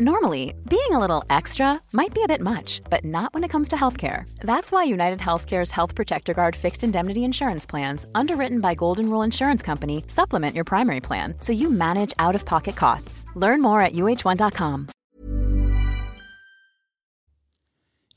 Normally, 0.00 0.54
being 0.68 0.90
a 0.90 0.98
little 0.98 1.22
extra 1.30 1.80
might 1.92 2.12
be 2.12 2.24
a 2.24 2.26
bit 2.26 2.40
much, 2.40 2.82
but 2.90 3.04
not 3.04 3.32
when 3.32 3.44
it 3.44 3.48
comes 3.52 3.68
to 3.68 3.76
healthcare. 3.76 4.24
That's 4.40 4.72
why 4.72 4.82
United 4.82 5.20
Healthcare's 5.20 5.70
Health 5.70 5.94
Protector 5.94 6.34
Guard 6.34 6.56
fixed 6.56 6.82
indemnity 6.82 7.22
insurance 7.22 7.64
plans, 7.64 8.04
underwritten 8.12 8.60
by 8.60 8.74
Golden 8.74 9.08
Rule 9.08 9.22
Insurance 9.22 9.62
Company, 9.62 10.02
supplement 10.08 10.56
your 10.56 10.64
primary 10.64 11.00
plan 11.00 11.34
so 11.38 11.52
you 11.52 11.70
manage 11.70 12.12
out 12.18 12.34
of 12.34 12.44
pocket 12.44 12.74
costs. 12.74 13.24
Learn 13.36 13.62
more 13.62 13.80
at 13.80 13.92
uh1.com. 13.92 14.88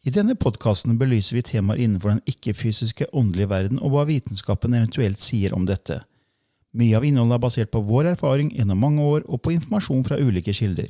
I 0.02 0.10
denne 0.10 0.34
podkasten 0.36 0.98
belyser 0.98 1.36
vi 1.36 1.44
temaer 1.46 1.78
innenfor 1.78 2.10
den 2.10 2.22
ikke-fysiske 2.26 3.06
åndelige 3.14 3.50
verden 3.54 3.78
og 3.84 3.92
hva 3.94 4.08
vitenskapen 4.10 4.74
eventuelt 4.74 5.22
sier 5.22 5.54
om 5.54 5.70
dette. 5.70 6.02
Mye 6.74 6.98
av 6.98 7.06
innholdet 7.06 7.38
er 7.38 7.46
basert 7.46 7.70
på 7.70 7.86
vår 7.86 8.16
erfaring 8.16 8.50
gjennom 8.56 8.82
mange 8.82 9.04
år 9.04 9.30
og 9.30 9.44
på 9.46 9.54
informasjon 9.54 10.08
fra 10.10 10.18
ulike 10.18 10.58
kilder. 10.58 10.90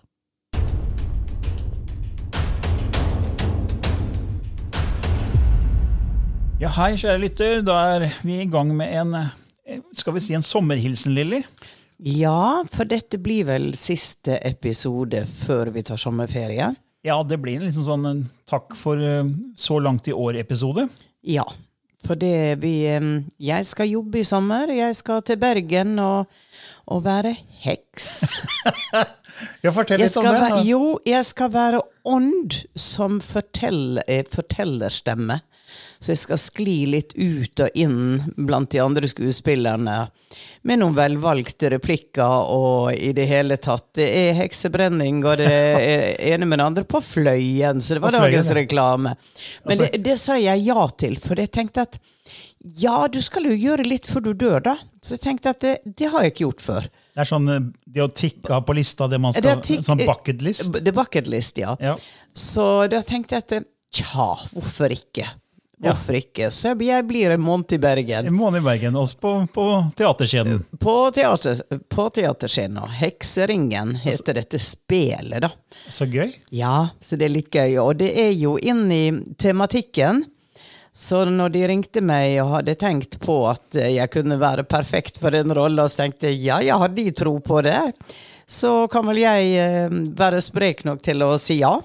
Ja, 6.61 6.69
hei, 6.75 6.91
kjære 6.93 7.17
lytter. 7.23 7.61
Da 7.65 7.75
er 7.95 8.03
vi 8.21 8.35
i 8.43 8.45
gang 8.45 8.69
med 8.77 8.91
en 8.93 9.15
eh, 9.17 9.79
skal 9.97 10.13
vi 10.13 10.21
si 10.21 10.35
en 10.37 10.43
sommerhilsen, 10.45 11.15
Lilly? 11.17 11.39
Ja, 12.05 12.61
for 12.69 12.85
dette 12.85 13.17
blir 13.17 13.47
vel 13.47 13.71
siste 13.73 14.35
episode 14.45 15.23
før 15.25 15.71
vi 15.73 15.81
tar 15.87 15.97
sommerferie. 15.97 16.67
Ja, 17.01 17.17
det 17.25 17.39
blir 17.41 17.57
en 17.57 17.65
liksom 17.65 17.87
sånn 17.87 18.05
en 18.05 18.21
takk 18.45 18.77
for 18.77 19.01
eh, 19.01 19.25
så 19.57 19.79
langt 19.81 20.11
i 20.11 20.13
år-episode. 20.13 20.85
Ja, 21.25 21.47
for 22.05 22.21
det 22.21 22.59
vi 22.61 22.75
Jeg 22.85 23.65
skal 23.65 23.89
jobbe 23.89 24.21
i 24.21 24.27
sommer. 24.29 24.69
Jeg 24.69 24.93
skal 25.01 25.25
til 25.25 25.41
Bergen 25.41 25.97
og, 25.97 26.29
og 26.85 27.01
være 27.09 27.33
heks. 27.65 28.11
Ja, 29.63 29.71
Fortell 29.73 29.97
litt 29.97 30.13
om 30.19 30.27
det. 30.27 30.31
være, 30.37 30.57
jo, 30.67 30.99
jeg 31.07 31.25
skal 31.25 31.49
være 31.53 31.79
ånd 32.05 32.53
som 32.77 33.17
forteller, 33.23 34.03
eh, 34.05 34.21
fortellerstemme. 34.29 35.39
Så 36.01 36.13
jeg 36.15 36.21
skal 36.23 36.39
skli 36.41 36.77
litt 36.89 37.11
ut 37.15 37.61
og 37.61 37.75
inn 37.77 38.33
blant 38.37 38.71
de 38.73 38.79
andre 38.81 39.09
skuespillerne 39.11 39.97
med 40.65 40.79
noen 40.81 40.95
velvalgte 40.97 41.69
replikker 41.75 42.47
og 42.53 42.93
i 42.95 43.11
det 43.17 43.27
hele 43.29 43.57
tatt. 43.61 43.91
Det 43.97 44.07
er 44.07 44.33
heksebrenning, 44.39 45.19
og 45.25 45.37
det 45.41 45.51
er 45.51 46.05
ene 46.33 46.47
med 46.49 46.61
det 46.61 46.65
andre 46.71 46.85
på 46.89 47.01
Fløyen, 47.05 47.81
så 47.81 47.97
det 47.97 48.03
var 48.05 48.17
dagens 48.17 48.49
reklame. 48.57 49.15
Men 49.65 49.77
Altså- 49.77 49.91
det, 49.91 50.03
det 50.03 50.17
sa 50.19 50.39
jeg 50.41 50.65
ja 50.65 50.87
til, 50.97 51.15
for 51.21 51.35
jeg 51.35 51.51
tenkte 51.51 51.85
at 51.85 51.99
ja, 52.61 53.07
du 53.07 53.17
skal 53.21 53.47
jo 53.49 53.55
gjøre 53.57 53.85
litt 53.87 54.05
før 54.05 54.21
du 54.21 54.33
dør, 54.37 54.59
da. 54.61 54.75
Så 55.01 55.15
jeg 55.17 55.23
tenkte 55.23 55.49
at 55.55 55.63
det, 55.63 55.77
det 55.97 56.11
har 56.13 56.21
jeg 56.21 56.33
ikke 56.35 56.45
gjort 56.45 56.61
før. 56.61 56.87
Det 57.11 57.23
er 57.23 57.27
sånn 57.27 57.49
eh, 57.49 57.63
det 57.89 58.03
å 58.05 58.09
tikke 58.13 58.53
av 58.53 58.65
på 58.67 58.75
lista, 58.77 59.07
det 59.09 59.19
man 59.21 59.33
skal 59.33 59.57
det 59.61 59.79
Sånn 59.83 60.03
bucket 60.05 60.43
list. 60.45 60.77
The 60.77 60.93
bucket 60.95 61.27
list, 61.31 61.57
ja. 61.57 61.73
Ja. 61.81 61.95
Så 62.37 62.87
da 62.91 63.01
tenkte 63.05 63.39
jeg 63.39 63.47
at 63.47 63.67
tja, 63.91 64.27
hvorfor 64.53 64.93
ikke? 64.93 65.25
Ja. 65.81 65.95
Hvorfor 65.95 66.13
ikke? 66.19 66.51
Så 66.53 66.75
jeg, 66.77 67.05
blir 67.09 67.31
en 67.33 67.41
måned 67.41 67.73
i 67.73 67.77
Bergen. 67.81 68.27
En 68.29 68.35
måned 68.37 68.61
i 68.61 68.65
Bergen, 68.65 68.95
også 68.95 69.17
på, 69.17 69.31
på 69.53 69.63
teaterscenen? 69.97 70.59
På, 70.79 71.09
teater, 71.13 71.63
på 71.89 72.05
teaterscenen. 72.13 72.83
Hekseringen 72.99 73.95
heter 74.03 74.37
dette 74.37 74.59
spelet, 74.61 75.41
da. 75.41 75.49
Så 75.89 76.05
gøy. 76.05 76.35
Ja, 76.53 76.91
så 77.01 77.17
det 77.17 77.31
er 77.31 77.33
litt 77.33 77.49
gøy. 77.49 77.79
Og 77.81 77.95
det 77.97 78.11
er 78.13 78.29
jo 78.37 78.59
inn 78.61 78.85
i 78.93 79.07
tematikken. 79.41 80.21
Så 80.93 81.23
når 81.25 81.53
de 81.55 81.67
ringte 81.71 82.03
meg 82.05 82.35
og 82.43 82.59
hadde 82.59 82.75
tenkt 82.77 83.17
på 83.23 83.39
at 83.49 83.79
jeg 83.79 84.11
kunne 84.13 84.37
være 84.37 84.67
perfekt 84.69 85.17
for 85.17 85.33
den 85.33 85.49
rolla, 85.55 85.87
så 85.89 86.03
tenkte 86.03 86.29
jeg 86.29 86.43
ja, 86.45 86.59
jeg 86.61 86.77
har 86.77 86.93
de 86.93 87.07
tro 87.15 87.39
på 87.41 87.63
det, 87.65 87.79
så 88.45 88.85
kan 88.91 89.07
vel 89.07 89.23
jeg 89.23 89.53
eh, 89.63 89.97
være 90.19 90.43
sprek 90.43 90.83
nok 90.85 91.01
til 91.01 91.23
å 91.23 91.31
si 91.39 91.61
ja. 91.63 91.77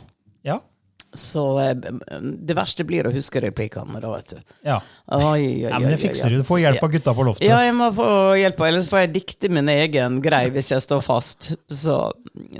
Så 1.16 1.42
eh, 1.62 1.74
det 2.20 2.56
verste 2.56 2.84
blir 2.84 3.06
å 3.08 3.12
huske 3.14 3.40
replikkene, 3.40 4.00
da, 4.02 4.10
vet 4.12 4.34
du. 4.34 4.40
ja. 4.66 4.80
Oi, 5.06 5.22
oi, 5.22 5.68
oi, 5.68 5.70
men 5.78 5.92
det 5.92 6.00
fikser 6.02 6.32
du. 6.32 6.40
Du 6.42 6.46
får 6.48 6.60
hjelp 6.64 6.82
av 6.82 6.90
gutta 6.92 7.14
på 7.14 7.26
loftet. 7.28 7.46
Ja, 7.48 7.60
jeg 7.64 7.76
må 7.78 7.90
få 7.94 8.08
hjelp, 8.40 8.60
ellers 8.66 8.88
får 8.90 9.04
jeg 9.04 9.12
dikte 9.20 9.50
min 9.52 9.70
egen 9.72 10.18
grei 10.24 10.46
hvis 10.52 10.72
jeg 10.74 10.84
står 10.84 11.04
fast. 11.06 11.52
Så, 11.70 11.96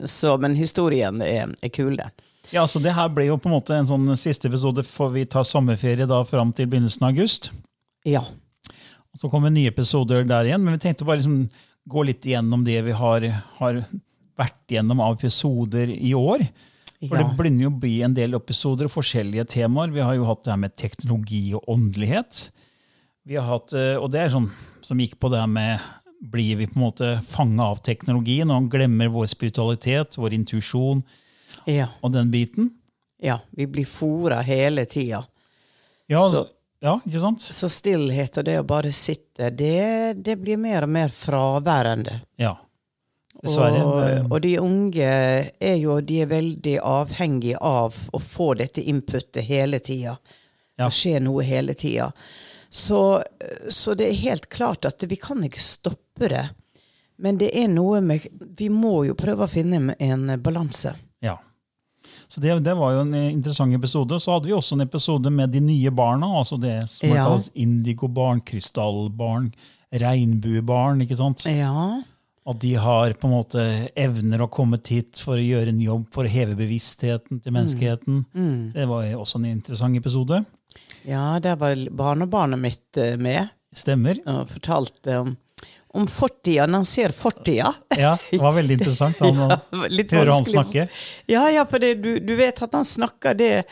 så, 0.09 0.37
men 0.41 0.57
historien 0.57 1.21
er, 1.27 1.53
er 1.61 1.75
kul, 1.75 1.97
den. 1.99 2.15
Ja, 2.55 2.63
så 2.71 2.79
Det 2.79 2.95
her 2.95 3.11
ble 3.11 3.27
jo 3.27 3.37
på 3.43 3.51
en 3.51 3.57
måte 3.57 3.75
en 3.75 3.89
sånn 3.89 4.07
siste 4.21 4.47
episode 4.47 4.85
for 4.87 5.11
vi 5.15 5.25
tar 5.27 5.47
sommerferie 5.47 6.07
da 6.07 6.21
fram 6.25 6.53
til 6.55 6.69
begynnelsen 6.71 7.03
av 7.09 7.17
august. 7.17 7.51
Ja. 8.07 8.23
Og 8.23 9.21
Så 9.21 9.31
kommer 9.33 9.51
nye 9.51 9.73
episoder 9.73 10.23
der 10.29 10.47
igjen, 10.47 10.63
men 10.63 10.77
vi 10.77 10.85
tenkte 10.85 11.09
bare 11.09 11.19
liksom 11.19 11.49
gå 11.91 12.07
litt 12.07 12.27
igjennom 12.27 12.63
det 12.67 12.79
vi 12.87 12.95
har, 12.95 13.27
har 13.59 13.83
vært 14.39 14.75
gjennom 14.77 15.03
av 15.03 15.19
episoder 15.19 15.91
i 15.91 16.15
år. 16.15 16.47
For 17.09 17.17
Ja. 17.19 17.23
det 17.29 17.37
begynner 17.37 17.63
jo 17.63 17.71
å 17.71 17.81
bli 17.81 18.03
en 18.03 18.15
del 18.15 18.35
episoder 18.35 18.85
og 18.85 18.91
forskjellige 18.91 19.47
temaer. 19.49 19.91
Vi 19.93 20.01
har 20.01 20.15
jo 20.15 20.25
hatt 20.25 20.43
det 20.45 20.51
her 20.53 20.57
med 20.57 20.77
teknologi 20.77 21.53
og 21.55 21.65
åndelighet. 21.69 22.51
Vi 23.27 23.35
har 23.37 23.47
hatt, 23.47 23.73
eh, 23.73 23.97
Og 23.97 24.11
det 24.11 24.21
er 24.21 24.29
sånn 24.31 24.51
som 24.83 24.99
gikk 24.99 25.17
på 25.19 25.31
det 25.31 25.41
her 25.41 25.47
med 25.47 25.81
Blir 26.31 26.57
vi 26.57 26.67
på 26.67 26.77
en 26.77 26.83
måte 26.83 27.23
fanga 27.25 27.63
av 27.71 27.83
teknologien 27.83 28.51
og 28.51 28.71
glemmer 28.71 29.09
vår 29.13 29.27
spiritualitet, 29.29 30.17
vår 30.17 30.31
intuisjon 30.33 31.03
Ja. 31.67 31.89
og 32.03 32.13
den 32.13 32.31
biten? 32.31 32.71
ja. 33.23 33.39
Vi 33.55 33.67
blir 33.67 33.85
fora 33.85 34.41
hele 34.43 34.87
tida. 34.87 35.27
Ja, 36.09 36.19
Så- 36.31 36.49
ja 36.81 36.99
ikke 37.07 37.21
sant? 37.21 37.41
Så 37.41 37.69
stillhet 37.69 38.39
og 38.39 38.45
det 38.47 38.59
å 38.59 38.67
bare 38.67 38.91
sitte, 38.93 39.55
det, 39.55 40.23
det 40.23 40.41
blir 40.41 40.57
mer 40.57 40.83
og 40.85 40.89
mer 40.89 41.09
fraværende. 41.09 42.23
Ja. 42.39 42.57
Og, 43.87 44.33
og 44.33 44.41
de 44.43 44.55
unge 44.61 45.07
er 45.61 45.77
jo 45.81 46.01
de 46.01 46.21
er 46.23 46.31
veldig 46.31 46.77
avhengige 46.83 47.59
av 47.61 47.95
å 48.13 48.21
få 48.23 48.55
dette 48.59 48.83
inputet 48.83 49.45
hele 49.49 49.79
tida. 49.79 50.17
Ja. 50.77 50.87
Det 50.89 50.93
skjer 50.99 51.21
noe 51.25 51.43
hele 51.47 51.75
tida. 51.75 52.11
Så, 52.69 53.23
så 53.73 53.95
det 53.95 54.09
er 54.11 54.23
helt 54.27 54.49
klart 54.53 54.85
at 54.85 55.05
vi 55.09 55.17
kan 55.17 55.45
ikke 55.47 55.63
stoppe 55.63 56.29
det. 56.29 56.49
Men 57.17 57.39
det 57.41 57.49
er 57.57 57.69
noe 57.73 58.03
med 58.05 58.27
Vi 58.59 58.67
må 58.69 59.07
jo 59.07 59.15
prøve 59.17 59.47
å 59.47 59.49
finne 59.49 59.95
en 59.99 60.27
balanse. 60.45 60.93
Ja. 61.25 61.39
Så 62.29 62.43
det, 62.43 62.59
det 62.67 62.75
var 62.77 62.93
jo 62.93 63.05
en 63.07 63.15
interessant 63.15 63.73
episode. 63.75 64.19
Så 64.21 64.35
hadde 64.35 64.51
vi 64.51 64.53
også 64.57 64.77
en 64.77 64.85
episode 64.85 65.31
med 65.33 65.55
de 65.55 65.63
nye 65.65 65.91
barna. 65.95 66.27
altså 66.43 66.59
Det 66.61 66.77
som 66.91 67.09
Ja. 67.09 67.25
kalles 67.25 67.49
indigobarn, 67.55 68.41
krystallbarn, 68.45 69.53
regnbuebarn. 69.93 71.01
ikke 71.07 71.17
sant? 71.17 71.47
Ja. 71.49 72.03
At 72.47 72.61
de 72.63 72.75
har 72.79 73.11
på 73.19 73.27
en 73.27 73.33
måte 73.35 73.63
evner 73.99 74.45
å 74.45 74.51
komme 74.53 74.79
hit 74.87 75.19
for 75.19 75.35
å 75.35 75.43
gjøre 75.43 75.73
en 75.73 75.81
jobb 75.83 76.05
for 76.15 76.29
å 76.29 76.31
heve 76.31 76.55
bevisstheten 76.59 77.41
til 77.43 77.55
menneskeheten. 77.57 78.21
Det 78.75 78.87
var 78.87 79.09
også 79.19 79.41
en 79.41 79.49
interessant 79.51 79.99
episode. 79.99 80.45
ja, 81.03 81.41
der 81.43 81.57
var 81.59 81.75
barnebarnet 81.91 82.59
mitt 82.63 82.97
eh, 83.03 83.17
med 83.19 83.49
Stemmer. 83.75 84.21
og 84.31 84.47
fortalte 84.55 85.19
om, 85.25 85.35
om 85.99 86.07
fortida. 86.07 86.67
Når 86.71 86.79
han 86.85 86.87
ser 86.87 87.13
fortida. 87.19 87.75
Ja, 87.99 88.17
Det 88.31 88.39
var 88.41 88.55
veldig 88.55 88.79
interessant 88.79 89.19
han, 89.27 89.37
Ja, 89.37 89.59
høre 90.15 90.33
han 90.33 90.47
snakke. 90.47 90.89
Ja, 91.27 91.49
ja, 91.51 91.67
for 91.67 91.83
det, 91.83 91.97
du, 92.03 92.19
du 92.23 92.35
vet 92.39 92.63
at 92.63 92.73
han 92.79 92.85
snakker 92.87 93.35
det, 93.35 93.65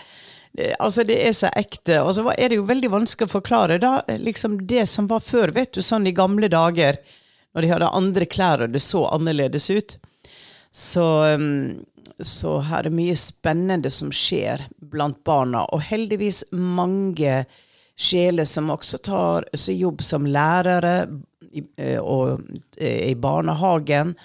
det 0.59 0.73
Altså, 0.79 1.03
det 1.07 1.17
er 1.29 1.33
så 1.35 1.49
ekte. 1.55 2.01
Og 2.03 2.15
så 2.19 2.27
er 2.35 2.49
det 2.51 2.59
jo 2.59 2.67
veldig 2.67 2.91
vanskelig 2.91 3.31
å 3.31 3.37
forklare 3.39 3.79
da, 3.83 4.01
liksom 4.19 4.65
det 4.67 4.89
som 4.91 5.07
var 5.11 5.23
før, 5.23 5.55
vet 5.55 5.73
du, 5.75 5.83
sånn 5.83 6.07
i 6.07 6.13
gamle 6.15 6.51
dager, 6.51 6.99
når 7.55 7.63
de 7.63 7.73
hadde 7.73 7.95
andre 7.97 8.27
klær 8.27 8.65
og 8.65 8.75
det 8.75 8.83
så 8.83 9.05
annerledes 9.15 9.71
ut. 9.71 9.97
Så, 10.75 11.05
um, 11.35 11.85
så 12.19 12.59
her 12.67 12.83
er 12.83 12.89
det 12.89 12.97
mye 12.99 13.15
spennende 13.19 13.93
som 13.95 14.11
skjer 14.15 14.67
blant 14.91 15.21
barna, 15.27 15.63
og 15.71 15.85
heldigvis 15.87 16.43
mange 16.51 17.45
sjeler 17.97 18.45
som 18.45 18.73
også 18.75 18.99
tar 18.99 19.47
jobb 19.71 20.03
som 20.03 20.27
lærere 20.27 21.07
eh, 21.77 22.01
og, 22.01 22.43
eh, 22.77 23.11
i 23.11 23.15
barnehagen. 23.15 24.17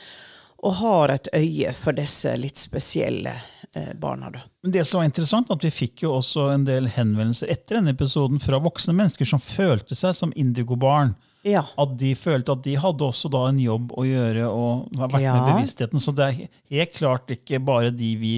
og 0.60 0.74
har 0.74 1.10
et 1.10 1.28
øye 1.34 1.72
for 1.74 1.96
disse 1.96 2.34
litt 2.36 2.58
spesielle 2.60 3.32
eh, 3.74 3.94
barna. 3.96 4.30
da. 4.30 4.42
Men 4.64 4.72
det 4.72 4.84
som 4.84 5.00
var 5.00 5.06
interessant, 5.06 5.52
at 5.52 5.64
Vi 5.64 5.72
fikk 5.72 6.04
jo 6.04 6.18
også 6.18 6.50
en 6.52 6.66
del 6.66 6.88
henvendelser 6.88 7.48
etter 7.48 7.78
denne 7.78 7.94
episoden 7.96 8.40
fra 8.44 8.60
voksne 8.60 8.94
mennesker 8.94 9.26
som 9.26 9.40
følte 9.40 9.96
seg 9.96 10.16
som 10.16 10.34
indigobarn. 10.36 11.14
Ja. 11.48 11.62
At 11.80 11.94
de 11.98 12.14
følte 12.20 12.52
at 12.52 12.64
de 12.66 12.74
hadde 12.76 13.06
også 13.06 13.30
da 13.32 13.46
en 13.48 13.60
jobb 13.64 13.94
å 13.96 14.04
gjøre 14.04 14.48
og 14.52 14.90
vært 14.92 15.22
Ja. 15.22 15.36
med 15.38 15.54
bevisstheten. 15.54 16.00
Så 16.04 16.14
det 16.16 16.26
er 16.28 16.50
helt 16.76 16.94
klart 16.94 17.28
ikke 17.32 17.60
bare 17.64 17.92
de 17.96 18.16
vi 18.20 18.34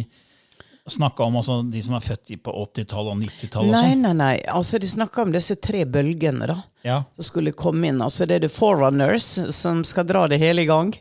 snakka 0.87 1.23
om, 1.23 1.35
altså 1.37 1.59
de 1.71 1.81
som 1.81 1.93
er 1.95 1.99
født 2.03 2.31
på 2.43 2.51
80-tallet 2.51 3.11
og 3.13 3.17
90-tallet. 3.21 3.71
Nei, 3.71 3.91
sånn. 3.93 4.01
nei, 4.01 4.13
nei. 4.13 4.37
Altså, 4.49 4.79
de 4.81 4.87
snakka 4.87 5.21
om 5.23 5.31
disse 5.31 5.55
tre 5.61 5.85
bølgene 5.85 6.47
da, 6.47 6.63
Ja. 6.83 7.03
som 7.15 7.23
skulle 7.23 7.53
komme 7.53 7.87
inn. 7.87 8.01
Altså, 8.01 8.27
det 8.27 8.35
er 8.35 8.47
The 8.47 8.49
Forerunners 8.49 9.53
som 9.55 9.83
skal 9.83 10.05
dra 10.05 10.27
det 10.27 10.39
hele 10.41 10.61
i 10.61 10.65
gang. 10.65 10.93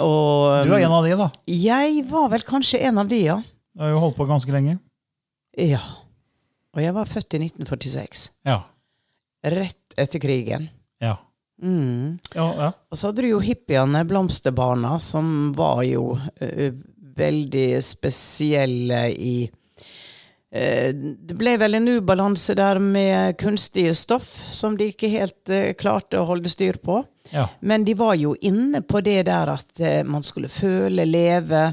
Og 0.00 0.64
Du 0.64 0.72
er 0.72 0.84
en 0.86 0.92
av 0.92 1.04
de, 1.04 1.16
da. 1.16 1.30
jeg 1.46 2.06
var 2.08 2.28
vel 2.30 2.40
kanskje 2.46 2.80
en 2.82 2.98
av 2.98 3.08
de, 3.08 3.18
ja. 3.24 3.36
Du 3.76 3.82
har 3.82 3.90
jo 3.90 3.98
holdt 4.00 4.16
på 4.16 4.26
ganske 4.26 4.50
lenge. 4.54 4.78
Ja. 5.58 5.80
Og 6.74 6.80
jeg 6.82 6.94
var 6.94 7.04
født 7.04 7.34
i 7.34 7.38
1946. 7.44 8.30
Ja. 8.46 8.62
Rett 9.44 9.98
etter 9.98 10.18
krigen. 10.22 10.70
Ja. 11.04 11.14
Mm. 11.62 12.18
ja, 12.34 12.54
ja. 12.58 12.72
Og 12.90 12.98
så 12.98 13.08
hadde 13.08 13.22
du 13.22 13.30
jo 13.30 13.42
hippiene, 13.42 14.04
blomsterbarna, 14.04 14.98
som 15.00 15.52
var 15.56 15.84
jo 15.86 16.14
uh, 16.16 16.80
veldig 17.16 17.68
spesielle 17.84 19.04
i 19.12 19.36
eh, 20.50 20.88
Det 20.90 21.36
ble 21.38 21.52
vel 21.62 21.78
en 21.78 21.92
ubalanse 21.94 22.56
der 22.58 22.80
med 22.82 23.36
kunstige 23.38 23.92
stoff 23.94 24.26
som 24.50 24.74
de 24.74 24.88
ikke 24.90 25.12
helt 25.12 25.52
eh, 25.54 25.76
klarte 25.78 26.18
å 26.18 26.26
holde 26.26 26.50
styr 26.50 26.80
på. 26.82 27.04
ja. 27.30 27.46
Men 27.60 27.86
de 27.86 27.94
var 27.94 28.16
jo 28.18 28.34
inne 28.42 28.82
på 28.82 29.00
det 29.06 29.22
der 29.30 29.54
at 29.54 29.84
man 30.10 30.26
skulle 30.26 30.50
føle, 30.50 31.06
leve, 31.06 31.68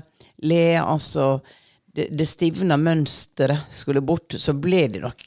le. 0.46 0.78
Altså 0.78 1.42
det, 1.90 2.12
det 2.14 2.30
stivna 2.30 2.78
mønsteret 2.78 3.66
skulle 3.74 4.06
bort. 4.06 4.38
Så 4.38 4.54
ble 4.54 4.86
de 4.94 5.02
nok 5.02 5.26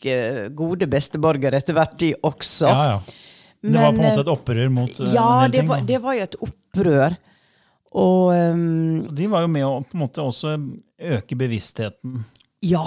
gode 0.54 0.86
besteborgere 0.86 1.58
etter 1.58 1.74
hvert, 1.74 1.98
de 1.98 2.14
også. 2.22 2.70
ja, 2.70 2.88
ja. 2.94 3.20
Men 3.64 3.72
det 3.72 3.80
var 3.80 3.92
på 3.92 4.02
en 4.02 4.04
måte 4.04 4.20
et 4.20 4.32
opprør 4.34 4.68
mot 4.68 4.98
eh, 5.00 5.14
Ja, 5.14 5.28
det 5.48 5.62
ting, 5.62 5.68
var, 5.70 5.86
det 5.88 6.00
var 6.04 6.16
jo 6.18 6.26
et 6.26 6.36
opprør. 6.44 7.16
Og 7.94 8.34
um, 8.34 9.06
De 9.16 9.28
var 9.30 9.46
jo 9.46 9.48
med 9.54 9.64
å 9.64 9.78
på 9.86 9.96
en 9.96 10.02
måte 10.02 10.20
også 10.24 10.58
øke 11.16 11.38
bevisstheten. 11.40 12.22
ja. 12.60 12.84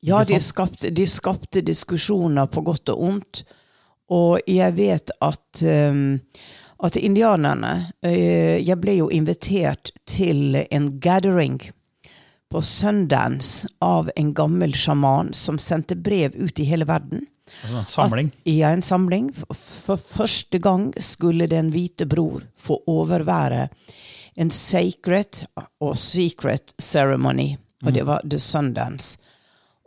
Ja, 0.00 0.20
de 0.22 0.36
skapte, 0.38 0.92
de 0.94 1.04
skapte 1.10 1.58
diskusjoner 1.66 2.46
på 2.46 2.62
godt 2.62 2.92
og 2.92 3.00
ondt. 3.02 3.40
Og 4.14 4.38
jeg 4.46 4.76
vet 4.76 5.10
at, 5.18 5.62
um, 5.90 6.20
at 6.86 6.96
indianerne 6.96 7.72
uh, 8.06 8.56
Jeg 8.62 8.78
ble 8.78 8.94
jo 9.00 9.08
invitert 9.10 9.90
til 10.06 10.54
en 10.70 10.86
gathering 11.02 11.58
på 12.48 12.62
Sundance 12.62 13.66
av 13.82 14.10
en 14.14 14.30
gammel 14.34 14.74
sjaman 14.78 15.34
som 15.34 15.58
sendte 15.58 15.98
brev 15.98 16.38
ut 16.38 16.62
i 16.62 16.68
hele 16.70 16.86
verden. 16.88 17.26
Altså 17.62 17.78
en 17.78 17.86
samling. 17.86 18.32
At, 18.34 18.52
ja, 18.52 18.72
en 18.72 18.82
samling. 18.82 19.30
For, 19.54 19.96
første 19.96 20.58
gang 20.62 20.92
skulle 21.02 21.48
Den 21.50 21.72
hvite 21.74 22.06
bror 22.06 22.44
få 22.56 22.80
overvære 22.86 23.68
en 24.38 24.50
sacred 24.54 25.44
og 25.80 25.96
secret 25.98 26.74
ceremony. 26.78 27.56
Og 27.84 27.94
det 27.94 28.04
var 28.06 28.22
The 28.26 28.40
Sundance. 28.40 29.18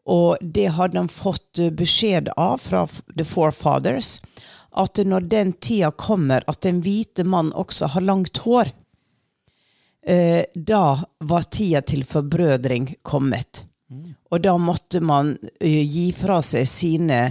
Og 0.05 0.37
det 0.41 0.67
hadde 0.75 0.97
han 0.97 1.11
fått 1.11 1.59
eh, 1.59 1.71
beskjed 1.71 2.31
av 2.37 2.57
fra 2.57 2.85
The 3.17 3.25
Forefathers. 3.27 4.19
At 4.71 4.97
når 5.05 5.27
den 5.31 5.53
tida 5.53 5.91
kommer 5.91 6.43
at 6.47 6.61
den 6.65 6.79
hvite 6.81 7.23
mann 7.27 7.51
også 7.53 7.91
har 7.93 8.01
langt 8.07 8.41
hår, 8.45 8.71
eh, 10.07 10.43
da 10.55 11.03
var 11.19 11.49
tida 11.51 11.83
til 11.85 12.05
forbrødring 12.07 12.95
kommet. 13.03 13.65
Og 14.31 14.41
da 14.41 14.55
måtte 14.57 15.01
man 15.03 15.35
eh, 15.59 15.83
gi 15.83 16.11
fra 16.15 16.39
seg 16.45 16.67
sine 16.67 17.21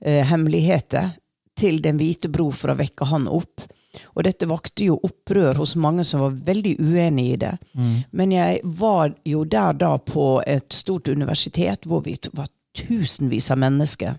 hemmeligheter 0.00 1.14
til 1.56 1.80
Den 1.82 1.96
hvite 1.96 2.28
bro 2.28 2.50
for 2.52 2.72
å 2.72 2.78
vekke 2.78 3.08
han 3.08 3.28
opp. 3.32 3.64
Og 4.12 4.24
dette 4.26 4.48
vakte 4.48 4.90
jo 4.90 4.98
opprør 5.06 5.56
hos 5.60 5.76
mange 5.80 6.04
som 6.04 6.20
var 6.24 6.36
veldig 6.48 6.74
uenig 6.80 7.26
i 7.32 7.38
det. 7.40 7.54
Men 8.10 8.32
jeg 8.34 8.60
var 8.64 9.14
jo 9.24 9.44
der 9.44 9.78
da 9.80 9.96
på 9.98 10.42
et 10.46 10.72
stort 10.72 11.08
universitet 11.08 11.88
hvor 11.88 12.04
vi 12.04 12.16
var 12.32 12.50
tusenvis 12.76 13.50
av 13.50 13.62
mennesker. 13.62 14.18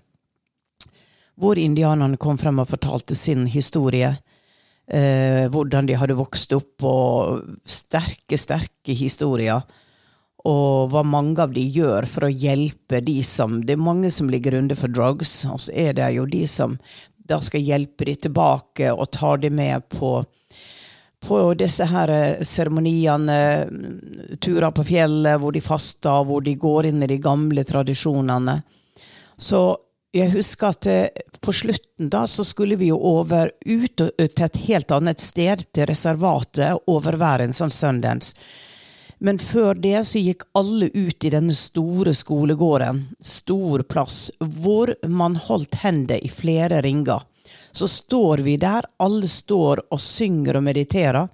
Hvor 1.38 1.58
indianerne 1.58 2.18
kom 2.18 2.38
frem 2.38 2.58
og 2.58 2.70
fortalte 2.72 3.14
sin 3.14 3.46
historie. 3.46 4.16
Eh, 4.88 5.46
hvordan 5.52 5.86
de 5.86 5.98
hadde 6.00 6.16
vokst 6.18 6.52
opp, 6.56 6.82
og 6.82 7.44
sterke, 7.68 8.38
sterke 8.40 8.96
historier 8.96 9.62
og 10.46 10.92
hva 10.92 11.02
mange 11.02 11.42
av 11.42 11.52
de 11.54 11.64
gjør 11.64 12.06
for 12.06 12.28
å 12.28 12.30
hjelpe 12.30 13.00
de 13.02 13.16
som 13.26 13.58
Det 13.66 13.74
er 13.74 13.82
mange 13.82 14.10
som 14.14 14.30
ligger 14.30 14.54
under 14.54 14.78
for 14.78 14.88
drugs, 14.88 15.44
og 15.50 15.58
så 15.64 15.72
er 15.74 15.96
det 15.98 16.12
jo 16.14 16.26
de 16.30 16.44
som 16.46 16.78
da 17.28 17.40
skal 17.44 17.60
hjelpe 17.60 18.06
de 18.08 18.14
tilbake 18.16 18.92
og 18.92 19.10
tar 19.12 19.42
de 19.42 19.50
med 19.50 19.88
på 19.92 20.22
på 21.18 21.38
disse 21.58 21.82
her 21.90 22.10
eh, 22.14 22.42
seremoniene, 22.46 23.38
turer 24.38 24.70
på 24.70 24.84
fjellet 24.86 25.40
hvor 25.42 25.50
de 25.50 25.62
faster, 25.62 26.22
hvor 26.24 26.44
de 26.46 26.54
går 26.54 26.92
inn 26.92 27.02
i 27.02 27.10
de 27.10 27.18
gamle 27.18 27.64
tradisjonene. 27.66 28.60
Så 29.34 29.62
jeg 30.14 30.30
husker 30.36 30.70
at 30.70 30.88
eh, 30.90 31.24
på 31.42 31.54
slutten 31.54 32.10
da 32.14 32.24
så 32.30 32.46
skulle 32.46 32.78
vi 32.78 32.92
jo 32.92 33.00
over 33.02 33.50
ut 33.66 33.98
til 33.98 34.46
et 34.46 34.62
helt 34.68 34.94
annet 34.94 35.22
sted, 35.22 35.66
til 35.74 35.90
reservatet, 35.90 36.86
overvære 36.86 37.48
en 37.48 37.56
sånn 37.56 37.74
Sundance. 37.74 38.38
Men 39.18 39.38
før 39.38 39.74
det 39.74 40.04
så 40.06 40.20
gikk 40.22 40.44
alle 40.58 40.90
ut 40.94 41.24
i 41.24 41.32
denne 41.34 41.54
store 41.54 42.14
skolegården, 42.14 43.02
stor 43.20 43.82
plass, 43.90 44.30
hvor 44.38 44.94
man 45.06 45.36
holdt 45.48 45.80
hender 45.82 46.22
i 46.22 46.30
flere 46.30 46.82
ringer. 46.82 47.24
Så 47.72 47.88
står 47.88 48.44
vi 48.46 48.56
der, 48.60 48.86
alle 48.96 49.28
står 49.28 49.82
og 49.90 50.00
synger 50.00 50.60
og 50.60 50.66
mediterer. 50.68 51.28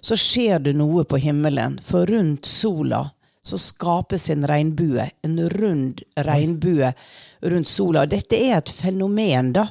Så 0.00 0.18
skjer 0.20 0.60
det 0.62 0.76
noe 0.76 1.06
på 1.08 1.18
himmelen, 1.22 1.80
for 1.82 2.06
rundt 2.10 2.46
sola 2.46 3.06
så 3.46 3.58
skapes 3.58 4.30
en 4.30 4.46
regnbue. 4.46 5.10
En 5.22 5.48
rund 5.48 6.00
regnbue 6.16 6.92
rundt 7.40 7.68
sola. 7.68 8.06
Dette 8.06 8.36
er 8.36 8.58
et 8.58 8.70
fenomen, 8.70 9.52
da. 9.54 9.68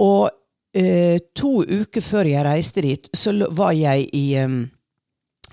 Og 0.00 0.30
eh, 0.72 1.18
to 1.36 1.60
uker 1.60 2.04
før 2.04 2.30
jeg 2.30 2.46
reiste 2.46 2.84
dit, 2.84 3.10
så 3.12 3.34
var 3.52 3.74
jeg 3.76 4.08
i 4.16 4.24
eh, 4.40 4.56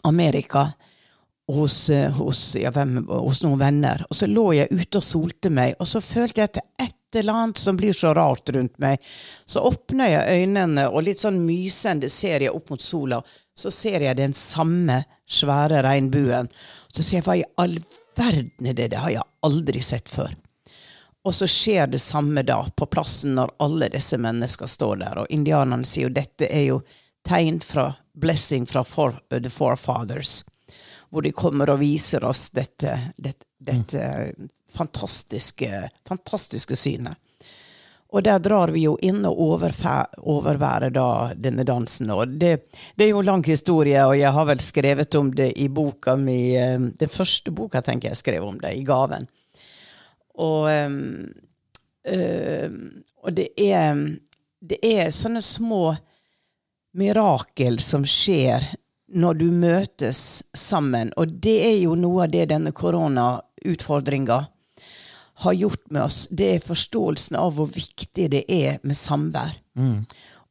Amerika 0.08 0.70
hos, 1.52 1.90
eh, 1.90 2.12
hos, 2.12 2.56
ja, 2.56 2.72
hvem, 2.72 3.08
hos 3.08 3.44
noen 3.44 3.60
venner. 3.60 4.06
Og 4.10 4.16
så 4.16 4.28
lå 4.30 4.50
jeg 4.58 4.72
ute 4.72 5.00
og 5.00 5.06
solte 5.06 5.52
meg, 5.54 5.76
og 5.80 5.90
så 5.90 6.02
følte 6.04 6.44
jeg 6.44 6.54
er 6.62 6.88
et 6.88 7.20
eller 7.20 7.34
annet 7.34 7.62
som 7.62 7.78
blir 7.78 7.94
så 7.94 8.14
rart 8.18 8.50
rundt 8.56 8.78
meg. 8.82 9.02
Så 9.46 9.62
åpner 9.62 10.10
jeg 10.10 10.44
øynene, 10.44 10.88
og 10.90 11.06
litt 11.06 11.22
sånn 11.22 11.44
mysende 11.46 12.10
ser 12.10 12.46
jeg 12.46 12.54
opp 12.54 12.72
mot 12.74 12.82
sola. 12.82 13.22
Så 13.54 13.70
ser 13.74 14.02
jeg 14.02 14.18
den 14.18 14.34
samme 14.34 15.04
svære 15.30 15.84
regnbuen. 15.86 16.50
Så 16.90 17.04
sier 17.04 17.22
jeg 17.22 17.28
hva 17.28 17.38
i 17.38 17.46
all 17.62 17.78
verden 18.18 18.70
er 18.70 18.78
det? 18.78 18.90
Det 18.94 19.04
har 19.04 19.14
jeg 19.14 19.30
aldri 19.46 19.84
sett 19.84 20.10
før. 20.10 20.34
Og 21.24 21.36
så 21.36 21.48
skjer 21.48 21.88
det 21.88 22.02
samme 22.04 22.44
da, 22.44 22.60
på 22.76 22.88
plassen 22.92 23.38
når 23.38 23.54
alle 23.64 23.88
disse 23.94 24.18
mennesker 24.20 24.68
står 24.68 24.98
der. 25.06 25.22
Og 25.22 25.30
indianerne 25.32 25.88
sier 25.88 26.10
jo 26.10 26.16
dette 26.18 26.50
er 26.50 26.66
jo 26.68 26.82
tegn 27.28 27.62
fra 27.64 27.94
blessing 28.20 28.66
fra 28.68 28.84
for, 28.84 29.16
the 29.30 29.50
forefathers. 29.50 30.42
Hvor 31.14 31.22
de 31.22 31.30
kommer 31.36 31.70
og 31.70 31.82
viser 31.84 32.24
oss 32.26 32.48
dette, 32.56 32.96
dette, 33.22 33.46
dette 33.62 34.08
fantastiske, 34.74 35.90
fantastiske 36.08 36.76
synet. 36.76 37.20
Og 38.14 38.22
der 38.24 38.38
drar 38.46 38.70
vi 38.70 38.84
jo 38.84 38.94
inn 39.02 39.24
og 39.26 39.40
overværer 39.42 40.92
da 40.94 41.08
denne 41.34 41.66
dansen. 41.66 42.12
Og 42.14 42.36
det, 42.38 42.52
det 42.94 43.08
er 43.08 43.10
jo 43.16 43.24
lang 43.26 43.42
historie, 43.46 44.04
og 44.06 44.14
jeg 44.20 44.30
har 44.36 44.46
vel 44.46 44.62
skrevet 44.62 45.18
om 45.18 45.32
det 45.34 45.50
i 45.58 45.66
boka 45.74 46.14
mi 46.20 46.54
eh, 46.54 46.78
Den 46.78 47.10
første 47.10 47.52
boka 47.52 47.82
tenker 47.82 48.12
jeg 48.12 48.22
skrev 48.22 48.46
om 48.46 48.60
det, 48.62 48.76
i 48.78 48.86
gaven. 48.86 49.26
Og, 50.38 50.70
ehm, 50.70 51.26
og 53.24 53.34
det 53.38 53.50
er 53.62 54.00
Det 54.64 54.80
er 54.84 55.12
sånne 55.12 55.42
små 55.44 55.96
mirakel 56.96 57.80
som 57.84 58.06
skjer 58.08 58.64
når 59.14 59.38
du 59.40 59.46
møtes 59.52 60.44
sammen. 60.58 61.12
Og 61.18 61.32
det 61.44 61.58
er 61.68 61.78
jo 61.84 61.96
noe 62.00 62.26
av 62.26 62.34
det 62.34 62.48
denne 62.52 62.72
koronautfordringa 62.76 64.40
har 65.44 65.54
gjort 65.58 65.92
med 65.92 66.04
oss. 66.04 66.28
Det 66.32 66.50
er 66.56 66.66
forståelsen 66.66 67.38
av 67.40 67.56
hvor 67.58 67.70
viktig 67.74 68.30
det 68.32 68.44
er 68.54 68.78
med 68.86 68.98
samvær. 68.98 69.56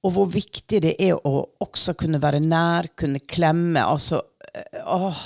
Og 0.02 0.11
hvor 0.16 0.26
viktig 0.35 0.81
det 0.83 0.97
er 0.99 1.14
å 1.14 1.45
også 1.62 1.95
kunne 1.99 2.19
være 2.23 2.40
nær, 2.42 2.88
kunne 2.99 3.21
klemme. 3.23 3.85
Altså 3.87 4.19
eh, 4.54 4.81
åh, 4.83 5.21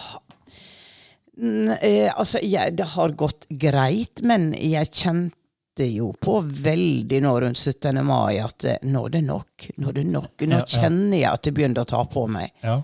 eh, 1.80 2.10
altså, 2.12 2.42
jeg, 2.44 2.76
det 2.76 2.90
har 2.92 3.16
gått 3.16 3.46
greit, 3.48 4.20
men 4.22 4.50
jeg 4.52 4.92
kjente 4.92 5.86
jo 5.88 6.10
på 6.20 6.38
veldig 6.44 7.22
nå 7.24 7.32
rundt 7.46 7.60
17. 7.60 8.02
mai 8.04 8.36
at 8.44 8.68
eh, 8.68 8.76
nå 8.84 9.06
er 9.08 9.16
det 9.16 9.24
nok. 9.30 9.70
Nå 9.80 9.88
er 9.88 9.98
det 10.02 10.04
nok. 10.12 10.34
Nå 10.44 10.60
Ja, 10.60 10.60
ja. 10.60 10.68
kjenner 10.68 11.18
jeg 11.22 11.30
at 11.32 11.48
det 11.48 11.56
begynner 11.56 11.84
å 11.88 11.90
ta 11.96 12.04
på 12.12 12.26
meg. 12.28 12.52
Ja. 12.64 12.82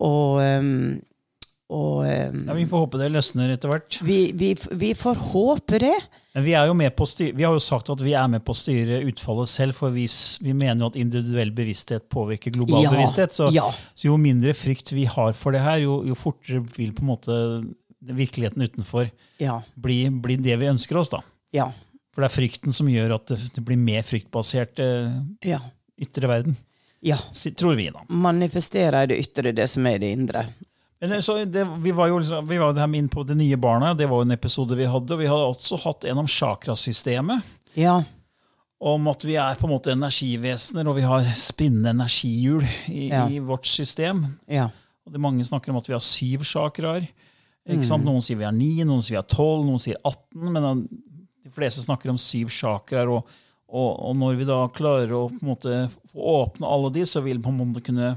Og, 0.00 0.40
og 1.70 2.06
Ja, 2.08 2.54
Vi 2.56 2.66
får 2.66 2.82
håpe 2.86 2.98
det 3.00 3.10
løsner 3.14 3.52
etter 3.54 3.70
hvert. 3.70 3.98
vi, 4.02 4.32
vi, 4.34 4.54
vi 4.80 4.94
får 4.98 5.20
håpe 5.30 5.78
det. 5.82 5.94
Men 6.34 6.44
vi, 6.46 6.52
er 6.54 6.68
jo 6.70 6.74
med 6.78 6.92
på 6.94 7.02
å 7.02 7.10
styre, 7.10 7.34
vi 7.34 7.42
har 7.46 7.54
jo 7.56 7.62
sagt 7.62 7.90
at 7.90 8.02
vi 8.06 8.12
er 8.14 8.28
med 8.30 8.44
på 8.46 8.54
å 8.54 8.58
styre 8.58 9.00
utfallet 9.10 9.50
selv, 9.50 9.74
for 9.74 9.90
vi, 9.94 10.04
vi 10.44 10.52
mener 10.54 10.84
jo 10.84 10.90
at 10.92 10.98
individuell 11.00 11.50
bevissthet 11.54 12.06
påvirker 12.12 12.54
global 12.54 12.84
Ja, 12.86 12.92
bevissthet. 12.94 13.34
Så, 13.34 13.48
ja. 13.54 13.66
så 13.98 14.06
jo 14.12 14.16
mindre 14.20 14.54
frykt 14.54 14.92
vi 14.94 15.08
har 15.10 15.32
for 15.34 15.54
det 15.56 15.62
her, 15.64 15.80
jo, 15.82 16.00
jo 16.06 16.14
fortere 16.18 16.62
vil 16.76 16.92
på 16.94 17.02
en 17.02 17.10
måte 17.10 17.38
virkeligheten 18.00 18.62
utenfor 18.62 19.10
Ja. 19.42 19.58
bli, 19.76 20.04
bli 20.22 20.36
det 20.40 20.56
vi 20.62 20.70
ønsker 20.70 21.02
oss. 21.02 21.10
da. 21.12 21.20
Ja. 21.54 21.66
For 22.14 22.22
det 22.22 22.30
er 22.30 22.36
frykten 22.38 22.74
som 22.74 22.88
gjør 22.90 23.16
at 23.18 23.26
det, 23.34 23.62
blir 23.66 23.78
mer 23.78 24.02
fryktbasert 24.06 24.78
eh, 24.82 25.10
Ja. 25.50 25.58
ytre 26.00 26.30
verden. 26.30 26.56
Ja. 27.00 27.16
Tror 27.56 27.74
vi, 27.78 27.90
da. 27.90 28.02
Manifestere 28.08 29.02
i 29.04 29.06
det 29.06 29.18
ytre 29.22 29.52
det 29.56 29.68
som 29.70 29.86
er 29.86 29.96
i 29.98 30.02
det 30.02 30.12
indre. 30.16 30.44
Men 31.00 31.10
det- 31.52 31.64
vi 31.80 31.92
var 31.92 32.08
jo 32.08 32.18
liksom- 32.18 32.46
vi 32.48 32.58
var 32.58 32.74
jo 32.74 32.94
inn 32.94 33.08
på 33.08 33.26
Det 33.26 33.36
nye 33.36 33.56
barna. 33.56 33.94
Det 33.96 34.06
var 34.06 34.16
jo 34.18 34.22
en 34.22 34.30
episode 34.32 34.76
vi 34.76 34.84
hadde. 34.84 35.12
Og 35.12 35.18
vi 35.18 35.26
hadde 35.26 35.48
også 35.54 35.78
hatt 35.82 36.04
en 36.04 36.18
om 36.18 36.26
chakrasystemet. 36.26 37.42
Ja. 37.74 38.02
Om 38.80 39.08
at 39.08 39.24
vi 39.24 39.34
er 39.36 39.54
på 39.54 39.64
en 39.64 39.70
måte 39.78 39.92
energivesener, 39.92 40.86
og 40.88 40.96
vi 40.96 41.02
har 41.02 41.20
spinnende 41.36 41.90
energihjul 41.90 42.62
i, 42.88 43.08
Ja. 43.08 43.26
i 43.28 43.38
vårt 43.38 43.66
system. 43.66 44.26
Ja. 44.48 44.70
Og 45.06 45.12
det 45.12 45.20
Mange 45.20 45.44
snakker 45.44 45.70
om 45.70 45.76
at 45.76 45.86
vi 45.86 45.92
har 45.92 46.00
syv 46.00 46.40
chakraer. 46.44 47.08
Sant? 47.82 48.04
Noen 48.04 48.20
sier 48.20 48.36
vi 48.36 48.44
har 48.44 48.52
ni, 48.52 48.82
noen 48.84 49.00
sier 49.02 49.10
vi 49.10 49.16
har 49.16 49.22
tolv, 49.22 49.64
noen 49.64 49.78
sier 49.78 49.96
18. 50.04 50.52
Men 50.52 50.88
de 51.44 51.50
fleste 51.50 51.82
snakker 51.84 52.10
om 52.10 52.18
syv 52.18 52.48
chakraer. 52.48 53.08
Og, 53.08 53.24
og, 53.70 53.90
og 54.10 54.16
når 54.18 54.36
vi 54.40 54.46
da 54.48 54.60
klarer 54.74 55.12
å 55.14 55.24
måte 55.46 55.86
få 56.10 56.26
åpne 56.42 56.66
alle 56.66 56.90
de, 56.94 57.06
så 57.06 57.22
vil 57.24 57.38
vi 57.38 57.44
på 57.46 57.52
en 57.54 57.60
måte 57.62 57.82
kunne 57.86 58.14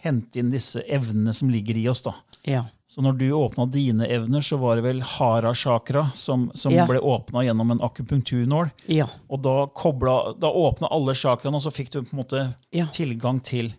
hente 0.00 0.40
inn 0.40 0.50
disse 0.52 0.80
evnene 0.88 1.34
som 1.36 1.50
ligger 1.52 1.76
i 1.76 1.88
oss. 1.92 2.00
da. 2.06 2.14
Ja. 2.48 2.64
Så 2.90 3.04
når 3.04 3.18
du 3.20 3.26
åpna 3.36 3.66
dine 3.70 4.06
evner, 4.10 4.40
så 4.42 4.56
var 4.58 4.76
det 4.80 4.82
vel 4.82 5.02
hara 5.06 5.52
chakra 5.54 6.08
som, 6.18 6.48
som 6.54 6.72
Ja. 6.74 6.86
ble 6.88 6.98
åpna 6.98 7.44
gjennom 7.44 7.70
en 7.70 7.80
akupunkturnål. 7.86 8.70
Ja. 8.90 9.06
Og 9.28 9.42
da, 9.44 9.66
kobla, 9.66 10.32
da 10.40 10.50
åpna 10.50 10.88
alle 10.90 11.14
chakraene, 11.14 11.60
og 11.60 11.62
så 11.62 11.70
fikk 11.70 11.92
du 11.92 12.00
på 12.02 12.16
en 12.16 12.22
måte 12.24 12.42
Ja. 12.74 12.88
tilgang 12.90 13.38
til, 13.44 13.74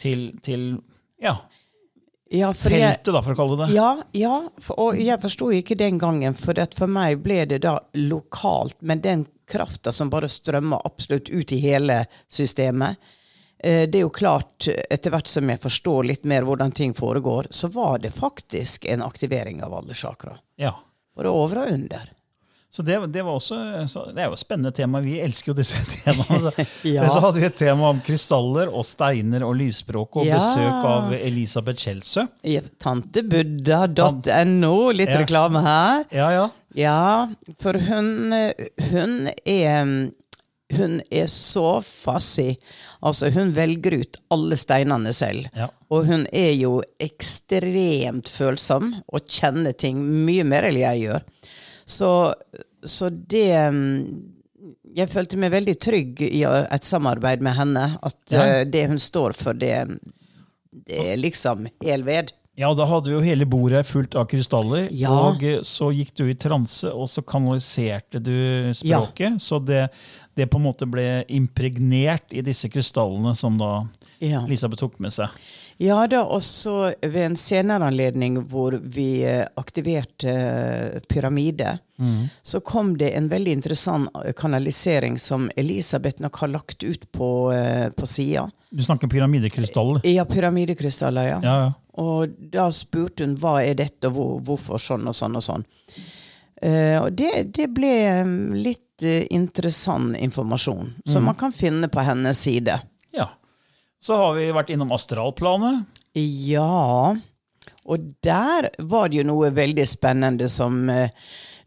til, 0.00 0.32
til 0.42 0.80
ja, 1.22 1.36
ja 2.32 2.50
for 2.56 2.72
jeg, 2.74 2.80
feltet, 2.96 3.12
da, 3.14 3.22
for 3.22 3.36
å 3.36 3.38
kalle 3.38 3.58
det 3.60 3.68
det. 3.68 3.76
Ja, 3.76 3.90
ja 4.16 4.40
for, 4.58 4.80
og 4.88 4.98
jeg 4.98 5.20
forsto 5.22 5.52
ikke 5.54 5.76
den 5.78 6.00
gangen, 6.02 6.34
for 6.34 6.58
at 6.58 6.74
for 6.74 6.90
meg 6.90 7.22
ble 7.22 7.44
det 7.46 7.60
da 7.62 7.76
lokalt, 7.94 8.74
men 8.80 9.04
den 9.04 9.26
krafta 9.52 9.92
som 9.92 10.10
bare 10.12 10.30
strømmer 10.32 10.86
absolutt 10.88 11.28
ut 11.28 11.52
i 11.52 11.60
hele 11.62 12.04
systemet. 12.28 12.96
eh, 13.62 13.84
Det 13.88 13.98
er 14.00 14.06
jo 14.06 14.14
klart, 14.14 14.68
etter 14.68 15.12
hvert 15.12 15.28
som 15.30 15.50
jeg 15.52 15.60
forstår 15.62 16.08
litt 16.08 16.24
mer 16.24 16.42
hvordan 16.48 16.72
ting 16.72 16.94
foregår, 16.96 17.50
så 17.50 17.68
var 17.68 17.98
det 18.02 18.14
faktisk 18.16 18.88
en 18.90 19.02
aktivering 19.02 19.62
av 19.62 19.74
alle 19.74 19.94
chakra. 19.94 20.38
Ja. 20.56 20.74
Både 21.16 21.28
over 21.28 21.64
og 21.64 21.72
under. 21.76 22.10
Så 22.72 22.80
det, 22.82 22.94
det 23.12 23.20
var 23.20 23.34
også 23.36 23.56
så 23.92 24.06
Det 24.16 24.22
er 24.22 24.30
jo 24.30 24.36
et 24.38 24.40
spennende 24.40 24.70
tema. 24.72 25.00
Vi 25.04 25.18
elsker 25.20 25.52
jo 25.52 25.56
disse 25.58 25.76
temaene. 25.92 26.38
Så, 26.40 26.52
Ja. 26.88 27.04
Så 27.12 27.20
hadde 27.20 27.40
vi 27.42 27.44
et 27.50 27.58
tema 27.60 27.90
om 27.92 28.00
krystaller 28.04 28.70
og 28.72 28.84
steiner 28.88 29.44
og 29.44 29.54
lysspråk, 29.60 30.16
og 30.22 30.24
Ja. 30.26 30.38
besøk 30.40 30.84
av 30.88 31.12
Elisabeth 31.18 31.84
Kjelsø. 31.84 32.24
Tantebuddha.no, 32.80 34.74
litt 34.96 35.08
Ja. 35.12 35.18
reklame 35.20 35.60
her. 35.62 36.04
Ja, 36.10 36.30
ja. 36.32 36.48
Ja, 36.74 37.28
for 37.60 37.76
hun, 37.76 38.32
hun 38.90 39.28
er 39.44 40.10
hun 40.72 41.02
er 41.12 41.26
så 41.28 41.82
fassig. 41.84 42.54
Altså, 43.04 43.28
hun 43.34 43.50
velger 43.52 43.98
ut 44.00 44.16
alle 44.32 44.56
steinene 44.56 45.12
selv. 45.12 45.44
Ja. 45.54 45.66
Og 45.92 46.06
hun 46.08 46.24
er 46.32 46.54
jo 46.56 46.78
ekstremt 46.98 48.30
følsom 48.32 48.94
og 49.12 49.26
kjenner 49.28 49.76
ting 49.76 50.00
mye 50.24 50.44
mer 50.48 50.62
enn 50.70 50.78
jeg 50.80 51.02
gjør. 51.04 51.22
Så, 51.92 52.10
så 52.88 53.10
det 53.12 53.48
mm, 53.74 53.88
Jeg 54.96 55.08
følte 55.12 55.38
meg 55.40 55.54
veldig 55.54 55.74
trygg 55.80 56.20
i 56.26 56.42
et 56.44 56.84
samarbeid 56.88 57.44
med 57.44 57.56
henne. 57.58 57.86
At 58.02 58.18
Ja. 58.34 58.44
uh, 58.60 58.62
det 58.68 58.86
hun 58.90 59.00
står 59.00 59.36
for, 59.38 59.56
det, 59.56 59.74
det 60.72 61.04
er 61.12 61.20
liksom 61.20 61.68
hel 61.84 62.04
ved. 62.08 62.32
Ja, 62.60 62.68
da 62.76 62.84
hadde 62.84 63.08
vi 63.08 63.14
jo 63.16 63.22
hele 63.24 63.46
bordet 63.48 63.80
fullt 63.88 64.12
av 64.20 64.26
krystaller. 64.28 64.90
Ja. 64.92 65.12
Og 65.30 65.40
eh, 65.48 65.62
så 65.64 65.88
gikk 65.96 66.10
du 66.20 66.26
i 66.28 66.34
transe, 66.36 66.90
og 66.92 67.08
så 67.08 67.22
kanaliserte 67.24 68.20
du 68.20 68.34
språket. 68.76 69.38
Så 69.40 69.56
det, 69.64 69.86
det 70.36 70.50
på 70.52 70.60
en 70.60 70.66
måte 70.66 70.84
ble 70.88 71.22
impregnert 71.32 72.28
i 72.36 72.44
disse 72.44 72.68
krystallene 72.72 73.32
som 73.38 73.56
da 73.60 73.72
Ja. 74.20 74.44
Elisabeth 74.44 74.84
tok 74.84 75.00
med 75.00 75.16
seg. 75.16 75.32
Ja 75.82 75.98
da, 76.06 76.20
også 76.22 76.92
ved 77.02 77.20
en 77.24 77.36
senere 77.40 77.88
anledning 77.90 78.36
hvor 78.46 78.76
vi 78.78 79.24
eh, 79.26 79.48
aktiverte 79.58 80.30
pyramide, 81.10 81.72
pyramide, 81.98 82.28
så 82.42 82.60
kom 82.62 82.94
det 82.98 83.10
en 83.16 83.26
veldig 83.30 83.56
interessant 83.58 84.10
eh, 84.22 84.30
kanalisering 84.38 85.18
som 85.18 85.50
Elisabeth 85.56 86.22
nok 86.22 86.38
har 86.44 86.52
lagt 86.54 86.86
ut 86.86 87.08
på, 87.12 87.30
på 87.96 88.06
sida. 88.06 88.46
Du 88.70 88.82
snakker 88.82 89.10
pyramidekrystaller. 89.10 90.06
Ja, 90.06 90.24
pyramidekrystaller, 90.24 91.28
ja. 91.34 91.40
Ja, 91.42 91.56
ja. 91.66 91.72
Og 92.00 92.28
da 92.52 92.70
spurte 92.72 93.26
hun 93.26 93.36
hva 93.40 93.58
er 93.60 93.76
dette, 93.76 94.08
og 94.08 94.16
hvor, 94.16 94.38
hvorfor 94.46 94.80
sånn 94.80 95.04
og 95.10 95.16
sånn 95.16 95.36
og 95.36 95.44
sånn. 95.44 95.66
Uh, 96.62 97.02
og 97.02 97.12
det, 97.18 97.50
det 97.56 97.66
ble 97.74 97.92
mm, 98.22 98.54
litt 98.62 99.02
uh, 99.04 99.24
interessant 99.34 100.14
informasjon, 100.16 100.92
som 101.04 101.26
man 101.26 101.34
kan 101.38 101.52
finne 101.52 101.90
på 101.90 102.04
hennes 102.06 102.38
side. 102.38 102.78
Så 104.02 104.18
har 104.18 104.34
vi 104.34 104.50
vært 104.54 104.72
innom 104.74 104.90
astralplanet. 104.96 105.86
Ja, 106.18 107.14
og 107.82 108.10
der 108.22 108.68
var 108.78 109.08
det 109.10 109.22
jo 109.22 109.28
noe 109.30 109.50
veldig 109.54 109.84
spennende 109.88 110.48
som 110.50 110.84
eh, 110.90 111.10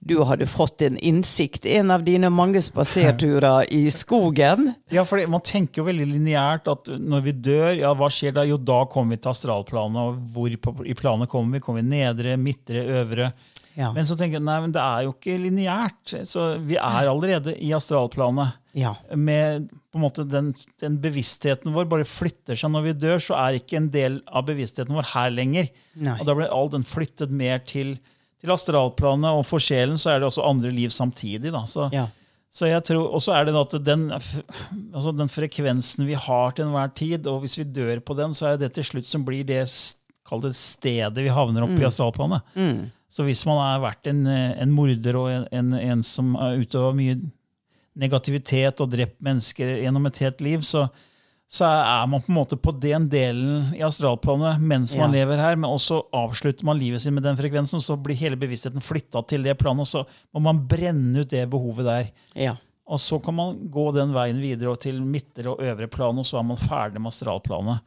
du 0.05 0.19
hadde 0.27 0.45
fått 0.45 0.83
en 0.85 0.97
innsikt. 0.97 1.65
En 1.65 1.91
av 1.91 2.03
dine 2.05 2.29
mange 2.29 2.61
spaserturer 2.61 3.71
i 3.73 3.87
skogen. 3.91 4.73
Ja, 4.93 5.01
for 5.07 5.19
man 5.31 5.41
tenker 5.43 5.81
jo 5.81 5.87
veldig 5.87 6.05
lineært 6.11 6.69
at 6.71 6.91
når 7.01 7.23
vi 7.25 7.33
dør, 7.47 7.71
ja, 7.79 7.93
hva 7.97 8.11
skjer 8.13 8.35
da? 8.35 8.45
Jo, 8.47 8.59
da 8.61 8.83
kommer 8.91 9.15
vi 9.15 9.23
til 9.23 9.31
astralplanet. 9.33 9.97
Og 10.03 10.35
hvor 10.35 10.59
på, 10.61 10.75
i 10.85 10.95
planet 10.95 11.31
kommer 11.31 11.57
vi? 11.57 11.63
Kommer 11.65 11.81
vi 11.81 11.95
nedre, 11.95 12.35
midtre, 12.37 12.83
øvre? 12.99 13.31
Ja. 13.75 13.89
Men 13.95 14.05
så 14.07 14.15
tenker 14.19 14.37
jeg, 14.37 14.45
nei, 14.45 14.59
men 14.63 14.75
det 14.75 14.83
er 14.83 15.07
jo 15.07 15.15
ikke 15.15 15.39
lineært. 15.41 16.15
Så 16.29 16.51
vi 16.63 16.77
er 16.79 17.09
allerede 17.11 17.57
i 17.57 17.73
astralplanet. 17.75 18.61
Ja. 18.75 18.89
Med 19.15 19.69
på 19.71 19.99
en 19.99 20.03
måte 20.03 20.25
den, 20.27 20.49
den 20.83 20.97
bevisstheten 20.99 21.71
vår 21.71 21.85
bare 21.87 22.03
flytter 22.07 22.57
seg 22.59 22.73
når 22.73 22.83
vi 22.89 22.93
dør, 23.05 23.21
så 23.23 23.37
er 23.39 23.55
ikke 23.61 23.77
en 23.79 23.87
del 23.93 24.17
av 24.27 24.43
bevisstheten 24.49 24.91
vår 24.97 25.07
her 25.13 25.31
lenger. 25.31 25.69
Nei. 25.95 26.17
Og 26.19 26.27
da 26.27 26.35
blir 26.35 26.51
all 26.51 26.67
den 26.73 26.83
flyttet 26.83 27.31
mer 27.31 27.61
til, 27.63 27.93
til 28.43 28.51
astralplanet, 28.51 29.31
og 29.31 29.45
for 29.47 29.63
sjelen 29.63 29.95
så 30.01 30.11
er 30.11 30.19
det 30.19 30.27
også 30.27 30.43
andre 30.43 30.73
liv 30.75 30.91
samtidig. 30.91 31.53
Da. 31.55 31.61
Så, 31.71 31.87
Ja. 31.95 32.09
så 32.51 32.67
jeg 32.67 32.83
tror, 32.89 33.07
Og 33.15 33.23
så 33.23 33.31
er 33.37 33.45
det 33.47 33.55
at 33.55 33.77
den, 33.85 34.09
altså 34.11 35.15
den 35.15 35.31
frekvensen 35.31 36.05
vi 36.05 36.19
har 36.19 36.51
til 36.51 36.65
enhver 36.67 36.91
tid, 36.99 37.27
og 37.31 37.41
hvis 37.45 37.55
vi 37.61 37.63
dør 37.63 38.03
på 38.03 38.17
den, 38.19 38.35
så 38.35 38.51
er 38.53 38.57
det 38.59 38.73
til 38.75 38.83
slutt 38.83 39.07
som 39.07 39.23
blir 39.23 39.45
det, 39.47 39.63
kall 40.27 40.41
det 40.43 40.51
stedet 40.57 41.15
vi 41.23 41.31
havner 41.31 41.63
opp 41.63 41.79
i 41.79 41.87
astralplanet. 41.87 42.43
Så 43.15 43.23
hvis 43.23 43.45
man 43.47 43.61
har 43.61 43.79
vært 43.79 44.11
en, 44.11 44.25
en 44.27 44.71
morder 44.75 45.15
og 45.15 45.29
en, 45.31 45.47
en, 45.55 45.73
en 45.79 46.03
som 46.03 46.35
utøva 46.35 46.91
mye 46.97 47.15
negativitet 47.95 48.81
og 48.83 48.91
drept 48.91 49.19
mennesker 49.23 49.77
gjennom 49.83 50.05
et 50.09 50.17
helt 50.23 50.41
liv, 50.43 50.63
så, 50.67 50.85
så 51.47 51.63
er 51.69 52.07
man 52.11 52.21
på 52.25 52.31
en 52.33 52.37
måte 52.41 52.57
på 52.59 52.73
den 52.83 53.07
delen 53.11 53.73
i 53.77 53.83
astralplanet 53.87 54.59
mens 54.59 54.95
man 54.99 55.13
Ja. 55.13 55.21
lever 55.21 55.39
her, 55.39 55.55
men 55.55 55.69
også 55.71 56.01
avslutter 56.15 56.65
man 56.67 56.79
livet 56.81 57.01
sitt 57.03 57.13
med 57.15 57.23
den 57.23 57.37
frekvensen, 57.39 57.79
så 57.83 57.95
blir 58.01 58.17
hele 58.19 58.35
bevisstheten 58.39 58.83
flytta 58.83 59.23
til 59.29 59.43
det 59.47 59.57
planet, 59.61 59.87
og 59.87 59.87
så 59.87 60.05
må 60.35 60.41
man 60.49 60.63
brenne 60.67 61.23
ut 61.23 61.29
det 61.31 61.45
behovet 61.49 61.85
der. 61.87 62.09
Ja. 62.35 62.55
Og 62.85 62.99
så 63.01 63.17
kan 63.17 63.33
man 63.33 63.55
gå 63.73 63.87
den 63.95 64.11
veien 64.13 64.37
videre 64.37 64.69
og 64.75 64.77
til 64.83 64.99
midtre 65.01 65.49
og 65.55 65.61
øvre 65.65 65.87
plan, 65.89 66.19
og 66.21 66.25
så 66.27 66.37
er 66.37 66.43
man 66.45 66.59
ferdig 66.59 66.99
med 67.01 67.09
astralplanet. 67.09 67.79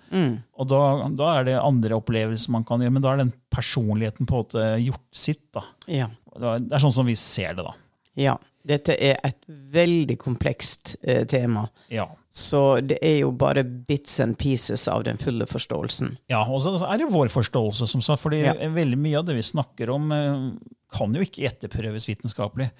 Og 0.58 0.66
da, 0.66 0.80
da 1.14 1.28
er 1.38 1.44
det 1.46 1.54
andre 1.60 2.00
opplevelser 2.00 2.50
man 2.50 2.64
kan 2.66 2.82
gjøre, 2.82 2.94
men 2.96 3.04
da 3.04 3.12
er 3.12 3.20
den 3.22 3.30
personligheten 3.54 4.26
på 4.26 4.34
en 4.34 4.42
måte 4.42 4.64
gjort 4.82 5.04
sitt. 5.14 5.44
da. 5.54 5.62
Ja. 5.86 6.08
Det 6.34 6.72
er 6.74 6.82
sånn 6.82 6.96
som 6.96 7.06
vi 7.06 7.14
ser 7.14 7.54
det, 7.54 7.62
da. 7.68 7.76
ja. 8.18 8.34
Dette 8.66 8.96
er 9.00 9.16
et 9.24 9.38
veldig 9.48 10.16
komplekst 10.18 10.96
eh, 11.02 11.24
tema. 11.30 11.68
Ja. 11.92 12.08
Så 12.30 12.80
det 12.84 12.98
er 13.02 13.20
jo 13.22 13.30
bare 13.32 13.62
bits 13.64 14.18
and 14.20 14.36
pieces 14.38 14.86
av 14.88 15.04
den 15.06 15.16
fulle 15.18 15.46
forståelsen. 15.48 16.16
Ja, 16.30 16.42
og 16.44 16.60
så 16.62 16.74
er 16.86 16.98
det 16.98 17.08
vår 17.12 17.30
forståelse, 17.32 17.88
som 17.88 18.02
sagt, 18.04 18.22
fordi 18.22 18.42
Ja. 18.44 18.54
veldig 18.54 18.98
mye 18.98 19.18
av 19.18 19.26
det 19.26 19.36
vi 19.38 19.42
snakker 19.42 19.90
om, 19.94 20.12
eh, 20.12 20.50
kan 20.92 21.12
jo 21.14 21.20
ikke 21.24 21.46
etterprøves 21.48 22.06
vitenskapelig. 22.08 22.70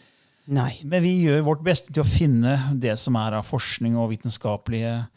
Nei. 0.49 0.78
Men 0.82 1.02
vi 1.02 1.26
gjør 1.26 1.42
vårt 1.44 1.62
beste 1.62 1.92
til 1.92 2.02
å 2.02 2.06
finne 2.08 2.78
det 2.80 2.99
som 2.99 3.16
er 3.16 3.35
av 3.35 3.44
forskning 3.44 3.97
og 3.97 4.11
vitenskapelige 4.11 5.08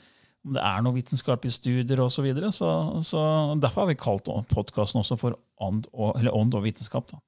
Om 0.44 0.54
det 0.56 0.62
er 0.66 0.82
noen 0.82 0.96
vitenskapelige 0.96 1.54
studier 1.54 2.00
osv. 2.02 2.16
Så, 2.16 2.24
videre, 2.26 2.48
så, 2.52 3.04
så 3.06 3.60
derfor 3.62 3.84
har 3.84 3.88
vi 3.92 3.96
kalt 3.96 4.26
podkasten 4.50 5.00
også 5.04 5.18
for 5.20 5.36
Ånd 5.62 5.86
og, 5.94 6.18
ånd 6.34 6.56
og 6.58 6.64
vitenskap. 6.64 7.06
Da. 7.12 7.20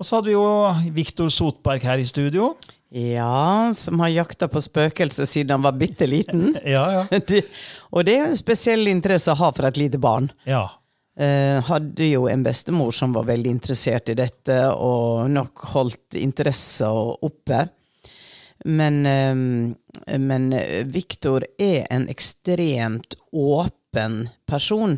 Og 0.00 0.06
så 0.08 0.16
hadde 0.16 0.30
vi 0.30 0.36
jo 0.38 0.92
Viktor 0.96 1.28
Sotberg 1.28 1.84
her 1.84 2.00
i 2.00 2.08
studio. 2.08 2.54
Ja, 2.90 3.70
som 3.76 4.00
har 4.00 4.10
jakta 4.10 4.48
på 4.50 4.62
spøkelser 4.64 5.28
siden 5.28 5.58
han 5.58 5.66
var 5.66 5.76
bitte 5.78 6.08
liten. 6.08 6.54
Ja, 6.64 7.04
ja. 7.04 7.20
Og 7.94 8.06
det 8.06 8.16
er 8.16 8.24
jo 8.24 8.30
en 8.32 8.38
spesiell 8.38 8.88
interesse 8.90 9.30
å 9.30 9.38
ha 9.38 9.50
for 9.54 9.68
et 9.68 9.80
lite 9.80 10.00
barn. 10.02 10.32
ja. 10.48 10.66
Eh, 11.20 11.58
hadde 11.66 12.06
jo 12.06 12.28
en 12.30 12.40
bestemor 12.46 12.94
som 12.96 13.12
var 13.12 13.26
veldig 13.28 13.50
interessert 13.52 14.08
i 14.08 14.14
dette, 14.16 14.54
og 14.72 15.26
nok 15.28 15.66
holdt 15.74 16.16
interesser 16.16 17.10
oppe. 17.26 17.66
Men, 18.64 19.02
eh, 19.04 20.16
men 20.16 20.46
Viktor 20.88 21.44
er 21.60 21.84
en 21.90 22.06
ekstremt 22.08 23.18
åpen 23.36 24.22
person. 24.48 24.96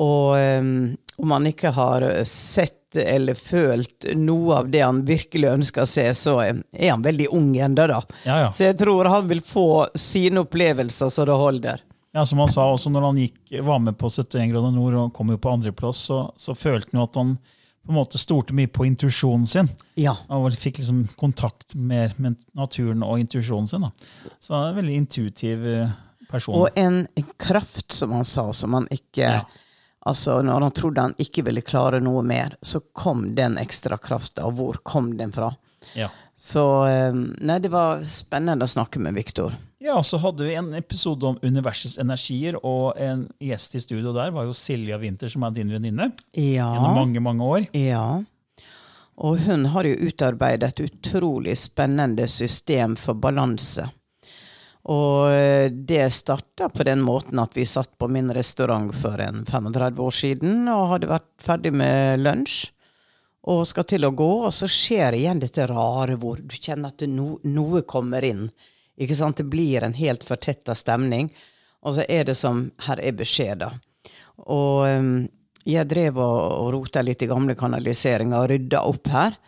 Og 0.00 0.38
eh, 0.38 0.72
om 1.18 1.36
han 1.36 1.50
ikke 1.52 1.74
har 1.76 2.08
sett 2.24 2.77
eller 2.96 3.34
følt 3.34 4.06
noe 4.16 4.62
av 4.62 4.70
det 4.72 4.80
han 4.80 5.02
virkelig 5.08 5.50
ønsker 5.50 5.84
å 5.84 5.90
se, 5.90 6.06
så 6.16 6.38
er 6.40 6.62
han 6.90 7.04
veldig 7.04 7.28
ung 7.36 7.50
ennå, 7.56 7.86
da. 7.90 8.00
Ja, 8.24 8.38
ja. 8.46 8.48
Så 8.52 8.64
jeg 8.68 8.78
tror 8.80 9.10
han 9.12 9.28
vil 9.28 9.42
få 9.44 9.86
sine 9.98 10.46
opplevelser 10.46 11.12
så 11.12 11.26
det 11.28 11.36
holder. 11.36 11.84
Ja, 12.16 12.24
som 12.26 12.40
han 12.40 12.48
sa, 12.48 12.64
også 12.72 12.90
når 12.90 13.04
han 13.10 13.20
gikk, 13.20 13.38
var 13.62 13.78
med 13.84 13.98
på 14.00 14.08
71 14.08 14.48
grader 14.52 14.72
nord 14.72 14.96
og 14.96 15.14
kom 15.14 15.30
jo 15.34 15.38
på 15.38 15.52
andreplass, 15.52 16.00
så, 16.08 16.22
så 16.40 16.56
følte 16.56 16.94
han 16.94 17.02
jo 17.02 17.06
at 17.10 17.20
han 17.20 17.36
på 17.88 17.92
en 17.92 17.96
måte 17.96 18.18
stolte 18.20 18.52
mye 18.56 18.68
på 18.68 18.84
intuisjonen 18.84 19.46
sin. 19.48 19.68
Ja. 19.96 20.16
Og 20.34 20.50
fikk 20.60 20.80
liksom 20.82 21.06
kontakt 21.20 21.72
mer 21.72 22.12
med 22.20 22.36
naturen 22.56 23.04
og 23.06 23.20
intuisjonen 23.22 23.68
sin. 23.70 23.86
Da. 23.86 24.34
Så 24.40 24.52
han 24.52 24.66
er 24.66 24.74
en 24.74 24.80
veldig 24.82 24.98
intuitiv 25.02 25.64
eh, 25.72 25.94
person. 26.28 26.58
Og 26.58 26.76
en, 26.76 27.06
en 27.16 27.30
kraft, 27.40 27.92
som 27.96 28.12
han 28.16 28.28
sa, 28.28 28.48
som 28.52 28.76
han 28.76 28.88
ikke 28.92 29.24
Ja. 29.24 29.40
Altså, 30.08 30.38
når 30.42 30.64
han 30.68 30.74
trodde 30.76 31.04
han 31.04 31.14
ikke 31.20 31.44
ville 31.46 31.62
klare 31.64 32.00
noe 32.00 32.22
mer, 32.24 32.56
så 32.64 32.80
kom 32.96 33.34
den 33.36 33.58
ekstra 33.60 33.98
krafta. 34.00 34.46
Og 34.48 34.56
hvor 34.58 34.80
kom 34.82 35.12
den 35.20 35.34
fra? 35.34 35.52
ja. 35.94 36.08
Så 36.38 36.62
eh, 36.86 37.10
Nei, 37.42 37.56
det 37.58 37.66
var 37.72 37.98
spennende 38.06 38.62
å 38.62 38.70
snakke 38.70 39.00
med 39.02 39.16
Viktor. 39.16 39.56
ja, 39.82 39.96
så 40.06 40.20
hadde 40.22 40.46
vi 40.46 40.52
en 40.54 40.68
episode 40.78 41.26
om 41.26 41.38
universets 41.42 41.96
energier, 41.98 42.54
og 42.62 42.94
en 42.94 43.24
gjest 43.42 43.74
i 43.74 43.80
studio 43.82 44.12
der 44.14 44.30
var 44.30 44.46
jo 44.46 44.54
Silja 44.54 45.00
Winther, 45.02 45.32
som 45.32 45.42
er 45.48 45.56
din 45.56 45.72
venninne. 45.74 46.12
ja. 46.38 46.68
Gjennom 46.76 46.94
mange, 46.94 47.20
mange 47.20 47.42
år. 47.56 47.66
ja. 47.74 48.22
Og 49.18 49.40
hun 49.48 49.64
har 49.74 49.82
jo 49.82 49.96
utarbeidet 50.06 50.68
et 50.68 50.84
utrolig 50.84 51.56
spennende 51.58 52.28
system 52.30 52.94
for 52.94 53.18
balanse. 53.18 53.88
Og 54.88 55.28
eh, 55.32 55.68
det 55.70 56.06
starta 56.16 56.70
på 56.72 56.86
den 56.88 57.02
måten 57.04 57.40
at 57.42 57.56
vi 57.56 57.66
satt 57.68 57.92
på 58.00 58.08
min 58.08 58.32
restaurant 58.34 58.94
for 58.96 59.20
en 59.20 59.44
35 59.44 60.00
år 60.00 60.16
siden 60.16 60.68
og 60.72 60.88
hadde 60.94 61.10
vært 61.10 61.28
ferdig 61.44 61.74
med 61.76 62.22
lunsj. 62.22 62.70
Og 63.48 63.62
skal 63.68 63.86
til 63.88 64.04
å 64.04 64.12
gå, 64.12 64.30
og 64.44 64.52
så 64.52 64.66
skjer 64.68 65.14
igjen 65.16 65.38
dette 65.40 65.64
rare 65.70 66.18
hvor 66.20 66.40
du 66.40 66.56
kjenner 66.56 66.92
at 66.92 67.04
no, 67.08 67.36
noe 67.48 67.84
kommer 67.88 68.24
inn. 68.24 68.48
Ikke 68.98 69.16
sant? 69.16 69.38
Det 69.38 69.46
blir 69.48 69.84
en 69.84 69.96
helt 69.96 70.24
fortetta 70.26 70.74
stemning. 70.76 71.30
Og 71.86 71.96
så 71.96 72.04
er 72.10 72.26
det 72.28 72.34
som 72.36 72.66
Her 72.88 73.00
er 73.00 73.14
beskjeder. 73.16 73.76
Og 74.50 74.84
um, 74.88 75.12
jeg 75.68 75.88
drev 75.88 76.18
og, 76.20 76.36
og 76.58 76.72
rota 76.74 77.04
litt 77.04 77.22
i 77.22 77.30
gamle 77.30 77.56
kanaliseringer 77.58 78.40
og 78.40 78.50
rydda 78.52 78.82
opp 78.88 79.12
her. 79.14 79.38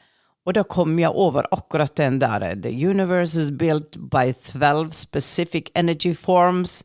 Og 0.51 0.57
da 0.57 0.65
kom 0.67 0.97
jeg 0.99 1.15
over 1.15 1.47
akkurat 1.55 1.93
den 1.95 2.19
der. 2.19 2.43
The 2.59 2.73
universe 2.75 3.39
is 3.39 3.53
built 3.53 3.95
by 4.11 4.33
12 4.33 4.93
specific 4.93 5.71
energy 5.77 6.13
forms. 6.13 6.83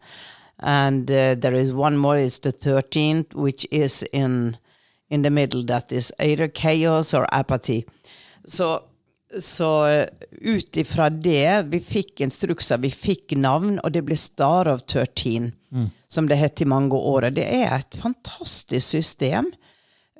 And 0.60 1.10
uh, 1.10 1.34
there 1.34 1.55
is 1.55 1.74
one 1.74 1.98
more, 1.98 2.17
it's 2.17 2.38
the 2.39 2.51
13th, 2.51 3.34
which 3.34 3.65
is 3.72 4.03
in, 4.13 4.57
in 5.10 5.24
the 5.24 5.31
middle. 5.31 5.63
That 5.65 5.91
is 5.91 6.13
either 6.19 6.48
chaos 6.48 7.13
or 7.13 7.25
apathy. 7.31 7.86
Så, 8.45 8.79
så 9.39 9.69
uh, 9.81 10.05
ut 10.41 10.77
ifra 10.77 11.10
det 11.10 11.65
Vi 11.65 11.79
fikk 11.79 12.22
instrukser, 12.22 12.77
vi 12.77 12.93
fikk 12.93 13.34
navn, 13.34 13.79
og 13.81 13.98
det 13.98 14.05
ble 14.05 14.15
Star 14.15 14.69
of 14.69 14.86
13, 14.86 15.51
som 16.07 16.29
det 16.29 16.38
het 16.38 16.62
i 16.62 16.69
mange 16.69 16.93
år. 16.93 17.31
Og 17.31 17.34
det 17.41 17.50
er 17.50 17.79
et 17.79 17.98
fantastisk 17.98 18.88
system 18.93 19.50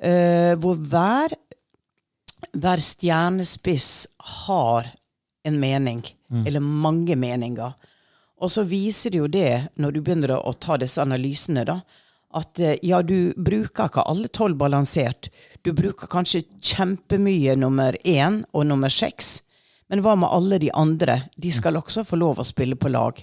uh, 0.02 0.58
hvor 0.58 0.74
hver 0.74 1.38
hver 2.52 2.82
stjernespiss 2.82 4.06
har 4.42 4.92
en 5.46 5.60
mening, 5.60 6.02
eller 6.46 6.60
mange 6.60 7.16
meninger. 7.16 7.74
Og 8.42 8.50
så 8.52 8.66
viser 8.68 9.14
det 9.14 9.20
jo 9.20 9.28
det, 9.30 9.52
når 9.80 9.94
du 9.94 10.00
begynner 10.02 10.34
å 10.36 10.52
ta 10.60 10.76
disse 10.80 11.00
analysene, 11.00 11.64
da, 11.64 11.80
at 12.36 12.60
eh, 12.60 12.76
ja, 12.84 13.00
du 13.02 13.32
bruker 13.36 13.88
ikke 13.88 14.04
alle 14.10 14.28
tolv 14.28 14.58
balansert. 14.60 15.30
Du 15.64 15.72
bruker 15.76 16.10
kanskje 16.10 16.44
kjempemye 16.60 17.56
nummer 17.56 17.96
én 18.04 18.42
og 18.52 18.66
nummer 18.68 18.92
seks. 18.92 19.40
Men 19.88 20.02
hva 20.04 20.16
med 20.18 20.32
alle 20.34 20.58
de 20.60 20.72
andre? 20.74 21.20
De 21.38 21.52
skal 21.54 21.78
også 21.78 22.04
få 22.04 22.18
lov 22.20 22.42
å 22.42 22.46
spille 22.46 22.76
på 22.76 22.90
lag. 22.92 23.22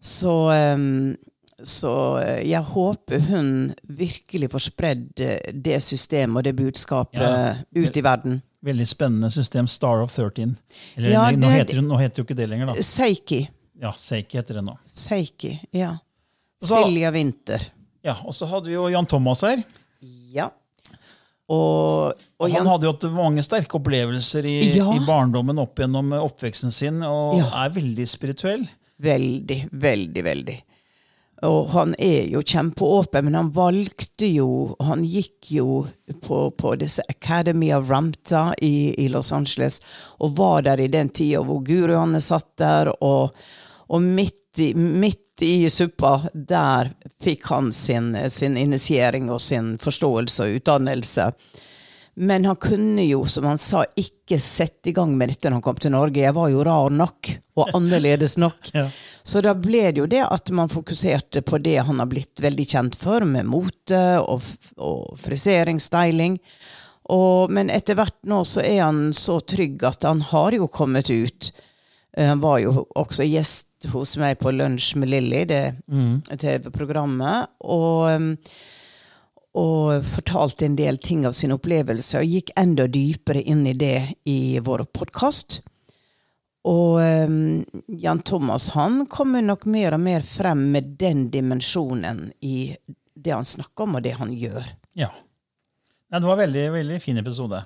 Så, 0.00 0.32
ehm, 0.52 1.16
så 1.64 2.18
eh, 2.20 2.42
jeg 2.50 2.62
håper 2.62 3.20
hun 3.30 3.74
virkelig 3.88 4.50
får 4.52 4.64
spredd 4.66 5.20
eh, 5.24 5.52
det 5.52 5.78
systemet 5.82 6.36
og 6.36 6.44
det 6.44 6.56
budskapet 6.58 7.20
Ja. 7.22 7.54
ut 7.74 7.96
i 7.96 8.02
verden. 8.04 8.42
Veldig 8.66 8.86
spennende 8.88 9.30
system. 9.30 9.66
Star 9.70 10.02
of 10.02 10.10
13. 10.12 10.56
Eller, 10.96 11.10
Ja, 11.10 11.30
nå, 11.30 11.40
det- 11.48 11.52
heter, 11.68 11.76
hun- 11.80 11.88
nå 11.88 11.96
heter 12.00 12.22
jo 12.22 12.24
ikke 12.26 12.36
det 12.36 12.48
lenger, 12.50 12.66
da. 12.66 12.72
Seiki. 12.82 13.48
Ja, 13.80 13.92
Seiki 13.92 14.38
heter 14.40 14.54
det 14.54 14.64
nå. 14.64 14.76
Seiki, 14.86 15.60
ja. 15.72 15.96
Så- 16.60 16.82
Silja 16.84 17.10
Winther. 17.12 17.60
Ja, 18.02 18.16
Og 18.24 18.32
så 18.34 18.46
hadde 18.46 18.66
vi 18.66 18.74
jo 18.74 18.88
Jan 18.88 19.06
Thomas 19.06 19.40
her. 19.42 19.62
Ja. 20.00 20.50
Og, 21.48 22.12
og 22.12 22.14
Og 22.40 22.50
han 22.50 22.66
hadde 22.66 22.82
jo 22.88 22.92
hatt 22.92 23.04
mange 23.14 23.42
sterke 23.44 23.78
opplevelser 23.78 24.44
i, 24.44 24.56
Ja. 24.76 24.88
i 24.92 24.98
barndommen 25.06 25.58
opp 25.62 25.76
gjennom 25.78 26.10
oppveksten 26.18 26.72
sin, 26.72 27.02
og 27.02 27.38
Ja. 27.38 27.64
er 27.66 27.70
veldig 27.70 28.06
spirituell. 28.08 28.66
Veldig, 29.00 29.68
veldig, 29.72 30.24
veldig. 30.24 30.62
Og 31.44 31.68
han 31.74 31.92
er 31.98 32.30
jo 32.32 32.40
kjempeåpen, 32.40 33.26
men 33.26 33.34
han 33.36 33.50
valgte 33.52 34.28
jo 34.30 34.76
Han 34.80 35.02
gikk 35.04 35.50
jo 35.52 35.86
på, 36.24 36.38
på 36.50 36.74
disse 36.80 37.02
Academy 37.12 37.72
of 37.76 37.90
Ramta 37.90 38.54
i, 38.62 38.94
i 39.04 39.08
Los 39.12 39.32
Angeles, 39.32 39.80
og 40.18 40.36
var 40.38 40.62
der 40.62 40.80
i 40.80 40.88
den 40.88 41.10
tida 41.12 41.42
hvor 41.44 41.60
guruene 41.66 42.20
satt 42.24 42.54
der, 42.56 42.92
og, 43.04 43.36
og 43.92 44.02
midt, 44.02 44.58
i, 44.58 44.72
midt 44.74 45.44
i 45.44 45.68
suppa, 45.68 46.22
der 46.32 46.94
fikk 47.22 47.44
han 47.52 47.72
sin, 47.72 48.14
sin 48.30 48.56
initiering 48.56 49.28
og 49.30 49.40
sin 49.44 49.74
forståelse 49.82 50.46
og 50.46 50.60
utdannelse. 50.60 51.30
Men 52.16 52.46
han 52.48 52.56
kunne 52.56 53.04
jo, 53.04 53.24
som 53.28 53.44
han 53.44 53.58
sa, 53.60 53.82
ikke 54.00 54.38
sette 54.40 54.88
i 54.88 54.94
gang 54.96 55.10
med 55.18 55.28
dette 55.28 55.50
når 55.50 55.58
han 55.58 55.64
kom 55.66 55.80
til 55.82 55.92
Norge. 55.92 56.22
Jeg 56.22 56.32
var 56.36 56.48
jo 56.48 56.62
rar 56.64 56.94
nok, 56.94 57.28
og 57.60 57.74
annerledes 57.76 58.38
nok. 58.40 58.70
Ja. 58.76 58.86
Så 59.26 59.42
da 59.42 59.52
ble 59.58 59.90
det 59.90 59.98
jo 60.00 60.06
det 60.08 60.22
at 60.22 60.50
man 60.54 60.70
fokuserte 60.70 61.42
på 61.42 61.58
det 61.58 61.76
han 61.84 61.98
har 62.00 62.06
blitt 62.08 62.40
veldig 62.40 62.66
kjent 62.70 62.96
for, 62.96 63.24
med 63.26 63.48
mote 63.50 64.00
og, 64.22 64.44
og 64.78 65.16
frisering, 65.20 65.80
styling. 65.82 66.38
Og, 67.12 67.50
men 67.54 67.68
etter 67.74 67.98
hvert 67.98 68.16
nå 68.26 68.40
så 68.46 68.62
er 68.64 68.84
han 68.84 69.10
så 69.14 69.40
trygg 69.42 69.82
at 69.86 70.06
han 70.06 70.22
har 70.30 70.54
jo 70.56 70.68
kommet 70.72 71.10
ut. 71.10 71.50
Eh, 72.16 72.26
Han 72.26 72.40
var 72.42 72.62
jo 72.62 72.86
også 72.96 73.26
gjest 73.28 73.90
hos 73.92 74.16
meg 74.18 74.38
på 74.40 74.50
Lunsj 74.54 74.94
med 74.98 75.10
Lilly, 75.12 75.44
det 75.46 75.64
TV-programmet. 76.40 77.52
Og, 77.60 78.08
um, 78.16 78.30
og 79.56 80.02
fortalte 80.04 80.66
en 80.66 80.74
del 80.76 80.98
ting 81.00 81.24
av 81.28 81.32
sin 81.36 81.54
opplevelse, 81.54 82.20
og 82.20 82.28
gikk 82.28 82.50
enda 82.60 82.84
dypere 82.92 83.40
inn 83.48 83.62
i 83.66 83.72
det 83.78 83.98
i 84.28 84.58
vår 84.60 84.84
podkast. 84.92 85.62
Og 86.66 86.98
um, 86.98 87.62
Jan 87.88 88.20
Thomas 88.26 88.68
han 88.74 89.04
kommer 89.06 89.44
nok 89.46 89.64
mer 89.70 89.94
og 89.96 90.02
mer 90.02 90.26
frem 90.26 90.64
med 90.74 90.96
den 91.00 91.28
dimensjonen 91.32 92.26
i 92.44 92.74
det 93.16 93.32
han 93.32 93.46
snakker 93.48 93.86
om, 93.86 93.96
og 93.96 94.04
det 94.04 94.16
han 94.18 94.34
gjør. 94.36 94.66
Ja. 94.98 95.08
Nei, 96.10 96.20
det 96.20 96.26
var 96.28 96.36
en 96.36 96.42
veldig, 96.44 96.64
veldig 96.74 96.98
fin 97.02 97.18
episode 97.22 97.62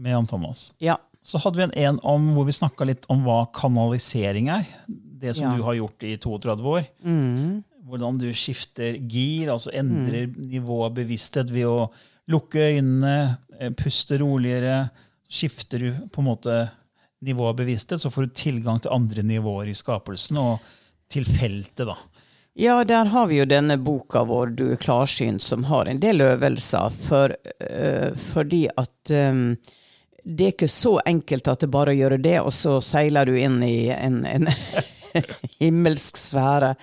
med 0.00 0.16
Jan 0.16 0.26
Thomas. 0.28 0.70
Ja. 0.82 0.96
Så 1.24 1.38
hadde 1.40 1.56
vi 1.60 1.64
en, 1.68 1.76
en 1.94 2.00
om 2.04 2.26
hvor 2.36 2.44
vi 2.48 2.52
snakka 2.56 2.84
litt 2.88 3.06
om 3.12 3.22
hva 3.24 3.44
kanalisering 3.56 4.50
er. 4.52 4.66
Det 4.88 5.36
som 5.38 5.46
Ja. 5.46 5.54
du 5.56 5.62
har 5.64 5.78
gjort 5.78 6.02
i 6.04 6.16
32 6.20 6.74
år. 6.74 6.88
Hvordan 7.84 8.18
du 8.20 8.30
skifter 8.32 8.96
gir, 8.96 9.50
altså 9.52 9.72
endrer 9.76 10.30
nivå 10.36 10.84
av 10.86 10.94
bevissthet 10.96 11.50
ved 11.52 11.68
å 11.68 11.90
lukke 12.32 12.70
øynene, 12.72 13.36
eh, 13.58 13.72
puste 13.76 14.18
roligere. 14.22 14.88
Skifter 15.28 15.78
du 15.78 16.08
på 16.08 16.22
en 16.22 16.30
måte 16.30 16.56
nivå 17.24 17.50
av 17.50 17.58
bevissthet, 17.58 18.00
så 18.00 18.10
får 18.10 18.26
du 18.26 18.34
tilgang 18.40 18.80
til 18.80 18.92
andre 18.94 19.22
nivåer 19.22 19.68
i 19.68 19.76
skapelsen 19.76 20.40
og 20.40 20.64
til 21.12 21.24
feltet. 21.28 21.86
da. 21.86 21.96
Ja, 22.54 22.84
der 22.84 23.10
har 23.10 23.26
vi 23.26 23.40
jo 23.40 23.44
denne 23.50 23.76
boka 23.76 24.22
vår, 24.24 24.54
Du 24.54 24.72
er 24.72 24.76
klarsynt, 24.76 25.42
som 25.42 25.64
har 25.64 25.86
en 25.90 26.00
del 26.00 26.20
øvelser. 26.20 26.90
For, 26.90 27.34
øh, 27.60 28.16
fordi 28.16 28.68
at 28.76 29.10
øh, 29.10 29.56
det 30.24 30.44
er 30.46 30.52
ikke 30.54 30.68
så 30.68 31.00
enkelt 31.06 31.48
at 31.48 31.60
det 31.60 31.70
bare 31.70 31.90
er 31.90 31.96
å 31.96 31.98
gjøre 31.98 32.22
det, 32.22 32.38
og 32.40 32.52
så 32.52 32.78
seiler 32.80 33.26
du 33.26 33.34
inn 33.36 33.60
i 33.62 33.90
en, 33.92 34.24
en 34.24 34.48
himmelsk 35.60 36.16
sfære. 36.16 36.74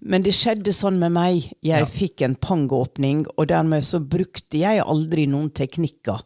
Men 0.00 0.22
det 0.22 0.34
skjedde 0.36 0.72
sånn 0.76 0.98
med 1.00 1.12
meg. 1.12 1.52
Jeg 1.62 1.80
Ja. 1.80 1.86
fikk 1.86 2.22
en 2.22 2.34
pangåpning, 2.36 3.26
og 3.36 3.48
dermed 3.48 3.82
så 3.84 3.98
brukte 4.00 4.58
jeg 4.58 4.82
aldri 4.84 5.26
noen 5.26 5.50
teknikker. 5.50 6.20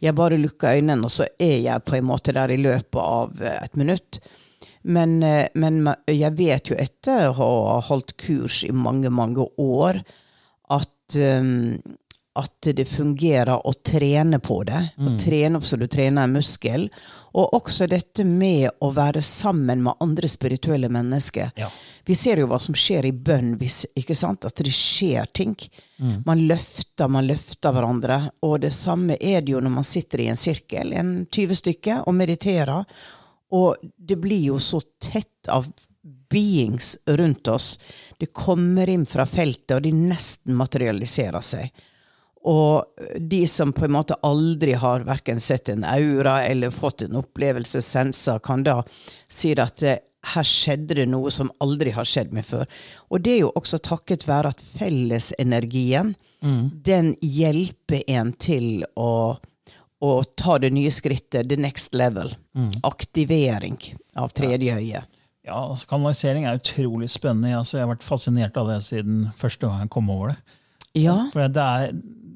Jeg 0.00 0.14
bare 0.14 0.38
lukka 0.38 0.74
øynene, 0.78 1.04
og 1.04 1.10
så 1.10 1.26
er 1.40 1.58
jeg 1.62 1.84
på 1.84 1.96
en 1.96 2.04
måte 2.04 2.32
der 2.32 2.48
i 2.50 2.56
løpet 2.56 3.00
av 3.00 3.40
eh, 3.42 3.58
et 3.64 3.76
minutt. 3.76 4.20
Men, 4.84 5.22
eh, 5.22 5.48
men 5.54 5.94
jeg 6.06 6.36
vet 6.36 6.70
jo 6.70 6.76
etter 6.76 7.28
å 7.30 7.34
ha 7.34 7.80
holdt 7.80 8.16
kurs 8.16 8.62
i 8.64 8.70
mange, 8.72 9.10
mange 9.10 9.46
år, 9.58 10.02
at 10.70 11.16
um, 11.16 11.78
at 12.38 12.68
det 12.76 12.84
fungerer 12.88 13.66
å 13.66 13.72
trene 13.84 14.38
på 14.38 14.60
det. 14.68 14.80
Å 14.98 15.14
trene 15.20 15.58
opp 15.58 15.66
så 15.66 15.76
du 15.76 15.86
trener 15.90 16.24
en 16.24 16.36
muskel. 16.36 16.86
Og 17.34 17.54
også 17.58 17.88
dette 17.90 18.24
med 18.26 18.70
å 18.84 18.90
være 18.94 19.22
sammen 19.24 19.82
med 19.84 19.98
andre 20.04 20.30
spirituelle 20.30 20.90
mennesker. 20.92 21.50
Ja. 21.58 21.70
Vi 22.06 22.16
ser 22.18 22.40
jo 22.40 22.48
hva 22.50 22.60
som 22.62 22.76
skjer 22.78 23.08
i 23.08 23.12
bønn, 23.12 23.56
ikke 23.58 24.16
sant? 24.16 24.46
at 24.48 24.62
det 24.62 24.74
skjer 24.74 25.26
ting. 25.34 25.56
Man 26.26 26.46
løfter, 26.46 27.10
man 27.10 27.26
løfter 27.26 27.74
hverandre. 27.74 28.20
Og 28.46 28.60
det 28.62 28.72
samme 28.76 29.18
er 29.20 29.42
det 29.42 29.56
jo 29.56 29.62
når 29.64 29.74
man 29.80 29.86
sitter 29.86 30.24
i 30.24 30.30
en 30.32 30.40
sirkel, 30.40 30.94
en 30.94 31.12
20 31.26 31.62
stykker, 31.64 32.06
og 32.06 32.16
mediterer. 32.16 32.86
Og 33.58 33.76
det 33.82 34.18
blir 34.20 34.50
jo 34.52 34.62
så 34.62 34.80
tett 35.02 35.50
av 35.50 35.66
beings 36.30 36.98
rundt 37.06 37.48
oss. 37.48 37.78
Det 38.18 38.26
kommer 38.26 38.88
inn 38.88 39.06
fra 39.06 39.26
feltet, 39.26 39.76
og 39.76 39.82
de 39.82 39.92
nesten 39.92 40.56
materialiserer 40.58 41.44
seg. 41.44 41.84
Og 42.46 42.84
de 43.18 43.42
som 43.50 43.72
på 43.74 43.86
en 43.88 43.96
måte 43.96 44.18
aldri 44.26 44.76
har 44.78 45.06
hverken 45.06 45.40
sett 45.42 45.68
en 45.72 45.84
aura 45.84 46.42
eller 46.46 46.70
fått 46.70 47.02
en 47.02 47.18
opplevelse, 47.18 47.82
senser, 47.82 48.38
kan 48.38 48.62
da 48.66 48.82
si 49.28 49.54
at 49.58 49.82
eh, 49.82 49.98
her 50.34 50.46
skjedde 50.46 50.98
det 50.98 51.06
noe 51.10 51.30
som 51.34 51.50
aldri 51.62 51.92
har 51.94 52.06
skjedd 52.08 52.32
meg 52.36 52.46
før. 52.46 52.66
Og 53.10 53.22
det 53.24 53.36
er 53.36 53.42
jo 53.44 53.52
også 53.58 53.80
takket 53.82 54.26
være 54.28 54.52
at 54.54 54.62
fellesenergien, 54.62 56.14
den 56.86 57.14
hjelper 57.22 58.02
en 58.06 58.32
til 58.38 58.84
å, 58.98 59.38
å 59.98 60.10
ta 60.38 60.58
det 60.62 60.72
nye 60.74 60.90
skrittet, 60.94 61.48
the 61.50 61.56
next 61.58 61.94
level. 61.94 62.34
Aktivering 62.86 63.78
av 64.18 64.34
tredje 64.34 64.74
øye. 64.78 65.04
Ja, 65.48 65.62
altså, 65.64 65.86
Kanalisering 65.88 66.44
er 66.44 66.58
utrolig 66.58 67.08
spennende. 67.10 67.56
Altså, 67.56 67.78
jeg 67.78 67.86
har 67.86 67.94
vært 67.94 68.06
fascinert 68.06 68.58
av 68.60 68.68
det 68.68 68.82
siden 68.84 69.28
første 69.38 69.66
gang 69.66 69.86
jeg 69.86 69.92
kom 69.94 70.10
over 70.12 70.34
det. 70.34 70.58
Ja. 70.98 71.16
For 71.32 71.46
det 71.48 71.64
er, 71.64 71.94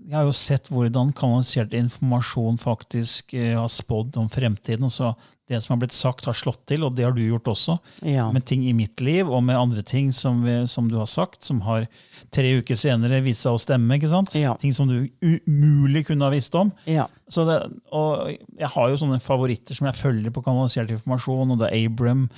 jeg 0.09 0.17
har 0.17 0.27
jo 0.27 0.35
sett 0.35 0.69
hvordan 0.73 1.13
kanalisert 1.17 1.75
informasjon 1.77 2.59
faktisk 2.61 3.35
eh, 3.39 3.55
har 3.59 3.71
spådd 3.71 4.19
om 4.21 4.29
fremtiden. 4.33 4.89
og 4.89 4.93
så 4.93 5.13
Det 5.49 5.61
som 5.63 5.75
har 5.75 5.83
blitt 5.83 5.95
sagt, 5.95 6.25
har 6.25 6.37
slått 6.37 6.63
til, 6.67 6.85
og 6.85 6.95
det 6.97 7.05
har 7.05 7.13
du 7.13 7.21
gjort 7.23 7.51
også. 7.53 7.79
Ja. 8.09 8.31
Med 8.33 8.45
ting 8.49 8.65
i 8.65 8.73
mitt 8.73 9.01
liv 9.01 9.29
og 9.29 9.43
med 9.45 9.59
andre 9.59 9.83
ting 9.83 10.13
som, 10.13 10.43
som 10.67 10.89
du 10.89 10.97
har 10.97 11.07
sagt, 11.11 11.45
som 11.45 11.61
har 11.67 11.87
tre 12.33 12.55
uker 12.59 12.79
senere 12.79 13.21
vist 13.25 13.45
seg 13.45 13.55
å 13.57 13.61
stemme. 13.61 13.99
ikke 13.99 14.11
sant? 14.11 14.35
Ja. 14.39 14.55
Ting 14.61 14.73
som 14.73 14.89
du 14.89 15.11
umulig 15.21 16.07
kunne 16.09 16.25
ha 16.25 16.33
visst 16.33 16.55
om. 16.55 16.73
Ja. 16.89 17.07
Så 17.29 17.45
det, 17.49 17.61
og 17.93 18.33
jeg 18.33 18.73
har 18.75 18.91
jo 18.91 19.01
sånne 19.01 19.21
favoritter 19.21 19.77
som 19.77 19.91
jeg 19.91 20.01
følger 20.01 20.33
på 20.33 20.45
kanalisert 20.45 20.91
informasjon. 20.95 21.55
og 21.55 21.63
Det 21.63 21.71
er 21.71 21.87
Abram 21.91 22.29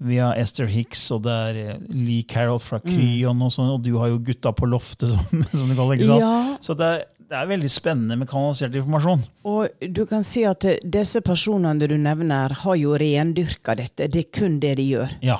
via 0.00 0.30
Esther 0.40 0.68
Hicks, 0.72 1.02
og 1.12 1.24
det 1.26 1.32
er 1.50 1.58
eh, 1.60 1.78
Lee 1.92 2.24
Carroll 2.28 2.60
fra 2.62 2.78
Kryon, 2.80 3.40
og, 3.44 3.52
sånn, 3.52 3.68
og 3.74 3.82
du 3.84 3.92
har 4.00 4.08
jo 4.12 4.20
Gutta 4.24 4.52
på 4.56 4.68
loftet, 4.70 5.12
som, 5.16 5.44
som 5.52 5.68
du 5.68 5.76
kaller 5.76 5.96
det. 5.96 6.02
ikke 6.02 6.10
sant? 6.14 6.24
Ja. 6.24 6.58
Så 6.64 6.76
det, 6.78 6.90
er- 6.98 7.08
det 7.30 7.38
er 7.38 7.46
veldig 7.46 7.68
spennende 7.70 8.16
med 8.18 8.26
kanalisert 8.26 8.74
informasjon. 8.74 9.20
Og 9.46 9.86
du 9.94 10.00
kan 10.10 10.24
si 10.26 10.42
at 10.48 10.64
eh, 10.66 10.80
disse 10.82 11.20
personene 11.22 11.86
du 11.86 11.94
nevner, 12.00 12.56
har 12.64 12.78
jo 12.80 12.96
rendyrka 12.98 13.76
dette. 13.78 14.08
Det 14.10 14.24
er 14.24 14.32
kun 14.34 14.56
det 14.64 14.72
de 14.80 14.88
gjør. 14.88 15.12
Ja. 15.22 15.36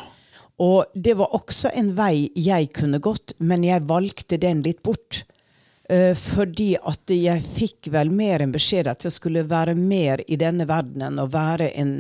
Og 0.61 0.93
det 0.95 1.17
var 1.19 1.33
også 1.35 1.73
en 1.75 1.95
vei 1.97 2.29
jeg 2.37 2.69
kunne 2.77 3.01
gått, 3.03 3.33
men 3.41 3.65
jeg 3.67 3.89
valgte 3.89 4.39
den 4.39 4.61
litt 4.63 4.85
bort. 4.87 5.25
Uh, 5.91 6.13
fordi 6.15 6.77
at 6.77 7.11
jeg 7.11 7.43
fikk 7.57 7.89
vel 7.91 8.13
mer 8.15 8.45
en 8.45 8.53
beskjed 8.55 8.87
at 8.87 9.03
jeg 9.09 9.11
skulle 9.17 9.43
være 9.51 9.73
mer 9.75 10.21
i 10.31 10.37
denne 10.39 10.69
verdenen 10.71 11.19
og 11.19 11.33
være 11.33 11.73
en 11.81 11.95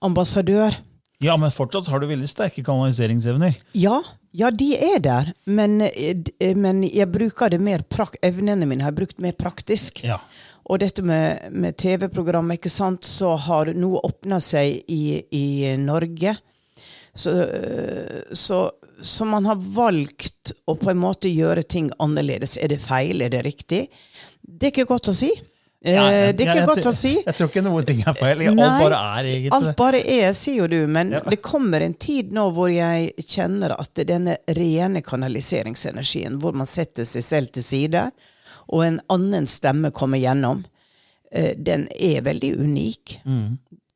ambassadør. 0.00 0.78
Ja, 1.24 1.34
men 1.36 1.50
fortsatt 1.50 1.88
har 1.90 2.00
du 2.00 2.06
veldig 2.10 2.28
sterke 2.30 2.62
kanaliseringsevner. 2.62 3.56
Ja, 3.78 3.98
ja, 4.38 4.50
de 4.54 4.68
er 4.76 5.00
der, 5.02 5.32
men, 5.44 5.80
eh, 5.82 6.14
eh, 6.38 6.54
men 6.54 6.84
jeg 6.86 7.08
bruker 7.10 7.50
det 7.50 7.58
mer 7.60 7.82
evnene 8.22 8.66
mine 8.66 8.84
har 8.84 8.92
jeg 8.92 9.00
brukt 9.00 9.18
mer 9.24 9.32
praktisk. 9.32 10.04
Ja. 10.04 10.20
Og 10.68 10.78
dette 10.78 11.02
med, 11.02 11.50
med 11.50 11.76
TV-programmet, 11.80 12.58
ikke 12.58 12.70
sant, 12.70 13.04
så 13.04 13.34
har 13.36 13.72
noe 13.74 14.02
åpna 14.04 14.38
seg 14.38 14.84
i, 14.86 15.24
i 15.32 15.74
Norge. 15.80 16.36
Så, 17.18 17.32
øh, 17.32 18.22
så, 18.32 18.70
så 19.02 19.24
man 19.26 19.48
har 19.48 19.58
valgt 19.58 20.52
å 20.68 20.76
på 20.78 20.92
en 20.92 21.00
måte 21.00 21.32
gjøre 21.32 21.64
ting 21.64 21.90
annerledes. 21.98 22.58
Er 22.60 22.68
det 22.68 22.82
feil? 22.84 23.24
Er 23.24 23.32
det 23.32 23.42
riktig? 23.48 23.88
Det 24.42 24.68
er 24.68 24.74
ikke 24.76 24.92
godt 24.92 25.10
å 25.10 25.16
si. 25.16 25.32
Eh, 25.84 25.92
Ja, 25.94 26.10
jeg- 26.10 26.36
det 26.36 26.46
er 26.46 26.50
ikke 26.50 26.58
jeg- 26.58 26.66
godt 26.68 26.86
å 26.86 26.92
si. 26.92 27.12
Jeg 27.24 27.34
tror 27.36 27.48
ikke 27.48 27.62
noen 27.62 27.84
ting 27.86 28.00
er 28.06 28.12
feil. 28.14 28.40
Alt 28.48 28.56
bare 28.56 28.98
er, 29.20 29.24
egentlig. 29.24 29.52
Alt 29.52 29.76
bare 29.76 30.00
er, 30.04 30.32
sier 30.34 30.56
jo 30.56 30.66
du, 30.66 30.86
men 30.88 31.12
Ja. 31.12 31.20
det 31.20 31.40
kommer 31.40 31.80
en 31.80 31.94
tid 31.94 32.32
nå 32.32 32.52
hvor 32.52 32.68
jeg 32.68 33.12
kjenner 33.18 33.76
at 33.78 33.94
denne 33.94 34.38
rene 34.48 35.02
kanaliseringsenergien, 35.02 36.38
hvor 36.40 36.52
man 36.54 36.66
setter 36.66 37.04
seg 37.04 37.22
selv 37.22 37.52
til 37.52 37.62
side, 37.62 38.10
og 38.68 38.84
en 38.84 39.00
annen 39.08 39.46
stemme 39.46 39.90
kommer 39.92 40.18
gjennom, 40.18 40.64
eh, 41.32 41.54
den 41.54 41.88
er 41.94 42.22
veldig 42.22 42.56
unik. 42.58 43.18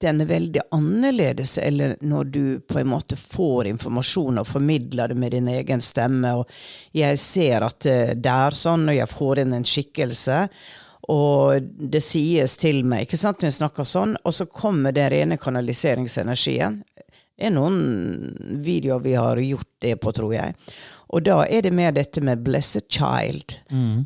Den 0.00 0.20
er 0.20 0.26
veldig 0.26 0.60
annerledes 0.72 1.58
eller 1.62 1.96
når 2.02 2.30
du 2.32 2.58
på 2.60 2.80
en 2.80 2.88
måte 2.88 3.16
får 3.16 3.66
informasjon 3.68 4.38
og 4.40 4.46
formidler 4.46 5.08
det 5.08 5.16
med 5.16 5.30
din 5.30 5.46
egen 5.46 5.80
stemme. 5.80 6.24
og 6.38 6.46
Jeg 6.92 7.18
ser 7.18 7.62
at 7.62 7.86
eh, 7.86 8.14
det 8.14 8.26
er 8.26 8.50
sånn, 8.50 8.88
og 8.88 8.96
jeg 8.96 9.06
får 9.08 9.38
inn 9.38 9.52
en 9.52 9.62
skikkelse. 9.64 10.48
Og 11.10 11.62
det 11.62 12.02
sies 12.04 12.56
til 12.60 12.84
meg, 12.86 13.06
ikke 13.06 13.18
sant, 13.18 13.42
når 13.42 13.50
jeg 13.50 13.58
snakker 13.58 13.86
sånn, 13.88 14.16
og 14.22 14.34
så 14.36 14.46
kommer 14.46 14.94
den 14.94 15.10
rene 15.10 15.38
kanaliseringsenergien. 15.40 16.82
Det 16.94 17.48
er 17.48 17.54
noen 17.54 18.60
videoer 18.62 19.02
vi 19.02 19.14
har 19.18 19.40
gjort 19.42 19.70
det 19.82 19.96
på, 19.98 20.12
tror 20.14 20.34
jeg. 20.36 20.54
Og 21.12 21.24
da 21.26 21.42
er 21.44 21.62
det 21.66 21.72
mer 21.74 21.92
dette 21.92 22.20
med 22.22 22.44
'blessed 22.44 22.86
child'. 22.88 23.58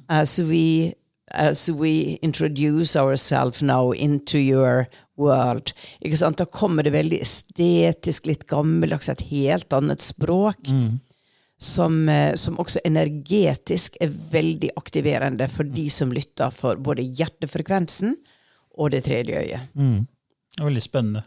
As, 0.09 0.39
we, 0.41 0.95
as 1.31 1.69
we 1.69 2.19
introduce 2.23 2.97
ourselves 2.97 3.63
now 3.63 3.93
into 3.93 4.39
your 4.39 4.87
world. 5.17 5.73
Ikke 6.01 6.17
sant? 6.17 6.39
Da 6.39 6.45
kommer 6.45 6.83
det 6.83 6.93
veldig 6.93 7.21
estetisk, 7.21 8.27
litt 8.27 8.47
gammeldags, 8.47 9.09
et 9.09 9.21
helt 9.31 9.73
annet 9.73 10.01
språk 10.01 10.69
som, 11.67 11.99
eh, 12.09 12.35
som 12.39 12.59
også 12.63 12.83
energetisk 12.87 13.99
er 14.03 14.13
veldig 14.33 14.71
aktiverende 14.79 15.49
for 15.53 15.69
de 15.69 15.89
som 15.93 16.15
lytter 16.15 16.55
for 16.55 16.79
både 16.79 17.05
hjertefrekvensen 17.05 18.15
og 18.77 18.93
det 18.95 19.05
tredje 19.09 19.43
øyet. 19.43 19.73
Det 20.57 20.63
er 20.63 20.71
veldig 20.71 20.85
spennende. 20.85 21.25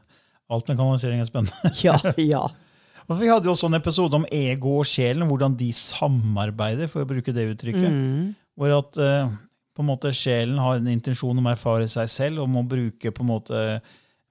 Alt 0.50 0.72
med 0.72 0.80
kanalisering 0.80 1.22
er 1.22 1.30
spennende. 1.30 1.74
Ja, 1.84 1.98
ja. 2.18 2.48
Vi 3.10 3.30
hadde 3.30 3.48
jo 3.50 3.56
også 3.56 3.70
en 3.70 3.78
episode 3.80 4.18
om 4.20 4.26
ego 4.30 4.76
og 4.84 4.86
sjelen, 4.86 5.26
hvordan 5.26 5.56
de 5.58 5.72
samarbeider, 5.74 6.90
for 6.92 7.02
å 7.02 7.10
bruke 7.10 7.34
det 7.34 7.48
uttrykket. 7.56 7.90
Mm. 7.90 8.36
Hvor 8.60 8.76
at 8.76 9.00
eh, 9.02 9.32
på 9.74 9.82
en 9.82 9.90
måte 9.90 10.12
sjelen 10.14 10.60
har 10.62 10.78
en 10.78 10.92
intensjon 10.92 11.38
om 11.42 11.50
å 11.50 11.56
erfare 11.56 11.88
seg 11.90 12.10
selv, 12.12 12.44
og 12.44 12.52
må 12.54 12.62
bruke 12.70 13.10
på 13.10 13.26
en 13.26 13.32
måte 13.32 13.64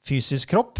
fysisk 0.07 0.55
kropp. 0.55 0.79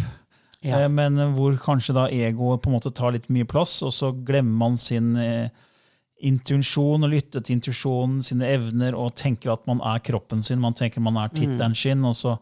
Ja. 0.65 0.81
Eh, 0.85 0.89
men 0.91 1.15
hvor 1.37 1.55
kanskje 1.63 1.95
da 1.95 2.09
egoet 2.11 2.63
på 2.65 2.71
en 2.71 2.77
måte 2.79 2.91
tar 2.95 3.13
litt 3.15 3.29
mye 3.31 3.47
plass, 3.47 3.77
og 3.87 3.93
så 3.95 4.11
glemmer 4.27 4.57
man 4.67 4.77
sin 4.81 5.13
eh, 5.17 5.51
intuisjon 6.27 7.05
og 7.07 7.13
lytter 7.13 7.45
til 7.47 7.55
intuisjonen, 7.59 8.23
sine 8.27 8.49
evner, 8.51 8.97
og 8.99 9.15
tenker 9.19 9.53
at 9.55 9.67
man 9.71 9.79
er 9.87 10.01
kroppen 10.03 10.43
sin, 10.43 10.59
man 10.63 10.75
tenker 10.75 11.01
man 11.05 11.17
er 11.23 11.31
tittelen 11.31 11.77
sin, 11.79 12.03
og 12.09 12.17
så, 12.19 12.35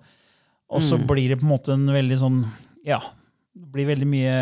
og 0.73 0.81
så 0.83 0.97
blir 0.99 1.29
det 1.29 1.41
på 1.43 1.47
en 1.47 1.53
måte 1.53 1.77
en 1.77 1.87
veldig 1.93 2.17
sånn 2.23 2.41
Ja, 2.87 2.99
det 3.55 3.69
blir 3.75 3.87
veldig 3.91 4.07
mye 4.09 4.35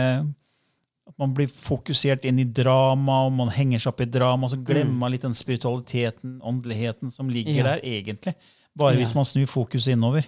at 1.05 1.19
man 1.21 1.35
blir 1.37 1.51
fokusert 1.51 2.25
inn 2.29 2.39
i 2.41 2.45
drama, 2.45 3.25
og 3.27 3.33
man 3.37 3.51
henger 3.53 3.83
seg 3.83 3.91
opp 3.93 4.01
i 4.05 4.09
drama, 4.09 4.47
og 4.47 4.55
så 4.55 4.61
glemmer 4.65 4.95
man 5.03 5.13
litt 5.13 5.27
den 5.27 5.35
spiritualiteten, 5.37 6.39
åndeligheten, 6.43 7.11
som 7.13 7.29
ligger 7.29 7.59
Ja. 7.59 7.63
der, 7.75 7.81
egentlig. 7.85 8.35
Bare 8.77 8.95
Ja. 8.95 8.99
hvis 9.03 9.15
man 9.15 9.25
snur 9.25 9.47
fokuset 9.47 9.93
innover. 9.93 10.25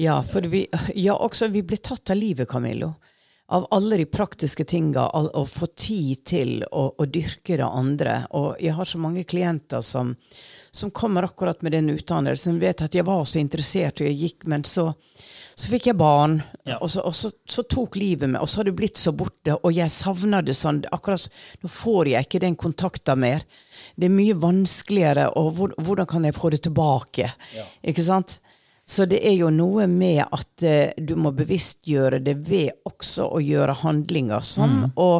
Ja, 0.00 0.22
for 0.24 0.40
vi, 0.48 0.62
ja, 0.96 1.12
også 1.12 1.50
vi 1.52 1.60
blir 1.62 1.76
tatt 1.84 2.10
av 2.10 2.16
livet, 2.16 2.48
Camillo. 2.48 2.94
Av 3.52 3.66
alle 3.74 3.96
de 3.98 4.06
praktiske 4.06 4.64
tinga, 4.64 5.02
å 5.10 5.42
få 5.44 5.66
tid 5.76 6.22
til 6.30 6.52
å, 6.70 6.84
å 6.96 7.04
dyrke 7.10 7.58
det 7.58 7.66
andre. 7.66 8.14
Og 8.38 8.54
jeg 8.62 8.76
har 8.78 8.86
så 8.88 9.00
mange 9.02 9.24
klienter 9.28 9.82
som, 9.84 10.14
som 10.70 10.92
kommer 10.94 11.26
akkurat 11.26 11.60
med 11.66 11.74
den 11.74 11.90
utdannelsen, 11.92 12.60
vet 12.62 12.80
at 12.86 12.94
jeg 12.96 13.04
var 13.08 13.26
så 13.26 13.42
interessert, 13.42 14.00
og 14.00 14.06
jeg 14.08 14.16
gikk, 14.22 14.46
men 14.48 14.62
så, 14.64 14.86
så 15.58 15.72
fikk 15.74 15.90
jeg 15.90 15.98
barn, 16.00 16.38
Ja. 16.64 16.78
og, 16.78 16.88
så, 16.94 17.02
og 17.04 17.16
så, 17.18 17.32
så 17.44 17.66
tok 17.66 17.98
livet 18.00 18.30
meg, 18.30 18.40
og 18.40 18.48
så 18.48 18.62
har 18.62 18.70
det 18.70 18.76
blitt 18.78 19.02
så 19.02 19.12
borte, 19.12 19.58
og 19.58 19.74
jeg 19.74 19.92
savner 19.92 20.46
det 20.46 20.54
sånn. 20.56 20.84
akkurat 20.94 21.26
Nå 21.60 21.72
får 21.74 22.12
jeg 22.14 22.28
ikke 22.28 22.44
den 22.46 22.56
kontakten 22.56 23.20
mer. 23.26 23.42
Det 23.98 24.06
er 24.08 24.14
mye 24.14 24.38
vanskeligere, 24.46 25.26
og 25.36 25.50
hvor, 25.58 25.74
hvordan 25.76 26.08
kan 26.08 26.24
jeg 26.30 26.38
få 26.38 26.54
det 26.54 26.62
tilbake? 26.70 27.34
Ikke 27.82 28.06
sant? 28.06 28.38
Så 28.90 29.06
det 29.06 29.20
er 29.22 29.36
jo 29.38 29.52
noe 29.54 29.86
med 29.86 30.24
at 30.26 30.64
eh, 30.66 30.96
du 30.98 31.14
må 31.14 31.30
bevisstgjøre 31.36 32.18
det 32.26 32.34
ved 32.42 32.72
også 32.88 33.28
å 33.36 33.42
gjøre 33.42 33.76
handlinger 33.84 34.42
som 34.42 34.88
å 34.98 35.10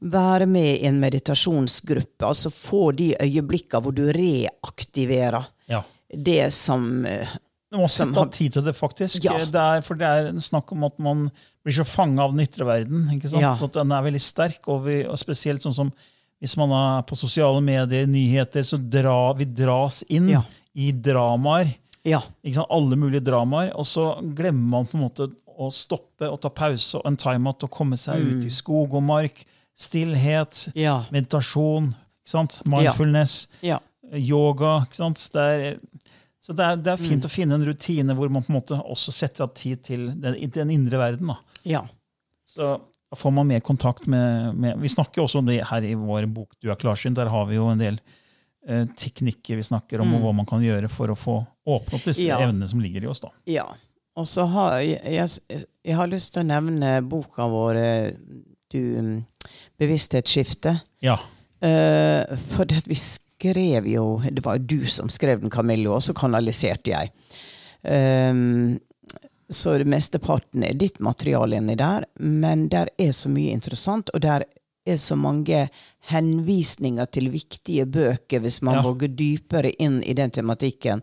være 0.00 0.48
med 0.50 0.72
i 0.80 0.88
en 0.88 0.98
meditasjonsgruppe. 1.00 2.26
Altså 2.26 2.50
få 2.50 2.90
de 2.98 3.12
øyeblikkene 3.22 3.82
hvor 3.84 3.94
du 3.94 4.04
reaktiverer 4.12 5.46
Ja. 5.70 5.84
det 6.10 6.52
som 6.54 7.06
eh, 7.06 7.36
Du 7.70 7.78
må 7.78 7.86
sette 7.90 8.18
av 8.18 8.30
tid 8.34 8.52
til 8.58 8.66
det, 8.66 8.74
faktisk. 8.76 9.22
Ja. 9.24 9.38
Det 9.38 9.62
er, 9.62 9.86
for 9.86 9.98
det 9.98 10.06
er 10.10 10.32
snakk 10.42 10.70
om 10.74 10.84
at 10.90 10.98
man 11.02 11.28
blir 11.66 11.78
så 11.78 11.86
fanga 11.86 12.26
av 12.26 12.34
den 12.34 12.44
ytre 12.46 12.66
verden. 12.66 13.06
Ja. 13.38 13.54
At 13.54 13.74
den 13.74 13.94
er 13.94 14.04
veldig 14.06 14.22
sterk, 14.22 14.60
og, 14.66 14.84
vi, 14.86 15.00
og 15.06 15.18
spesielt 15.18 15.62
sånn 15.62 15.74
som 15.78 15.94
Hvis 16.42 16.52
man 16.60 16.68
er 16.76 17.04
på 17.08 17.16
sosiale 17.16 17.62
medier, 17.64 18.04
nyheter, 18.06 18.60
så 18.66 18.76
dra, 18.76 19.32
vi 19.38 19.46
dras 19.48 20.02
inn 20.12 20.28
i 20.76 20.90
dramaer. 20.92 21.70
Ja. 22.06 22.22
Alle 22.70 22.96
mulige 22.96 23.24
dramaer. 23.26 23.72
Og 23.74 23.86
så 23.88 24.06
glemmer 24.36 24.68
man 24.78 24.86
på 24.86 24.96
en 24.98 25.04
måte 25.08 25.26
å 25.56 25.70
stoppe 25.72 26.28
og 26.30 26.40
ta 26.44 26.50
pause 26.52 26.98
og 27.00 27.06
en 27.08 27.16
timeout 27.18 27.64
og 27.66 27.72
komme 27.72 27.96
seg 27.98 28.20
ut 28.22 28.44
i 28.46 28.52
skog 28.52 28.94
og 28.94 29.02
mark. 29.02 29.44
Stillhet, 29.76 30.68
Ja. 30.76 31.04
meditasjon, 31.12 31.94
mindfulness, 32.70 33.48
Ja. 33.62 33.78
yoga. 34.12 34.86
Det 34.90 35.34
er, 35.36 35.78
så 36.42 36.54
det 36.56 36.64
er, 36.64 36.76
det 36.76 36.92
er 36.92 36.96
fint 36.96 37.24
å 37.24 37.30
finne 37.32 37.54
en 37.58 37.66
rutine 37.66 38.14
hvor 38.16 38.30
man 38.30 38.42
på 38.42 38.52
en 38.52 38.60
måte 38.60 38.78
også 38.84 39.12
setter 39.12 39.44
av 39.44 39.54
tid 39.54 39.82
til 39.84 40.06
den, 40.14 40.38
den 40.50 40.70
indre 40.70 40.98
verden. 40.98 41.34
Så 42.46 42.78
da 43.10 43.16
får 43.16 43.32
man 43.32 43.46
mer 43.48 43.60
kontakt 43.60 44.06
med, 44.06 44.54
med 44.56 44.78
Vi 44.80 44.88
snakker 44.88 45.20
jo 45.20 45.26
også 45.26 45.38
om 45.38 45.46
det 45.46 45.60
her 45.68 45.82
i 45.82 45.94
vår 45.94 46.26
bok 46.32 46.54
'Du 46.60 46.70
er 46.70 46.76
klarsynt'. 46.76 47.14
Der 47.14 47.28
har 47.28 47.46
vi 47.46 47.54
jo 47.56 47.68
en 47.68 47.78
del 47.78 48.00
teknikker 48.66 49.56
vi 49.56 49.62
snakker 49.62 50.00
om, 50.02 50.14
og 50.16 50.24
hva 50.24 50.32
man 50.34 50.46
kan 50.48 50.62
gjøre 50.64 50.88
for 50.90 51.12
å 51.12 51.18
få 51.18 51.36
åpnet 51.66 52.08
disse 52.10 52.24
Ja. 52.26 52.40
evnene 52.42 52.68
som 52.68 52.80
ligger 52.82 53.04
i 53.04 53.06
oss. 53.06 53.20
da. 53.20 53.30
Ja. 53.46 53.66
Og 54.16 54.26
så 54.26 54.46
har 54.48 54.80
jeg, 54.80 55.00
jeg, 55.04 55.64
jeg 55.84 55.96
har 55.98 56.08
lyst 56.10 56.32
til 56.34 56.42
å 56.42 56.48
nevne 56.48 56.96
boka 57.04 57.46
vår 57.52 57.76
eh, 57.76 58.12
du, 58.72 58.80
mm, 58.80 59.24
'Bevissthetsskifte'. 59.78 60.80
Ja. 61.04 61.18
Uh, 61.62 62.36
for 62.52 62.68
det 62.68 62.82
vi 62.84 62.94
skrev 63.00 63.86
jo 63.88 64.20
Det 64.20 64.42
var 64.44 64.58
jo 64.58 64.66
du 64.66 64.86
som 64.86 65.08
skrev 65.08 65.40
den, 65.40 65.50
Camillo, 65.50 65.94
og 65.96 66.02
så 66.02 66.12
kanaliserte 66.16 66.92
jeg. 66.92 67.12
Um, 67.82 68.78
så 69.50 69.78
mesteparten 69.86 70.64
er 70.66 70.74
ditt 70.74 70.98
materiale 71.00 71.56
inni 71.56 71.76
der, 71.78 72.04
men 72.18 72.68
der 72.68 72.90
er 72.98 73.12
så 73.12 73.30
mye 73.30 73.54
interessant, 73.54 74.10
og 74.12 74.20
der 74.24 74.44
er 74.86 74.96
så 75.02 75.16
mange 75.18 75.66
henvisninger 76.10 77.08
til 77.12 77.30
viktige 77.32 77.86
bøker 77.90 78.40
hvis 78.44 78.60
man 78.62 78.78
Ja. 78.78 78.82
våger 78.86 79.08
dypere 79.16 79.72
inn 79.82 80.02
i 80.04 80.12
den 80.14 80.30
tematikken. 80.30 81.02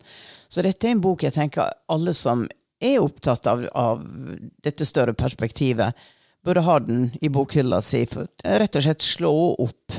Så 0.50 0.62
dette 0.63 0.88
er 0.88 0.91
en 0.91 1.02
bok 1.02 1.24
jeg 1.24 1.34
tenker 1.34 1.72
alle 1.89 2.13
som 2.13 2.48
er 2.82 3.00
opptatt 3.00 3.48
av, 3.48 3.67
av 3.76 4.02
dette 4.63 4.86
større 4.86 5.13
perspektivet, 5.13 5.93
burde 6.43 6.62
ha 6.65 6.80
den 6.80 7.12
i 7.22 7.30
bokhylla 7.30 7.82
si, 7.82 8.06
for 8.06 8.28
rett 8.43 8.76
og 8.76 8.84
slett 8.84 9.00
slå 9.02 9.56
opp. 9.63 9.93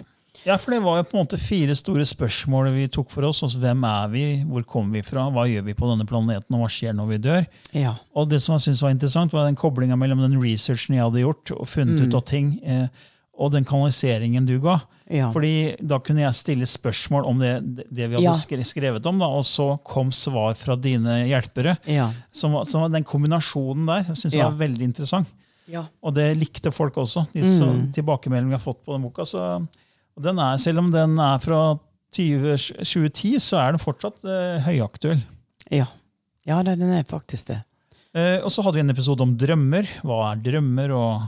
ja, 0.45 0.59
for 0.59 0.73
det 0.73 0.83
var 0.85 0.99
jo 0.99 1.05
på 1.09 1.17
en 1.17 1.23
måte 1.25 1.39
fire 1.41 1.73
store 1.75 2.05
spørsmål 2.05 2.69
vi 2.75 2.87
tok 2.93 3.09
for 3.11 3.25
oss. 3.25 3.43
Altså, 3.43 3.59
hvem 3.63 3.85
er 3.89 4.09
vi? 4.13 4.25
Hvor 4.45 4.63
kommer 4.69 4.93
vi 4.99 5.03
fra? 5.03 5.31
Hva 5.33 5.47
gjør 5.49 5.65
vi 5.65 5.73
på 5.73 5.89
denne 5.89 6.05
planeten? 6.07 6.53
Og 6.55 6.61
hva 6.61 6.69
skjer 6.69 6.93
når 6.93 7.09
vi 7.09 7.19
dør? 7.19 7.47
Ja. 7.73 7.95
Og 8.15 8.29
det 8.29 8.43
som 8.43 8.53
jeg 8.59 8.61
synes 8.67 8.83
var 8.83 8.91
interessant, 8.93 9.33
var 9.33 9.47
den 9.47 9.57
koblinga 9.57 9.97
mellom 9.97 10.21
den 10.21 10.37
researchen 10.43 10.97
jeg 10.99 11.05
hadde 11.07 11.25
gjort, 11.25 11.51
og 11.57 11.67
funnet 11.67 12.05
ut 12.05 12.15
av 12.15 12.25
ting, 12.29 12.61
eh, 12.63 12.89
og 13.39 13.51
den 13.53 13.65
kanaliseringen 13.67 14.47
du 14.47 14.59
ga. 14.63 14.79
Ja. 15.11 15.31
Fordi 15.35 15.75
da 15.83 15.99
kunne 16.01 16.23
jeg 16.23 16.35
stille 16.39 16.67
spørsmål 16.71 17.27
om 17.29 17.39
det, 17.43 17.53
det 17.91 18.09
vi 18.09 18.15
hadde 18.17 18.23
Ja. 18.23 18.63
skrevet 18.65 19.07
om, 19.07 19.19
da, 19.19 19.27
og 19.27 19.43
så 19.45 19.79
kom 19.85 20.11
svar 20.13 20.55
fra 20.57 20.77
dine 20.77 21.27
hjelpere. 21.29 21.77
Ja. 21.87 22.11
Som, 22.33 22.55
som 22.65 22.87
den 22.93 23.05
kombinasjonen 23.05 23.87
der 23.87 24.05
jeg 24.09 24.17
synes 24.17 24.33
jeg 24.33 24.41
Ja. 24.41 24.49
var 24.51 24.59
veldig 24.69 24.83
interessant. 24.83 25.29
Ja. 25.67 25.87
Og 26.03 26.15
det 26.15 26.37
likte 26.39 26.71
folk 26.73 26.95
også. 26.97 27.27
De 27.33 27.41
Mm. 27.43 27.93
tilbakemeldingene 27.93 28.51
vi 28.55 28.59
har 28.61 28.73
fått 28.73 28.85
på 28.85 28.93
den 28.93 29.03
boka. 29.03 29.25
Så, 29.27 29.67
den 30.21 30.39
er, 30.39 30.57
selv 30.59 30.79
om 30.79 30.91
den 30.91 31.19
er 31.19 31.39
fra 31.39 31.79
20, 32.13 32.57
2010, 32.85 33.37
så 33.41 33.59
er 33.59 33.73
den 33.73 33.81
fortsatt 33.83 34.23
eh, 34.25 34.61
høyaktuell. 34.63 35.23
Ja. 35.73 35.87
ja, 36.47 36.63
den 36.63 36.83
er 36.83 37.03
faktisk 37.03 37.47
det. 37.49 37.63
Eh, 38.15 38.39
og 38.45 38.53
så 38.53 38.63
hadde 38.63 38.75
vi 38.79 38.81
en 38.85 38.91
episode 38.95 39.21
om 39.25 39.37
drømmer. 39.37 39.89
Hva 40.05 40.33
er 40.33 40.37
drømmer, 40.45 40.93
og 40.95 41.23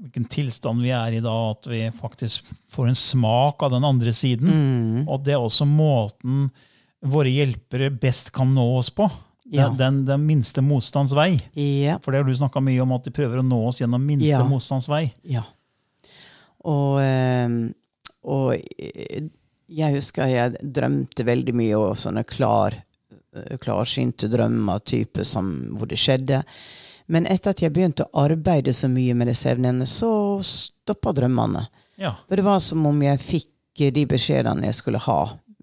hvilken 0.00 0.24
tilstand 0.32 0.82
vi 0.82 0.90
er 0.94 1.18
i 1.18 1.20
da. 1.24 1.34
At 1.52 1.66
vi 1.70 1.82
faktisk 1.94 2.48
får 2.72 2.88
en 2.92 2.98
smak 2.98 3.62
av 3.62 3.74
den 3.74 3.84
andre 3.84 4.12
siden. 4.16 4.48
Mm. 4.48 5.08
Og 5.08 5.24
det 5.26 5.34
er 5.36 5.42
også 5.42 5.66
måten 5.68 6.48
våre 7.02 7.30
hjelpere 7.32 7.90
best 7.90 8.30
kan 8.34 8.52
nå 8.54 8.64
oss 8.78 8.90
på. 8.94 9.08
Ja. 9.52 9.66
Den, 9.68 9.76
den, 9.76 10.04
den 10.08 10.26
minste 10.26 10.62
motstands 10.64 11.12
vei. 11.16 11.34
Ja. 11.58 11.98
For 12.00 12.14
det 12.14 12.22
har 12.22 12.28
du 12.30 12.34
snakka 12.38 12.62
mye 12.64 12.80
om, 12.84 12.94
at 12.96 13.04
de 13.04 13.12
prøver 13.14 13.42
å 13.42 13.44
nå 13.44 13.58
oss 13.68 13.82
gjennom 13.82 14.04
minste 14.06 14.30
Ja. 14.30 14.44
motstands 14.48 14.88
vei. 14.88 15.08
ja. 15.28 15.42
Og, 16.62 17.00
ehm, 17.02 17.72
og 18.30 18.52
eh, 18.54 19.24
jeg 19.66 19.96
husker 19.96 20.30
jeg 20.30 20.60
drømte 20.62 21.24
veldig 21.26 21.54
mye 21.58 21.74
og 21.80 21.96
sånne 21.98 22.22
klar, 22.28 22.76
eh, 23.34 23.56
klarsynte 23.58 24.30
drømmer, 24.30 24.78
type 24.86 25.24
som 25.26 25.48
hvor 25.74 25.90
det 25.90 25.98
skjedde. 25.98 26.44
Men 27.12 27.26
etter 27.28 27.52
at 27.52 27.60
jeg 27.60 27.74
begynte 27.74 28.06
å 28.08 28.24
arbeide 28.24 28.72
så 28.72 28.88
mye 28.88 29.14
med 29.18 29.28
disse 29.28 29.50
evnene, 29.52 29.86
så 29.86 30.40
stoppa 30.46 31.12
drømmene. 31.12 31.66
Ja. 32.00 32.14
For 32.28 32.40
det 32.40 32.46
var 32.46 32.60
som 32.64 32.86
om 32.88 33.02
jeg 33.04 33.20
fikk 33.20 33.84
de 33.92 34.04
beskjedene 34.08 34.68
jeg 34.68 34.76
skulle 34.78 35.00
ha 35.04 35.20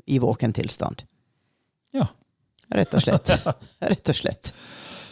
i 0.10 0.20
våken 0.22 0.54
tilstand. 0.54 1.06
ja. 1.94 2.08
Rett 2.70 2.94
og 2.94 3.02
slett. 3.02 3.32
Rett 3.92 4.10
og 4.14 4.16
slett. 4.16 4.52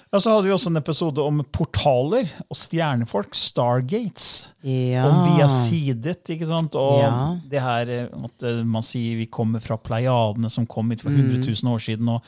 Ja, 0.07 0.19
så 0.23 0.31
hadde 0.31 0.47
vi 0.47 0.53
også 0.55 0.69
en 0.71 0.79
episode 0.79 1.19
om 1.19 1.41
portaler 1.51 2.29
og 2.47 2.55
stjernefolk. 2.55 3.33
Stargates. 3.35 4.27
Ja. 4.63 5.03
Om 5.09 5.17
vi 5.33 5.41
er 5.43 5.51
sidet, 5.51 6.21
ikke 6.31 6.47
sant? 6.47 6.75
Og 6.79 7.01
Ja. 7.01 7.11
det 7.51 7.61
her 7.61 7.91
eh, 7.91 8.07
at 8.29 8.43
eh, 8.47 8.61
man 8.63 8.85
sier 8.87 9.17
vi 9.19 9.25
kommer 9.27 9.59
fra 9.59 9.75
pleiadene 9.77 10.49
som 10.49 10.65
kom 10.65 10.89
hit 10.95 11.03
for 11.03 11.11
100 11.11 11.41
000 11.43 11.73
år 11.73 11.83
siden 11.83 12.07
og 12.15 12.23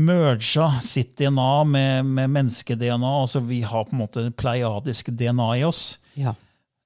merga 0.00 0.70
sitt 0.80 1.16
DNA 1.20 1.64
med, 1.68 2.04
med 2.08 2.30
menneske-DNA. 2.30 3.12
Altså 3.20 3.42
vi 3.44 3.60
har 3.68 3.84
på 3.84 3.92
en 3.96 4.02
måte 4.06 4.24
pleiadisk 4.40 5.10
DNA 5.12 5.50
i 5.60 5.64
oss. 5.68 5.98
Ja. 6.16 6.32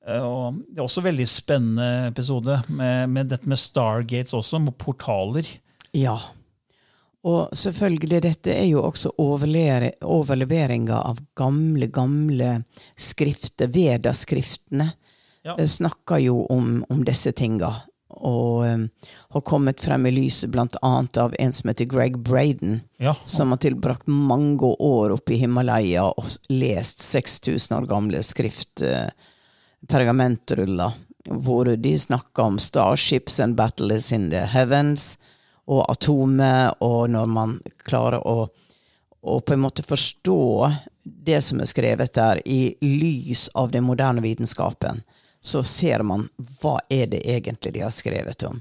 Eh, 0.06 0.18
Og 0.20 0.58
det 0.66 0.80
er 0.80 0.84
også 0.88 1.00
en 1.04 1.10
veldig 1.12 1.28
spennende 1.30 1.90
episode 2.10 2.58
med, 2.68 3.06
med 3.08 3.30
dette 3.30 3.46
med 3.48 3.58
Stargates 3.62 4.34
også, 4.34 4.58
med 4.66 4.74
portaler. 4.82 5.46
Ja. 5.94 6.18
Og 7.24 7.54
selvfølgelig, 7.56 8.20
dette 8.26 8.52
er 8.52 8.66
jo 8.68 8.82
også 8.84 9.14
overleveringa 9.18 10.98
av 11.08 11.22
gamle, 11.40 11.86
gamle 11.88 12.64
skrifter. 12.96 13.70
Vedaskriftene 13.72 14.90
Ja. 15.44 15.56
eh, 15.58 15.66
snakker 15.66 16.18
jo 16.20 16.46
om, 16.52 16.84
om 16.88 17.04
disse 17.04 17.32
tinga. 17.32 17.72
Og 18.14 18.62
um, 18.64 18.84
har 19.34 19.40
kommet 19.42 19.80
frem 19.82 20.06
i 20.06 20.10
lyset 20.14 20.54
annet 20.82 21.16
av 21.18 21.34
en 21.38 21.52
som 21.52 21.68
heter 21.68 21.84
Greg 21.90 22.16
Braden. 22.22 22.82
Ja, 22.98 23.14
Som 23.24 23.50
har 23.50 23.58
tilbrakt 23.58 24.06
mange 24.06 24.62
år 24.78 25.10
oppe 25.16 25.34
i 25.34 25.40
Himalaya 25.40 26.04
og 26.12 26.24
lest 26.48 27.02
6000 27.02 27.74
år 27.76 27.86
gamle 27.90 28.22
skrift, 28.22 28.82
eh, 28.82 29.10
pergamentruller, 29.88 30.92
hvor 31.28 31.64
de 31.76 31.98
snakker 31.98 32.42
om 32.42 32.58
starships 32.58 33.40
and 33.40 33.56
battles 33.56 34.12
in 34.12 34.30
the 34.30 34.44
heavens, 34.46 35.18
og 35.66 35.84
atomet, 35.90 36.76
og 36.84 37.08
når 37.10 37.26
man 37.30 37.56
klarer 37.88 38.20
å, 38.28 38.48
å 39.24 39.38
på 39.40 39.54
en 39.56 39.62
måte 39.64 39.84
forstå 39.86 40.38
det 41.04 41.40
som 41.44 41.60
er 41.60 41.68
skrevet 41.70 42.14
der, 42.16 42.40
i 42.48 42.74
lys 42.84 43.46
av 43.54 43.70
den 43.72 43.84
moderne 43.84 44.24
vitenskapen, 44.24 45.02
så 45.44 45.62
ser 45.64 46.04
man 46.04 46.28
hva 46.60 46.78
er 46.92 47.06
det 47.12 47.22
egentlig 47.28 47.74
de 47.76 47.84
har 47.84 47.92
skrevet 47.92 48.46
om. 48.48 48.60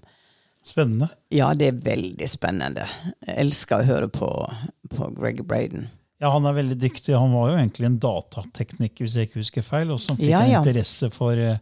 Spennende. 0.63 1.10
Ja, 1.32 1.50
det 1.56 1.68
er 1.72 1.80
veldig 1.84 2.28
spennende. 2.32 2.86
Jeg 3.28 3.36
elsker 3.44 3.84
å 3.84 3.88
høre 3.88 4.08
på, 4.12 4.30
på 4.92 5.10
Greg 5.18 5.42
Braden. 5.48 5.89
Ja, 6.24 6.30
Han 6.32 6.46
er 6.48 6.56
veldig 6.56 6.78
dyktig. 6.80 7.16
Han 7.20 7.34
var 7.36 7.50
jo 7.52 7.58
egentlig 7.60 7.88
en 7.89 8.00
datatekniker, 8.00 9.04
hvis 9.04 9.16
jeg 9.20 9.28
ikke 9.28 9.42
husker 9.42 9.66
feil, 9.68 9.92
og 9.92 10.00
som 10.00 10.16
fikk 10.16 10.30
Ja, 10.32 10.46
ja. 10.48 10.62
interesse 10.63 11.10
for, 11.12 11.36
eh, 11.36 11.60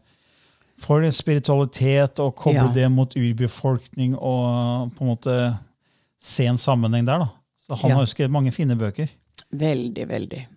for 0.81 1.05
spiritualitet 1.13 2.19
og 2.23 2.35
koble 2.41 2.63
Ja. 2.67 2.71
det 2.73 2.87
mot 2.91 3.13
urbefolkning 3.15 4.15
og 4.17 4.91
på 4.97 5.01
en 5.05 5.11
måte 5.11 5.35
se 6.21 6.45
en 6.49 6.57
sammenheng 6.57 7.05
der. 7.05 7.19
da. 7.19 7.29
Så 7.67 7.75
Han 7.81 7.91
Ja. 7.91 7.95
har 7.97 8.05
skrevet 8.09 8.31
mange 8.31 8.51
fine 8.51 8.75
bøker. 8.75 9.09
Veldig, 9.53 10.07
veldig. 10.07 10.47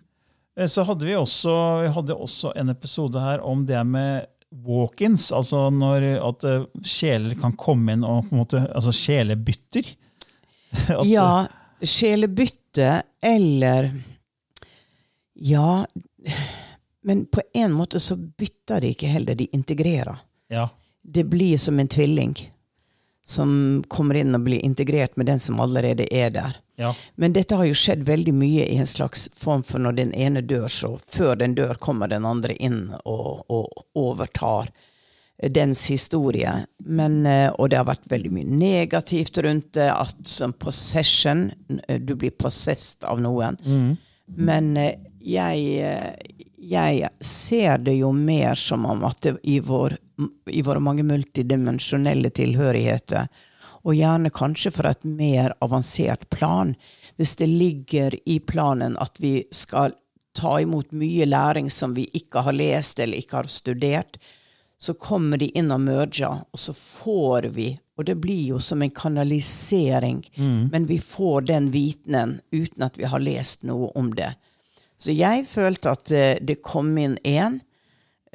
Eh, 0.57 0.67
Så 0.67 0.83
hadde 0.85 1.05
vi 1.05 1.13
også, 1.13 1.83
vi 1.83 1.93
hadde 1.93 2.15
også 2.15 2.51
en 2.55 2.69
episode 2.69 3.19
her 3.19 3.41
om 3.43 3.65
det 3.65 3.85
med 3.85 4.25
walk-ins. 4.65 5.31
Altså 5.31 5.69
når 5.69 6.05
at 6.27 6.43
eh, 6.43 6.65
sjeler 6.81 7.35
kan 7.39 7.51
komme 7.53 7.91
inn 7.93 8.03
og 8.05 8.23
på 8.29 8.33
en 8.33 8.39
måte, 8.43 8.61
altså 8.73 8.91
sjelebytter. 8.93 9.85
At, 10.89 11.05
Ja, 11.07 11.47
sjelebytte 11.81 13.03
eller 13.23 13.91
Ja, 15.35 15.85
men 17.05 17.25
på 17.29 17.41
en 17.53 17.73
måte 17.77 17.99
så 18.01 18.15
bytter 18.17 18.81
de 18.81 18.89
ikke 18.95 19.07
heller, 19.13 19.37
de 19.37 19.45
integrerer. 19.53 20.17
Ja, 20.49 20.69
Det 21.05 21.23
blir 21.29 21.57
som 21.61 21.79
en 21.79 21.87
tvilling 21.87 22.33
som 23.25 23.83
kommer 23.87 24.17
inn 24.17 24.33
og 24.37 24.41
blir 24.45 24.61
integrert 24.65 25.17
med 25.17 25.25
den 25.29 25.39
som 25.39 25.59
allerede 25.61 26.05
er 26.13 26.29
der. 26.33 26.55
ja, 26.77 26.95
Men 27.15 27.33
dette 27.33 27.55
har 27.57 27.65
jo 27.65 27.73
skjedd 27.77 28.03
veldig 28.05 28.33
mye 28.33 28.65
i 28.69 28.77
en 28.81 28.89
slags 28.89 29.29
form 29.33 29.63
for 29.63 29.79
når 29.81 29.95
den 29.97 30.11
ene 30.13 30.41
dør, 30.41 30.67
så 30.69 30.91
før 31.07 31.35
den 31.39 31.55
dør, 31.55 31.75
kommer 31.77 32.07
den 32.09 32.25
andre 32.25 32.53
inn 32.57 32.91
og, 33.05 33.45
og 33.49 33.85
overtar 33.95 34.69
dens 35.51 35.85
historie. 35.89 36.51
Men, 36.85 37.25
eh, 37.25 37.49
og 37.59 37.69
det 37.69 37.77
har 37.77 37.85
vært 37.89 38.09
veldig 38.09 38.31
mye 38.33 38.49
negativt 38.49 39.37
rundt 39.45 39.73
det, 39.77 39.89
at 39.91 40.15
som 40.25 40.53
possession 40.53 41.51
eh, 41.87 41.99
Du 41.99 42.15
blir 42.15 42.31
possessed 42.31 43.03
av 43.03 43.21
noen. 43.21 43.57
Men 44.25 44.77
eh, 44.77 44.95
jeg, 45.21 46.15
jeg 46.69 47.09
ser 47.21 47.77
det 47.85 47.97
jo 47.99 48.11
mer 48.15 48.57
som 48.59 48.85
om 48.89 49.03
at 49.07 49.21
det, 49.21 49.37
i 49.43 49.59
vår 49.59 49.97
i 50.51 50.61
våre 50.61 50.79
mange 50.79 51.03
multidimensjonelle 51.03 52.29
tilhørigheter. 52.29 53.27
Og 53.85 53.97
gjerne 53.97 54.31
kanskje 54.33 54.71
fra 54.73 54.93
et 54.95 55.03
mer 55.03 55.53
avansert 55.61 56.29
plan. 56.33 56.73
Hvis 57.19 57.35
det 57.39 57.49
ligger 57.51 58.15
i 58.25 58.39
planen 58.39 58.97
at 59.01 59.19
vi 59.21 59.43
skal 59.51 59.95
ta 60.35 60.57
imot 60.61 60.91
mye 60.91 61.27
læring 61.27 61.69
som 61.71 61.93
vi 61.95 62.07
ikke 62.13 62.43
har 62.47 62.55
lest 62.55 62.99
eller 62.99 63.21
ikke 63.21 63.43
har 63.43 63.51
studert, 63.51 64.17
så 64.77 64.93
kommer 64.93 65.39
de 65.39 65.47
inn 65.55 65.71
og 65.71 65.79
merger, 65.85 66.41
og 66.51 66.59
så 66.59 66.73
får 66.75 67.51
vi 67.55 67.77
Og 67.95 68.03
det 68.05 68.17
blir 68.19 68.41
jo 68.43 68.57
som 68.59 68.81
en 68.81 68.91
kanalisering, 68.91 70.17
men 70.71 70.85
vi 70.85 70.97
får 70.99 71.45
den 71.47 71.69
vitenen 71.71 72.41
uten 72.51 72.83
at 72.83 72.97
vi 72.99 73.05
har 73.07 73.19
lest 73.23 73.63
noe 73.63 73.87
om 73.95 74.09
det. 74.11 74.33
Så 74.97 75.15
jeg 75.15 75.45
følte 75.49 75.91
at 75.95 76.11
eh, 76.15 76.35
det 76.41 76.61
kom 76.63 76.93
inn 76.97 77.17
én 77.27 77.59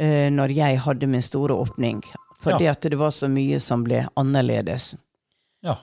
uh, 0.01 0.29
når 0.33 0.53
jeg 0.57 0.81
hadde 0.85 1.09
min 1.09 1.25
store 1.25 1.57
åpning. 1.57 2.03
Fordi 2.41 2.65
Ja. 2.69 2.73
at 2.73 2.83
det 2.83 2.99
var 3.01 3.13
så 3.13 3.29
mye 3.29 3.59
som 3.61 3.85
ble 3.85 4.07
annerledes. 4.17 4.95
Ja. 5.65 5.79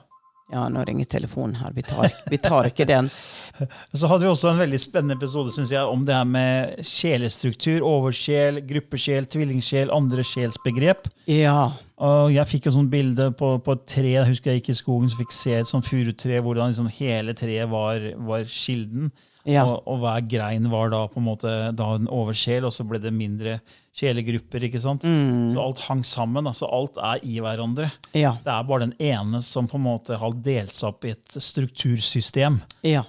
Ja, 0.50 0.62
nå 0.72 0.80
ringer 0.88 1.04
telefonen 1.04 1.58
her. 1.60 1.74
Vi 1.76 1.82
tar, 1.84 2.08
vi 2.30 2.38
tar 2.40 2.70
ikke 2.70 2.86
den. 2.88 3.10
Så 3.92 4.08
hadde 4.08 4.24
vi 4.24 4.30
også 4.30 4.48
en 4.54 4.62
veldig 4.62 4.78
spennende 4.80 5.18
episode 5.18 5.52
synes 5.52 5.70
jeg, 5.74 5.82
om 5.84 6.06
det 6.08 6.14
her 6.16 6.24
med 6.24 6.78
sjelestruktur, 6.88 7.84
oversjel, 7.84 8.62
gruppesjel, 8.64 9.28
tvillingsjel, 9.28 9.92
andre 9.92 10.24
sjelsbegrep. 10.24 11.10
Ja. 11.28 11.74
Og 12.00 12.32
jeg 12.32 12.48
fikk 12.48 12.68
jo 12.70 12.72
sånn 12.78 12.88
bilde 12.88 13.28
på, 13.36 13.58
på 13.60 13.76
et 13.76 13.84
tre, 13.92 14.14
jeg 14.14 14.30
husker 14.30 14.54
jeg 14.54 14.62
gikk 14.62 14.72
i 14.72 14.78
skogen 14.80 15.12
så 15.12 15.20
fikk 15.20 15.36
se 15.36 15.56
et 15.58 15.68
sånt 15.68 15.84
furutre, 15.86 16.40
hvordan 16.40 16.72
liksom 16.72 16.88
hele 16.96 17.36
treet 17.36 17.68
var, 17.68 18.08
var 18.30 18.48
kilden. 18.48 19.12
Ja. 19.48 19.64
Og, 19.64 19.82
og 19.88 20.02
hver 20.02 20.24
grein 20.28 20.68
var 20.70 20.90
da 20.92 21.02
på 21.08 21.20
en 21.22 21.28
måte 21.28 21.52
da 21.76 21.90
en 21.96 22.08
oversjel, 22.12 22.66
og 22.68 22.74
så 22.74 22.84
ble 22.88 23.00
det 23.00 23.14
mindre 23.16 23.58
sjelegrupper. 23.96 24.66
ikke 24.68 24.82
sant? 24.82 25.06
Mm. 25.08 25.54
Så 25.54 25.62
alt 25.62 25.84
hang 25.88 26.02
sammen. 26.06 26.46
altså 26.50 26.68
Alt 26.70 27.00
er 27.00 27.24
i 27.24 27.38
hverandre. 27.42 27.88
Ja. 28.12 28.36
Det 28.44 28.52
er 28.52 28.66
bare 28.68 28.86
den 28.86 28.96
ene 29.00 29.40
som 29.44 29.70
på 29.70 29.80
en 29.80 29.86
måte 29.88 30.18
har 30.20 30.36
delt 30.44 30.74
seg 30.76 30.92
opp 30.92 31.08
i 31.08 31.14
et 31.16 31.38
struktursystem. 31.42 32.60
Ja. 32.86 33.06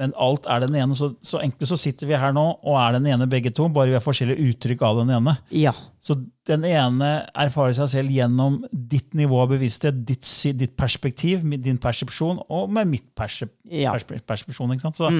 Men 0.00 0.14
alt 0.16 0.46
er 0.50 0.62
den 0.64 0.74
ene. 0.80 0.94
Så, 0.96 1.10
så 1.22 1.38
egentlig 1.42 1.68
så 1.68 1.76
sitter 1.78 2.08
vi 2.08 2.16
her 2.18 2.32
nå 2.34 2.42
og 2.64 2.76
er 2.80 2.94
den 2.96 3.04
ene 3.12 3.26
begge 3.30 3.50
to, 3.54 3.66
bare 3.70 3.90
vi 3.90 3.96
har 3.98 4.02
forskjellige 4.02 4.40
uttrykk 4.50 4.82
av 4.88 5.02
den 5.02 5.10
ene. 5.14 5.34
Ja. 5.54 5.74
Så 6.02 6.16
den 6.48 6.64
ene 6.66 7.10
erfarer 7.38 7.74
seg 7.76 7.90
selv 7.92 8.10
gjennom 8.10 8.56
ditt 8.72 9.12
nivå 9.14 9.42
av 9.44 9.52
bevissthet, 9.52 10.00
ditt, 10.08 10.24
ditt 10.58 10.72
perspektiv, 10.80 11.44
din 11.62 11.78
persepsjon, 11.78 12.40
og 12.50 12.72
med 12.72 12.88
mitt 12.90 13.10
persep 13.14 13.52
Ja. 13.68 13.92
persepsjon. 14.26 14.72
ikke 14.74 14.86
sant? 14.88 14.98
Så, 14.98 15.10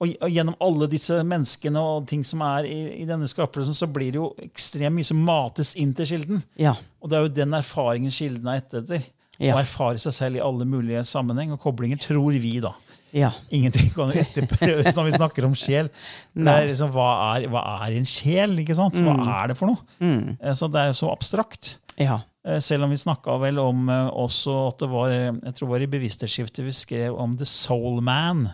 og, 0.00 0.08
og 0.16 0.32
gjennom 0.32 0.56
alle 0.64 0.88
disse 0.90 1.20
menneskene 1.22 1.78
og 1.84 2.08
ting 2.10 2.24
som 2.26 2.40
er 2.48 2.66
i, 2.66 2.78
i 3.02 3.06
denne 3.08 3.28
skapelsen, 3.30 3.76
så 3.76 3.86
blir 3.86 4.16
det 4.16 4.22
jo 4.22 4.30
ekstremt 4.48 4.96
mye 4.96 5.06
som 5.06 5.20
mates 5.28 5.74
inn 5.76 5.92
til 5.94 6.08
kilden. 6.08 6.42
Ja. 6.58 6.72
Og 7.04 7.12
det 7.12 7.20
er 7.20 7.28
jo 7.28 7.34
den 7.36 7.54
erfaringen 7.60 8.10
kilden 8.16 8.48
er 8.48 8.64
ette 8.64 8.80
etter. 8.82 9.04
Ja. 9.36 9.52
Å 9.52 9.60
erfare 9.60 10.00
seg 10.00 10.14
selv 10.16 10.38
i 10.38 10.40
alle 10.40 10.64
mulige 10.64 11.02
sammenheng 11.04 11.52
og 11.52 11.60
koblinger, 11.60 12.00
tror 12.00 12.32
vi, 12.40 12.54
da. 12.64 12.72
Ja. 13.16 13.30
Ingenting 13.54 13.88
kan 13.94 14.12
jo 14.12 14.20
etterprøves 14.26 14.92
når 14.96 15.08
vi 15.08 15.16
snakker 15.16 15.46
om 15.48 15.54
sjel. 15.56 15.88
Det 16.36 16.52
er 16.52 16.68
liksom, 16.68 16.92
hva, 16.94 17.08
er, 17.36 17.48
hva 17.52 17.62
er 17.86 17.96
en 17.96 18.08
sjel? 18.08 18.54
ikke 18.60 18.76
sant? 18.76 18.98
Hva 19.00 19.16
er 19.40 19.52
det 19.52 19.58
for 19.58 19.72
noe? 19.72 19.80
Mm. 20.04 20.36
Så 20.58 20.68
Det 20.68 20.82
er 20.82 20.92
jo 20.92 20.98
så 21.00 21.10
abstrakt. 21.14 21.76
Ja. 21.96 22.20
Eh, 22.46 22.60
Selv 22.60 22.84
om 22.84 22.92
vi 22.92 23.00
snakka 23.00 23.38
vel 23.42 23.58
om 23.62 23.88
eh, 23.88 24.10
også 24.12 24.58
at 24.68 24.84
det 24.84 24.90
var 24.92 25.14
eh, 25.14 25.30
jeg 25.32 25.56
tror 25.56 25.66
det 25.66 25.72
var 25.72 25.84
i 25.86 25.92
Bevissthetsskiftet 25.96 26.66
vi 26.66 26.76
skrev 26.76 27.16
om 27.16 27.32
The 27.40 27.48
Soul 27.48 28.02
Man. 28.04 28.50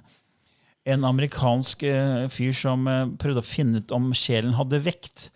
En 0.87 1.05
amerikansk 1.07 1.83
eh, 1.87 2.25
fyr 2.33 2.55
som 2.57 2.87
eh, 2.91 3.05
prøvde 3.19 3.43
å 3.43 3.47
finne 3.47 3.83
ut 3.83 3.95
om 3.99 4.13
sjelen 4.17 4.55
hadde 4.59 4.81
vekt. 4.87 5.29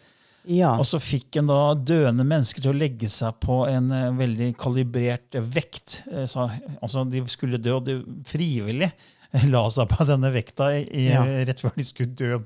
Ja. 0.47 0.77
Og 0.79 0.87
så 0.87 1.01
fikk 1.03 1.41
en 1.41 1.49
da 1.51 1.75
døende 1.75 2.23
mennesker 2.27 2.63
til 2.63 2.71
å 2.71 2.79
legge 2.79 3.09
seg 3.11 3.35
på 3.43 3.65
en 3.67 3.91
eh, 3.91 4.13
veldig 4.15 4.53
kalibrert 4.63 5.35
eh, 5.35 5.43
vekt. 5.43 6.01
Eh, 6.13 6.29
så, 6.31 6.47
altså 6.79 7.03
De 7.11 7.25
skulle 7.31 7.59
dø, 7.59 7.77
og 7.81 7.87
det 7.89 7.99
frivillig 8.31 8.93
la 9.53 9.63
seg 9.73 9.89
på 9.93 10.07
denne 10.09 10.31
vekta 10.35 10.71
i, 10.79 11.07
Ja. 11.11 11.23
rett 11.49 11.61
før 11.65 11.75
de 11.77 11.85
skulle 11.87 12.15
dø. 12.17 12.39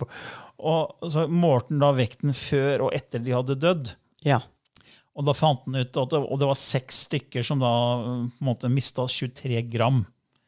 Og 0.60 1.10
så 1.10 1.26
målte 1.30 1.74
han 1.74 1.82
da 1.84 1.92
vekten 1.96 2.34
før 2.36 2.86
og 2.88 2.94
etter 2.96 3.22
de 3.24 3.34
hadde 3.36 3.58
dødd. 3.60 3.92
Ja. 4.26 4.40
Og 5.16 5.26
da 5.26 5.34
fant 5.36 5.64
han 5.66 5.76
ut 5.80 5.96
at 6.00 6.12
det, 6.14 6.20
og 6.22 6.38
det 6.40 6.48
var 6.48 6.58
seks 6.58 7.04
stykker 7.08 7.44
som 7.44 7.60
da 7.60 7.70
på 8.00 8.14
en 8.14 8.46
måte 8.46 8.70
mista 8.72 9.04
23 9.10 9.62
gram. 9.72 10.02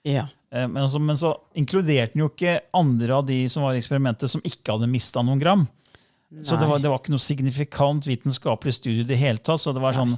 Ja. 0.07 0.27
Eh, 0.53 0.69
Men 0.69 0.89
så, 0.89 0.99
men 1.03 1.17
så 1.19 1.35
inkluderte 1.59 2.15
han 2.17 2.25
jo 2.25 2.31
ikke 2.31 2.61
andre 2.75 3.17
av 3.19 3.27
de 3.29 3.41
som 3.53 3.63
var 3.67 3.75
i 3.75 3.81
eksperimentet, 3.83 4.31
som 4.33 4.43
ikke 4.45 4.77
hadde 4.77 4.89
mista 4.91 5.23
noen 5.23 5.41
gram. 5.43 5.67
Så 6.43 6.57
det 6.57 6.65
var, 6.65 6.79
det 6.81 6.89
var 6.89 7.03
ikke 7.03 7.13
noe 7.13 7.21
signifikant 7.21 8.07
vitenskapelig 8.09 8.73
studie 8.79 9.03
i 9.05 9.09
det 9.11 9.19
hele 9.21 9.37
tatt. 9.45 9.61
så 9.61 9.75
det 9.77 9.83
var 9.85 9.93
sånn, 9.93 10.15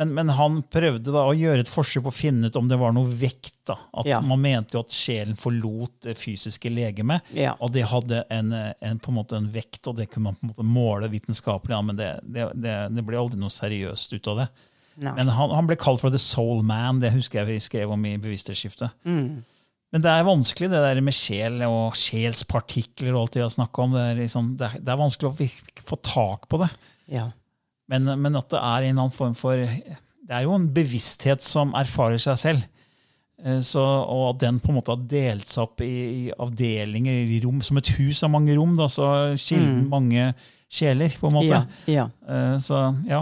men, 0.00 0.10
men 0.16 0.30
han 0.34 0.56
prøvde 0.74 1.12
da 1.14 1.22
å 1.28 1.34
gjøre 1.36 1.62
et 1.62 1.70
forsøk 1.70 2.02
på 2.06 2.10
å 2.10 2.16
finne 2.16 2.48
ut 2.50 2.56
om 2.58 2.66
det 2.70 2.78
var 2.80 2.92
noe 2.96 3.06
vekt. 3.06 3.52
da, 3.68 3.76
at 3.94 4.08
Ja. 4.10 4.18
Man 4.20 4.42
mente 4.42 4.74
jo 4.76 4.82
at 4.84 4.92
sjelen 4.92 5.36
forlot 5.38 5.92
det 6.08 6.16
fysiske 6.20 6.68
legemet, 6.72 7.22
Ja. 7.32 7.54
og 7.60 7.72
det 7.72 7.86
hadde 7.88 8.24
en, 8.30 8.52
en, 8.52 8.98
på 8.98 9.12
en 9.12 9.18
måte 9.20 9.36
en 9.38 9.50
vekt, 9.54 9.86
og 9.88 9.96
det 9.96 10.10
kunne 10.10 10.32
man 10.32 10.36
på 10.40 10.44
en 10.48 10.52
måte 10.52 10.66
måle 10.66 11.08
vitenskapelig. 11.12 11.72
Ja, 11.76 11.80
men 11.82 11.96
det, 11.96 12.10
det, 12.26 12.50
det, 12.58 12.76
det 12.96 13.04
ble 13.06 13.16
aldri 13.22 13.38
noe 13.40 13.54
seriøst 13.54 14.12
ut 14.18 14.28
av 14.34 14.42
det. 14.42 14.48
Nei. 15.02 15.14
Men 15.16 15.32
han, 15.34 15.50
han 15.50 15.66
ble 15.66 15.74
kalt 15.80 16.02
for 16.02 16.10
The 16.14 16.20
Soul 16.22 16.62
Man, 16.66 17.00
det 17.02 17.10
husker 17.14 17.40
jeg 17.42 17.48
vi 17.48 17.60
skrev 17.64 17.90
om 17.94 18.04
i 18.06 18.16
Bevissthetsskiftet. 18.22 18.92
Mm. 19.08 19.40
Men 19.94 20.02
det 20.02 20.10
er 20.10 20.26
vanskelig, 20.26 20.68
det 20.70 20.82
der 20.82 21.00
med 21.06 21.14
sjel 21.14 21.62
og 21.68 21.94
sjelspartikler 21.98 23.14
og 23.14 23.20
alt 23.24 23.34
det 23.36 23.40
vi 23.40 23.46
har 23.46 23.54
snakka 23.54 23.82
om. 23.84 23.92
Det 23.94 24.04
er, 24.10 24.20
liksom, 24.20 24.52
det, 24.58 24.68
er, 24.68 24.82
det 24.82 24.92
er 24.94 25.00
vanskelig 25.00 25.30
å 25.30 25.84
få 25.86 25.98
tak 26.02 26.48
på 26.50 26.60
det. 26.62 26.68
Ja. 27.14 27.28
Men, 27.88 28.08
men 28.22 28.36
at 28.40 28.48
det 28.48 28.60
er 28.60 28.86
en 28.86 28.94
eller 28.94 29.02
annen 29.04 29.12
form 29.12 29.34
for 29.36 29.56
Det 29.60 30.32
er 30.32 30.46
jo 30.46 30.54
en 30.56 30.70
bevissthet 30.72 31.42
som 31.44 31.74
erfarer 31.76 32.16
seg 32.22 32.38
selv. 32.40 32.62
Eh, 33.44 33.60
Så, 33.60 33.82
og 33.84 34.30
at 34.34 34.40
den 34.46 34.60
på 34.62 34.70
en 34.72 34.78
måte 34.78 34.94
har 34.94 35.02
delt 35.10 35.46
seg 35.50 35.66
opp 35.66 35.82
i, 35.84 35.90
i 36.28 36.32
avdelinger, 36.32 37.12
i 37.28 37.40
rom, 37.44 37.60
som 37.62 37.76
et 37.80 37.90
hus 37.98 38.22
av 38.24 38.32
mange 38.32 38.56
rom. 38.56 38.72
Da, 38.78 38.86
så 38.88 39.10
kilden 39.36 39.84
mange 39.92 40.30
sjeler, 40.72 41.12
på 41.20 41.28
en 41.28 41.36
måte. 41.36 41.60
Ja. 41.86 42.06
Ja. 42.06 42.06
Eh, 42.28 42.56
Så 42.64 42.80
ja. 43.10 43.20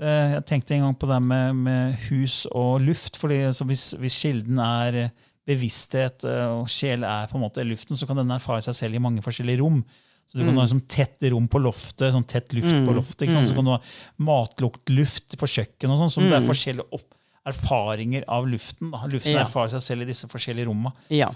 Eh, 0.00 0.32
Jeg 0.38 0.46
tenkte 0.48 0.74
en 0.76 0.86
gang 0.88 0.96
på 1.00 1.06
det 1.12 1.20
med, 1.22 1.54
med 1.68 1.94
hus 2.08 2.46
og 2.50 2.80
luft. 2.80 3.16
fordi 3.20 3.42
altså, 3.50 3.64
hvis, 3.68 3.90
hvis 4.00 4.16
kilden 4.24 4.58
er 4.58 5.10
bevissthet 5.46 6.24
og 6.26 6.64
sjel 6.72 7.04
er 7.06 7.28
på 7.30 7.36
en 7.38 7.44
måte 7.44 7.62
luften, 7.62 7.96
så 7.96 8.06
kan 8.08 8.16
den 8.18 8.32
erfare 8.34 8.64
seg 8.66 8.74
selv 8.74 8.96
i 8.98 9.02
mange 9.04 9.22
forskjellige 9.22 9.60
rom. 9.62 9.84
Så 10.26 10.38
Du 10.38 10.44
kan 10.44 10.56
ha 10.58 10.64
liksom 10.66 10.80
tett 10.90 11.22
rom 11.30 11.46
på 11.48 11.60
loftet, 11.62 12.10
sånn 12.12 12.26
tett 12.26 12.52
luft 12.56 12.72
på 12.86 12.94
loftet. 12.96 13.28
Ikke 13.28 13.36
sant? 13.38 13.48
Så 13.48 13.54
kan 13.54 13.64
du 13.64 13.70
ha 13.76 13.80
matluktluft 14.18 15.36
på 15.38 15.46
kjøkkenet. 15.46 15.92
og 15.94 16.00
sånn, 16.02 16.14
så 16.16 16.24
Det 16.26 16.36
er 16.40 16.46
forskjellige 16.46 16.88
opp 16.98 17.14
erfaringer 17.46 18.24
av 18.26 18.46
luften. 18.50 18.90
Da. 18.90 19.06
Luften 19.06 19.32
Ja. 19.36 19.44
erfarer 19.44 19.70
seg 19.70 19.82
selv 19.82 20.02
i 20.02 20.10
disse 20.12 20.26
forskjellige 20.26 20.66
rommene. 20.66 20.92
ja. 21.10 21.30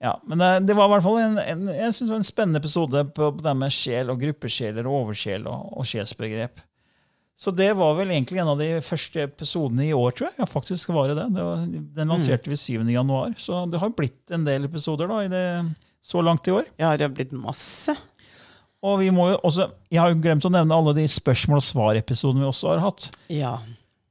Ja, 0.00 0.12
men 0.24 0.38
det, 0.38 0.66
det 0.68 0.76
var 0.76 0.86
i 0.86 0.92
hvert 0.92 1.02
fall 1.02 1.16
en, 1.18 1.38
en, 1.42 1.62
jeg 1.74 1.90
synes 1.90 2.06
det 2.06 2.12
var 2.12 2.20
en 2.20 2.22
spennende 2.28 2.58
episode 2.60 3.00
på, 3.16 3.32
på 3.34 3.42
det 3.42 3.54
med 3.58 3.72
sjel 3.74 4.12
og 4.12 4.20
gruppesjeler 4.20 4.86
og 4.86 5.08
oversjel 5.08 5.42
og, 5.50 5.72
og 5.76 5.88
sjelsbegrep. 5.90 6.60
Så 7.36 7.50
det 7.50 7.72
var 7.74 7.96
vel 7.98 8.12
egentlig 8.14 8.38
en 8.38 8.52
av 8.52 8.58
de 8.62 8.68
første 8.86 9.24
episodene 9.26 9.88
i 9.88 9.92
år, 9.92 10.14
tror 10.14 10.28
jeg. 10.28 10.36
Ja, 10.38 10.46
faktisk 10.46 10.92
var 10.94 11.08
det 11.10 11.16
det. 11.18 11.26
det 11.34 11.42
var, 11.48 11.66
den 11.98 12.12
lanserte 12.14 12.46
vi 12.46 12.54
7. 12.54 12.86
januar, 12.94 13.34
så 13.42 13.64
det 13.68 13.80
har 13.82 13.90
blitt 13.90 14.30
en 14.30 14.44
del 14.46 14.68
episoder 14.70 15.10
da, 15.10 15.18
i 15.26 15.32
det, 15.34 15.42
så 15.98 16.22
langt 16.22 16.46
i 16.46 16.54
år. 16.54 16.70
ja, 16.78 16.92
det 16.96 17.02
har 17.08 17.16
blitt 17.18 17.34
masse. 17.34 17.96
Og 18.86 19.00
vi 19.00 19.10
må 19.10 19.32
jo 19.32 19.40
også, 19.42 19.72
jeg 19.90 19.98
har 19.98 20.12
jo 20.12 20.20
glemt 20.22 20.46
å 20.46 20.52
nevne 20.54 20.76
alle 20.76 20.94
de 21.00 21.08
spørsmål 21.10 21.58
og 21.58 21.66
svar-episodene 21.66 22.44
vi 22.44 22.50
også 22.52 22.72
har 22.72 22.82
hatt. 22.84 23.08
Ja. 23.32 23.56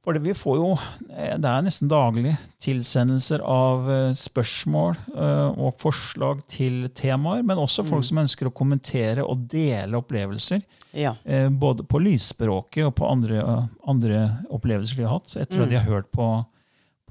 For 0.04 0.16
vi 0.24 0.32
får 0.32 0.54
jo, 0.56 0.68
eh, 1.12 1.34
det 1.36 1.48
er 1.50 1.64
nesten 1.66 1.88
daglig 1.90 2.30
tilsendelser 2.64 3.42
av 3.44 3.88
eh, 3.92 4.12
spørsmål 4.16 4.94
eh, 4.96 5.60
og 5.60 5.76
forslag 5.82 6.40
til 6.48 6.86
temaer, 6.96 7.42
men 7.44 7.60
også 7.60 7.84
folk 7.84 8.06
som 8.08 8.22
ønsker 8.22 8.48
å 8.48 8.54
kommentere 8.56 9.24
og 9.24 9.44
dele 9.52 10.00
opplevelser. 10.00 10.64
Ja. 10.96 11.12
Både 11.52 11.84
på 11.84 12.00
lysspråket 12.00 12.86
og 12.86 12.94
på 12.96 13.08
andre, 13.08 13.42
andre 13.84 14.22
opplevelser 14.48 14.96
de 14.96 15.04
har 15.04 15.18
hatt 15.18 15.34
etter 15.36 15.60
at 15.60 15.68
de 15.68 15.76
har 15.76 15.84
hørt 15.84 16.08
på, 16.16 16.30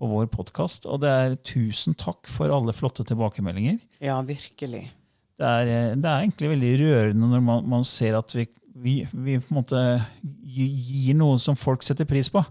på 0.01 0.09
vår 0.09 0.25
podkast. 0.33 0.89
Og 0.89 1.03
det 1.05 1.11
er 1.13 1.37
tusen 1.45 1.93
takk 1.93 2.25
for 2.25 2.49
alle 2.49 2.73
flotte 2.73 3.05
tilbakemeldinger. 3.05 3.77
ja, 4.01 4.17
virkelig. 4.25 4.87
Det 5.37 5.45
er, 5.45 5.67
eh, 5.69 5.91
det 5.95 6.07
er 6.09 6.23
egentlig 6.23 6.49
veldig 6.55 6.71
rørende 6.81 7.27
når 7.33 7.43
man, 7.45 7.67
man 7.77 7.83
ser 7.85 8.15
at 8.17 8.33
vi, 8.33 8.47
vi, 8.77 8.95
vi 9.13 9.35
på 9.41 9.51
en 9.53 9.59
måte 9.59 9.83
gir 10.47 11.13
noe 11.19 11.37
som 11.41 11.57
folk 11.59 11.83
setter 11.85 12.07
pris 12.09 12.29
på. 12.33 12.41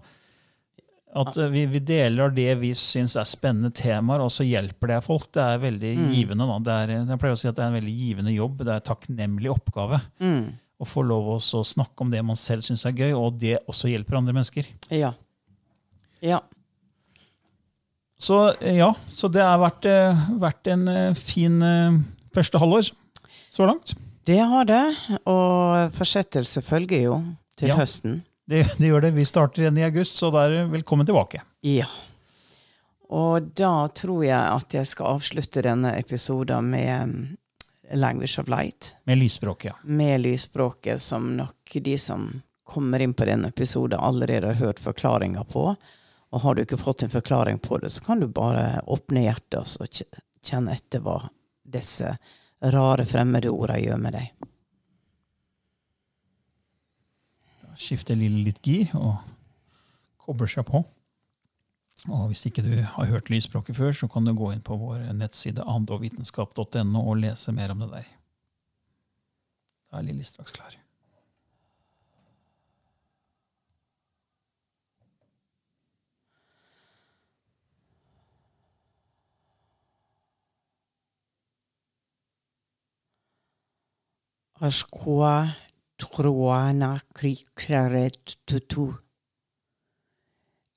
At 1.17 1.37
eh, 1.41 1.49
vi, 1.51 1.65
vi 1.73 1.81
deler 1.81 2.31
det 2.37 2.53
vi 2.61 2.71
syns 2.79 3.17
er 3.19 3.27
spennende 3.27 3.73
temaer, 3.75 4.23
og 4.23 4.31
så 4.35 4.45
hjelper 4.47 4.93
det 4.95 5.01
folk. 5.07 5.27
Det 5.35 5.43
er 5.43 5.63
veldig 5.63 5.93
givende. 6.13 6.47
Da. 6.51 6.59
Det 6.69 6.77
er, 6.85 6.95
jeg 7.11 7.19
pleier 7.23 7.35
å 7.35 7.41
si 7.41 7.49
at 7.51 7.57
det 7.59 7.65
er 7.65 7.73
en 7.73 7.79
veldig 7.81 7.97
givende 7.97 8.35
jobb. 8.37 8.63
Det 8.63 8.71
er 8.75 8.83
en 8.83 8.89
takknemlig 8.93 9.51
oppgave 9.55 10.01
Mm. 10.23 10.45
å 10.79 10.85
få 10.85 11.03
lov 11.09 11.31
å 11.39 11.39
snakke 11.41 12.05
om 12.05 12.11
det 12.13 12.21
man 12.27 12.37
selv 12.37 12.63
syns 12.67 12.85
er 12.87 12.93
gøy, 12.99 13.15
og 13.17 13.39
det 13.41 13.57
også 13.67 13.89
hjelper 13.89 14.19
andre 14.19 14.35
mennesker. 14.37 14.67
Ja. 14.93 15.15
Ja. 16.21 16.43
Så 18.19 18.37
eh, 18.61 18.77
ja, 18.79 18.91
så 19.13 19.29
det 19.33 19.43
har 19.45 19.59
vært, 19.61 19.85
eh, 19.89 20.27
vært 20.41 20.69
en 20.73 20.87
eh, 20.89 21.15
fin 21.17 21.59
eh, 21.65 21.97
første 22.37 22.61
halvår 22.63 22.91
så 23.57 23.67
langt. 23.69 23.95
Det 24.27 24.39
har 24.43 24.67
det. 24.69 24.83
Og 25.31 25.93
forsettelse 25.97 26.63
følger 26.67 27.05
jo 27.09 27.19
til 27.57 27.71
Ja. 27.73 27.77
høsten. 27.81 28.21
Det, 28.47 28.61
det 28.79 28.91
gjør 28.93 29.03
det. 29.09 29.15
Vi 29.17 29.25
starter 29.27 29.65
igjen 29.65 29.79
i 29.81 29.87
august, 29.87 30.19
så 30.21 30.31
da 30.35 30.45
er 30.47 30.53
du 30.67 30.73
velkommen 30.77 31.07
tilbake. 31.09 31.41
Ja. 31.67 31.87
Og 33.11 33.53
da 33.59 33.87
tror 33.95 34.25
jeg 34.27 34.39
at 34.39 34.75
jeg 34.75 34.87
skal 34.91 35.17
avslutte 35.17 35.63
denne 35.63 35.93
episoden 35.99 36.71
med 36.71 37.03
um, 37.03 37.37
Language 37.95 38.41
of 38.43 38.49
Light. 38.51 38.93
Med 39.07 39.19
lysspråket, 39.21 39.71
ja. 39.71 39.77
Med 39.83 40.21
lysspråket, 40.25 41.03
som 41.03 41.29
nok 41.39 41.77
de 41.87 41.97
som 42.03 42.29
kommer 42.67 43.03
inn 43.03 43.15
på 43.15 43.27
denne 43.29 43.49
episoden, 43.55 43.99
allerede 44.03 44.51
har 44.51 44.59
hørt 44.59 44.83
forklaringa 44.83 45.45
på. 45.51 45.69
Og 46.35 46.41
har 46.43 46.55
du 46.59 46.65
ikke 46.65 46.79
fått 46.83 47.05
en 47.07 47.13
forklaring 47.13 47.61
på 47.63 47.79
det, 47.79 47.93
så 47.95 48.03
kan 48.09 48.21
du 48.21 48.27
bare 48.27 48.81
åpne 48.91 49.23
hjertet 49.23 49.77
og 49.81 50.03
kjenne 50.47 50.75
etter 50.75 51.03
hva 51.07 51.21
disse 51.73 52.17
rare 52.73 53.07
fremmede 53.09 53.53
ordene 53.53 53.83
gjør 53.83 54.03
med 54.03 54.17
deg. 54.17 54.47
skifter 57.77 58.17
lille 58.19 58.45
litt 58.47 58.63
gir 58.65 58.93
og 58.97 59.19
kobler 60.25 60.51
seg 60.51 60.67
på. 60.69 60.83
Og 62.07 62.27
Hvis 62.31 62.47
ikke 62.49 62.65
du 62.65 62.75
har 62.83 63.11
hørt 63.11 63.31
lysspråket 63.33 63.77
før, 63.77 63.93
så 63.93 64.09
kan 64.09 64.25
du 64.27 64.35
gå 64.37 64.53
inn 64.53 64.65
på 64.65 64.77
vår 64.79 65.09
nettside 65.17 65.65
andovitenskap.no 65.65 67.03
og 67.03 67.23
lese 67.23 67.55
mer 67.57 67.73
om 67.75 67.85
det 67.85 67.93
der. 67.95 68.11
Da 69.91 70.01
er 70.01 70.09
Lilly 70.09 70.27
straks 70.27 70.55
klar. 70.55 70.77
Ashkwa 84.59 85.55
Truana 85.99 86.99
krikraret 87.13 88.37
tutu. 88.47 88.97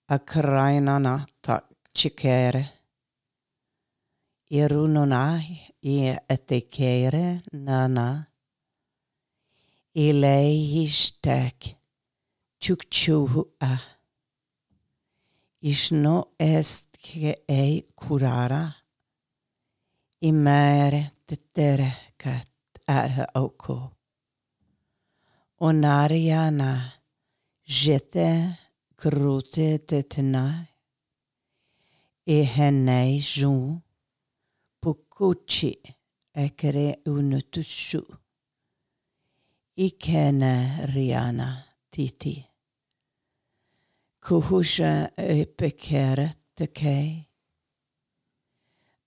Akrainana 0.10 1.26
ta 1.42 1.62
chikere. 1.96 2.66
Irunona 4.52 5.40
i 5.82 6.12
etekere 6.28 7.42
nana. 7.54 8.28
Ilehistek 9.96 11.78
chukchuhua. 12.60 13.80
Ishno 15.64 16.16
estke 16.38 17.46
ei 17.48 17.88
kurara. 17.96 18.76
Imere 20.22 21.12
tetere 21.26 21.92
kat 22.18 22.59
er 22.90 23.28
oko. 23.36 23.78
Onariana 25.62 26.72
jete 27.66 28.30
krute 28.98 29.70
tetna. 29.88 30.46
E 32.26 32.40
henei 32.54 33.20
ju 33.20 33.54
pukuchi 34.82 35.74
ekere 36.34 36.88
unutushu. 37.06 38.02
Ikene 39.78 40.54
riana 40.94 41.50
titi. 41.92 42.36
Kuhusha 44.24 44.94
epekere 45.18 46.28
tekei. 46.56 47.26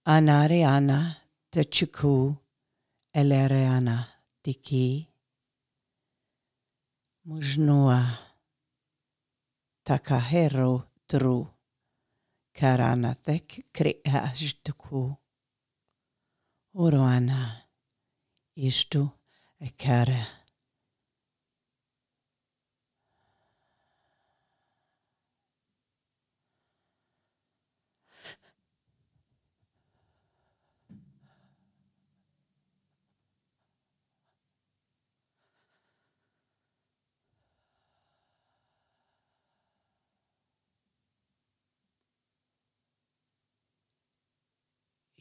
Anariana 0.07 0.99
techiku 1.53 2.42
Elereana 3.15 4.07
Tiki, 4.43 5.09
Mujnua 7.27 8.01
Takahero 9.85 10.89
Tru, 11.07 11.47
Karanatek 12.55 13.67
Kriajtuku, 13.73 15.17
Uruana. 16.75 17.63
istu 18.55 19.11
é. 19.61 20.42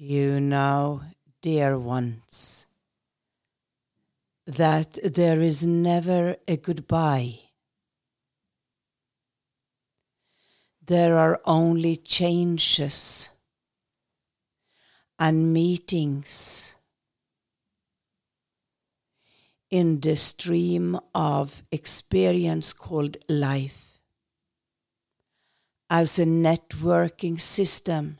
You 0.04 0.42
know, 0.42 1.00
dear 1.44 1.78
ones, 1.78 2.66
that 4.48 4.98
there 5.04 5.40
is 5.40 5.64
never 5.64 6.38
a 6.48 6.58
goodbye. 6.58 7.36
There 10.84 11.20
are 11.20 11.40
only 11.46 11.98
changes 11.98 13.30
and 15.20 15.54
meetings 15.54 16.76
in 19.70 20.00
the 20.00 20.16
stream 20.16 21.00
of 21.14 21.62
experience 21.72 22.74
called 22.74 23.18
life 23.30 24.00
as 25.92 26.18
a 26.18 26.26
networking 26.26 27.40
system 27.40 28.18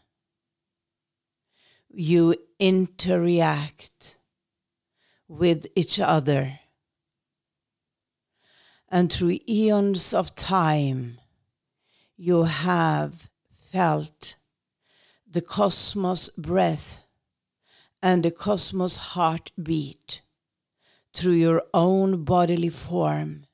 you 1.94 2.36
interact 2.60 4.18
with 5.28 5.68
each 5.76 6.00
other. 6.00 6.60
And 8.90 9.12
through 9.12 9.40
eons 9.48 10.14
of 10.14 10.36
time, 10.36 11.20
you 12.18 12.44
have 12.44 13.30
felt 13.72 14.36
the 15.30 15.42
cosmos 15.42 16.30
breath 16.32 17.02
and 18.04 18.24
the 18.24 18.32
cosmos 18.32 18.98
heartbeat 18.98 20.22
through 21.14 21.34
your 21.34 21.64
own 21.74 22.24
bodily 22.24 22.70
form. 22.70 23.46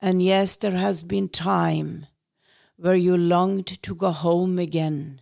And 0.00 0.22
yes, 0.22 0.56
there 0.56 0.72
has 0.72 1.02
been 1.02 1.28
time 1.28 2.06
where 2.76 2.96
you 2.96 3.16
longed 3.16 3.82
to 3.82 3.94
go 3.94 4.10
home 4.10 4.58
again 4.58 5.20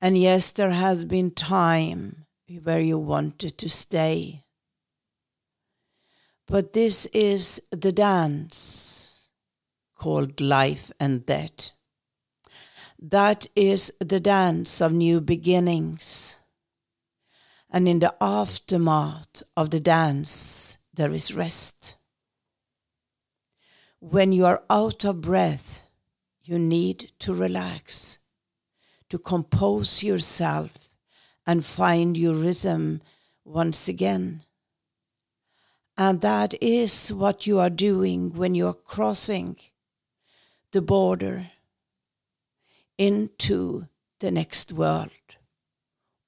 and 0.00 0.16
yes, 0.16 0.52
there 0.52 0.70
has 0.70 1.04
been 1.04 1.30
time 1.32 2.26
where 2.62 2.80
you 2.80 2.98
wanted 2.98 3.58
to 3.58 3.68
stay. 3.68 4.44
But 6.46 6.72
this 6.72 7.06
is 7.06 7.60
the 7.70 7.92
dance 7.92 9.28
called 9.96 10.40
life 10.40 10.90
and 11.00 11.26
death. 11.26 11.72
That 12.98 13.46
is 13.54 13.92
the 14.00 14.20
dance 14.20 14.80
of 14.80 14.92
new 14.92 15.20
beginnings. 15.20 16.38
And 17.70 17.86
in 17.86 17.98
the 17.98 18.14
aftermath 18.20 19.42
of 19.56 19.70
the 19.70 19.80
dance, 19.80 20.78
there 20.94 21.12
is 21.12 21.34
rest. 21.34 21.96
When 24.00 24.32
you 24.32 24.46
are 24.46 24.62
out 24.70 25.04
of 25.04 25.20
breath, 25.20 25.82
you 26.42 26.58
need 26.58 27.12
to 27.18 27.34
relax 27.34 28.20
to 29.10 29.18
compose 29.18 30.02
yourself 30.02 30.90
and 31.46 31.64
find 31.64 32.16
your 32.16 32.34
rhythm 32.34 33.00
once 33.44 33.88
again. 33.88 34.42
And 35.96 36.20
that 36.20 36.54
is 36.62 37.12
what 37.12 37.46
you 37.46 37.58
are 37.58 37.70
doing 37.70 38.34
when 38.34 38.54
you're 38.54 38.74
crossing 38.74 39.56
the 40.72 40.82
border 40.82 41.46
into 42.96 43.88
the 44.20 44.30
next 44.30 44.72
world 44.72 45.10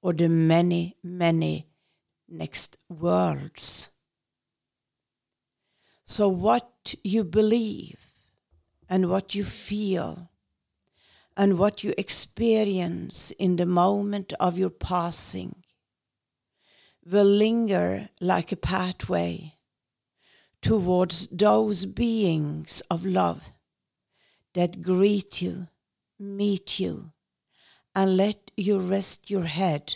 or 0.01 0.13
the 0.13 0.27
many, 0.27 0.97
many 1.03 1.67
next 2.27 2.77
worlds. 2.89 3.89
So, 6.05 6.27
what 6.27 6.95
you 7.03 7.23
believe 7.23 7.97
and 8.89 9.09
what 9.09 9.35
you 9.35 9.43
feel 9.43 10.30
and 11.41 11.57
what 11.57 11.83
you 11.83 11.91
experience 11.97 13.31
in 13.39 13.55
the 13.55 13.65
moment 13.65 14.31
of 14.39 14.59
your 14.59 14.69
passing 14.69 15.63
will 17.03 17.25
linger 17.25 18.07
like 18.19 18.51
a 18.51 18.55
pathway 18.55 19.55
towards 20.61 21.25
those 21.29 21.85
beings 21.85 22.83
of 22.91 23.03
love 23.03 23.41
that 24.53 24.83
greet 24.83 25.41
you, 25.41 25.67
meet 26.19 26.79
you, 26.79 27.11
and 27.95 28.15
let 28.15 28.51
you 28.55 28.79
rest 28.79 29.31
your 29.31 29.45
head 29.45 29.95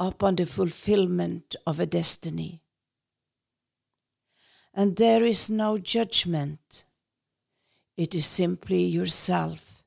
upon 0.00 0.36
the 0.36 0.46
fulfillment 0.46 1.56
of 1.66 1.78
a 1.78 1.84
destiny. 1.84 2.62
And 4.72 4.96
there 4.96 5.24
is 5.24 5.50
no 5.50 5.76
judgment. 5.76 6.86
It 7.98 8.14
is 8.14 8.24
simply 8.24 8.84
yourself 8.84 9.77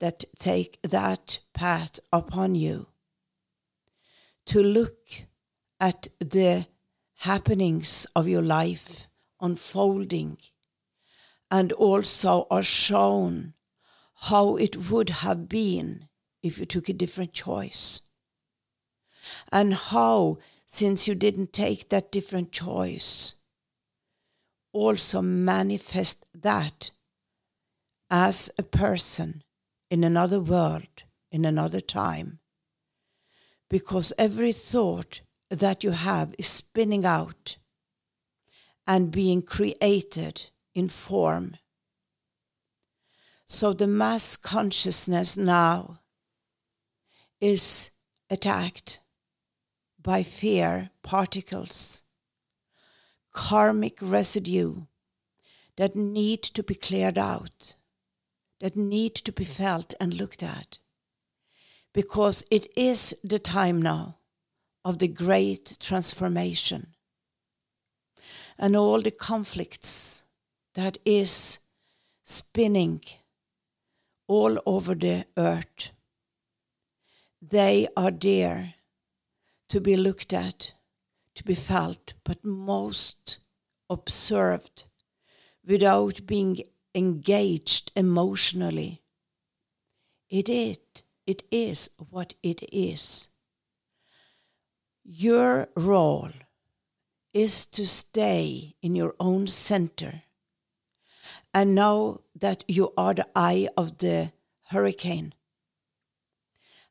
that 0.00 0.24
take 0.38 0.80
that 0.82 1.40
path 1.54 1.98
upon 2.12 2.54
you. 2.54 2.88
To 4.46 4.62
look 4.62 5.26
at 5.80 6.08
the 6.18 6.66
happenings 7.18 8.06
of 8.14 8.28
your 8.28 8.42
life 8.42 9.08
unfolding 9.40 10.38
and 11.50 11.72
also 11.72 12.46
are 12.50 12.62
shown 12.62 13.54
how 14.14 14.56
it 14.56 14.90
would 14.90 15.10
have 15.10 15.48
been 15.48 16.08
if 16.42 16.58
you 16.58 16.66
took 16.66 16.88
a 16.88 16.92
different 16.92 17.32
choice. 17.32 18.02
And 19.52 19.74
how, 19.74 20.38
since 20.66 21.06
you 21.06 21.14
didn't 21.14 21.52
take 21.52 21.88
that 21.88 22.10
different 22.10 22.52
choice, 22.52 23.36
also 24.72 25.22
manifest 25.22 26.24
that 26.34 26.90
as 28.10 28.50
a 28.58 28.62
person 28.62 29.42
in 29.90 30.04
another 30.04 30.40
world, 30.40 31.02
in 31.30 31.44
another 31.44 31.80
time. 31.80 32.40
Because 33.68 34.12
every 34.18 34.52
thought 34.52 35.20
that 35.50 35.84
you 35.84 35.90
have 35.92 36.34
is 36.38 36.48
spinning 36.48 37.04
out 37.04 37.56
and 38.86 39.10
being 39.10 39.42
created 39.42 40.50
in 40.74 40.88
form. 40.88 41.56
So 43.46 43.72
the 43.72 43.86
mass 43.86 44.36
consciousness 44.36 45.36
now 45.36 46.00
is 47.40 47.90
attacked 48.30 49.00
by 50.02 50.22
fear 50.22 50.90
particles, 51.02 52.02
karmic 53.32 53.98
residue 54.00 54.82
that 55.76 55.96
need 55.96 56.42
to 56.42 56.62
be 56.62 56.74
cleared 56.74 57.18
out, 57.18 57.76
that 58.60 58.76
need 58.76 59.14
to 59.14 59.32
be 59.32 59.44
felt 59.44 59.94
and 60.00 60.14
looked 60.14 60.42
at. 60.42 60.78
Because 61.94 62.44
it 62.50 62.66
is 62.76 63.16
the 63.24 63.38
time 63.38 63.80
now 63.80 64.18
of 64.84 64.98
the 64.98 65.08
great 65.08 65.76
transformation 65.80 66.94
and 68.58 68.76
all 68.76 69.00
the 69.00 69.10
conflicts 69.10 70.24
that 70.74 70.98
is 71.04 71.58
spinning 72.22 73.00
all 74.26 74.58
over 74.66 74.94
the 74.94 75.24
earth. 75.36 75.90
They 77.40 77.88
are 77.96 78.10
there 78.10 78.74
to 79.68 79.80
be 79.80 79.96
looked 79.96 80.32
at, 80.32 80.72
to 81.34 81.44
be 81.44 81.54
felt, 81.54 82.14
but 82.24 82.44
most 82.44 83.38
observed 83.88 84.84
without 85.64 86.26
being 86.26 86.58
engaged 86.94 87.92
emotionally. 87.94 89.02
It 90.28 90.48
is, 90.48 90.78
it 91.26 91.42
is 91.50 91.90
what 92.10 92.34
it 92.42 92.62
is. 92.72 93.28
Your 95.04 95.68
role 95.76 96.30
is 97.32 97.66
to 97.66 97.86
stay 97.86 98.74
in 98.82 98.94
your 98.94 99.14
own 99.20 99.46
center 99.46 100.22
and 101.54 101.74
know 101.74 102.22
that 102.34 102.64
you 102.68 102.92
are 102.96 103.14
the 103.14 103.26
eye 103.34 103.68
of 103.76 103.98
the 103.98 104.32
hurricane. 104.70 105.34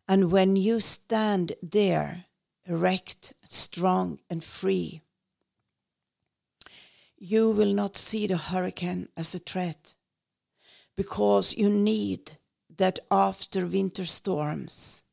And 0.08 0.32
when 0.32 0.56
you 0.56 0.80
stand 0.80 1.54
there, 1.62 2.26
erect, 2.66 3.34
strong, 3.48 4.20
and 4.30 4.44
free, 4.44 5.02
you 7.18 7.50
will 7.50 7.74
not 7.74 7.98
see 7.98 8.28
the 8.28 8.38
hurricane 8.38 9.10
as 9.18 9.34
a 9.34 9.40
threat 9.40 9.96
because 10.96 11.56
you 11.56 11.70
need 11.70 12.38
that 12.78 13.00
after 13.10 13.66
winter 13.66 14.06
storms 14.06 15.04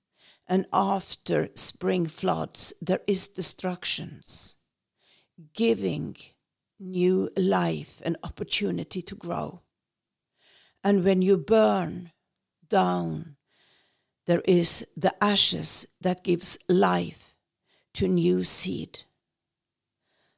and 0.47 0.67
after 0.73 1.49
spring 1.55 2.07
floods, 2.07 2.73
there 2.81 3.01
is 3.07 3.29
destructions, 3.29 4.57
giving 5.55 6.17
new 6.79 7.31
life 7.37 8.03
and 8.05 8.17
opportunity 8.23 9.01
to 9.01 9.15
grow. 9.15 9.63
And 10.83 11.03
when 11.03 11.23
you 11.23 11.39
burn 11.39 12.13
down, 12.69 13.37
there 14.27 14.43
is 14.45 14.87
the 14.97 15.15
ashes 15.23 15.87
that 16.01 16.25
gives 16.25 16.59
life 16.69 17.35
to 17.95 18.09
new 18.09 18.45
seed. 18.45 19.01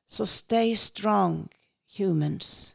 So 0.06 0.24
stay 0.24 0.74
strong, 0.74 1.50
humans. 1.98 2.74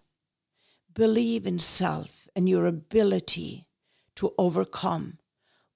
Believe 0.93 1.47
in 1.47 1.59
self 1.59 2.28
and 2.36 2.47
your 2.49 2.65
ability 2.65 3.67
to 4.15 4.34
overcome 4.38 5.19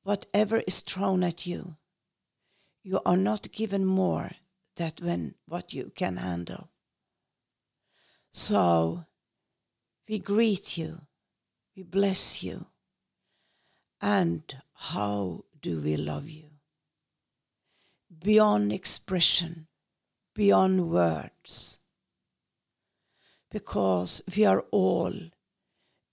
whatever 0.03 0.61
is 0.67 0.81
thrown 0.81 1.23
at 1.23 1.45
you. 1.45 1.77
You 2.83 3.01
are 3.05 3.17
not 3.17 3.51
given 3.51 3.85
more 3.85 4.31
than 4.75 4.91
when 5.01 5.35
what 5.47 5.73
you 5.73 5.91
can 5.95 6.17
handle. 6.17 6.69
So 8.31 9.05
we 10.07 10.19
greet 10.19 10.77
you, 10.77 11.01
we 11.75 11.83
bless 11.83 12.43
you, 12.43 12.67
and 14.01 14.43
how 14.73 15.45
do 15.61 15.79
we 15.81 15.97
love 15.97 16.29
you? 16.29 16.49
Beyond 18.23 18.71
expression, 18.71 19.67
beyond 20.35 20.89
words, 20.89 21.79
because 23.55 24.21
we 24.35 24.43
are 24.43 24.65
all 24.71 25.13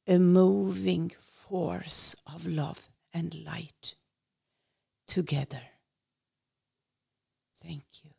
a 0.07 0.19
moving 0.19 1.11
force 1.21 2.15
of 2.25 2.47
love 2.47 2.89
and 3.13 3.35
light 3.35 3.97
together. 5.09 5.63
Thank 7.61 8.05
you. 8.05 8.11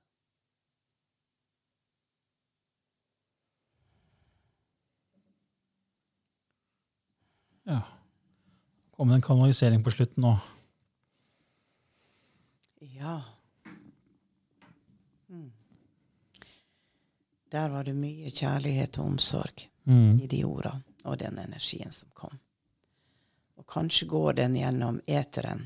Ja. 7.63 7.81
Kom 8.91 9.07
det 9.07 9.15
en 9.15 9.21
kanalisering 9.21 9.83
på 9.83 9.91
slutten 9.91 10.21
nå? 10.21 10.39
Ja. 12.79 13.23
Der 17.53 17.69
var 17.69 17.85
det 17.85 17.93
mye 17.95 18.31
kjærlighet 18.33 18.97
og 18.99 19.11
omsorg 19.13 19.67
Mm. 19.85 20.21
i 20.23 20.27
de 20.31 20.43
orda 20.47 20.77
og 21.03 21.17
den 21.19 21.37
energien 21.37 21.91
som 21.91 22.09
kom. 22.15 22.37
Og 23.59 23.65
kanskje 23.67 24.07
går 24.07 24.33
den 24.37 24.53
gjennom 24.55 25.01
eteren 25.05 25.65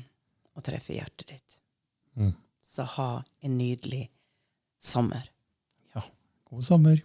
og 0.58 0.64
treffer 0.66 0.94
hjertet 0.98 1.28
ditt. 1.30 1.60
Mm. 2.18 2.32
Så 2.62 2.82
ha 2.82 3.22
en 3.40 3.54
nydelig 3.58 4.08
sommer. 4.80 5.30
Ja. 5.94 6.02
God 6.50 6.62
sommer. 6.66 6.98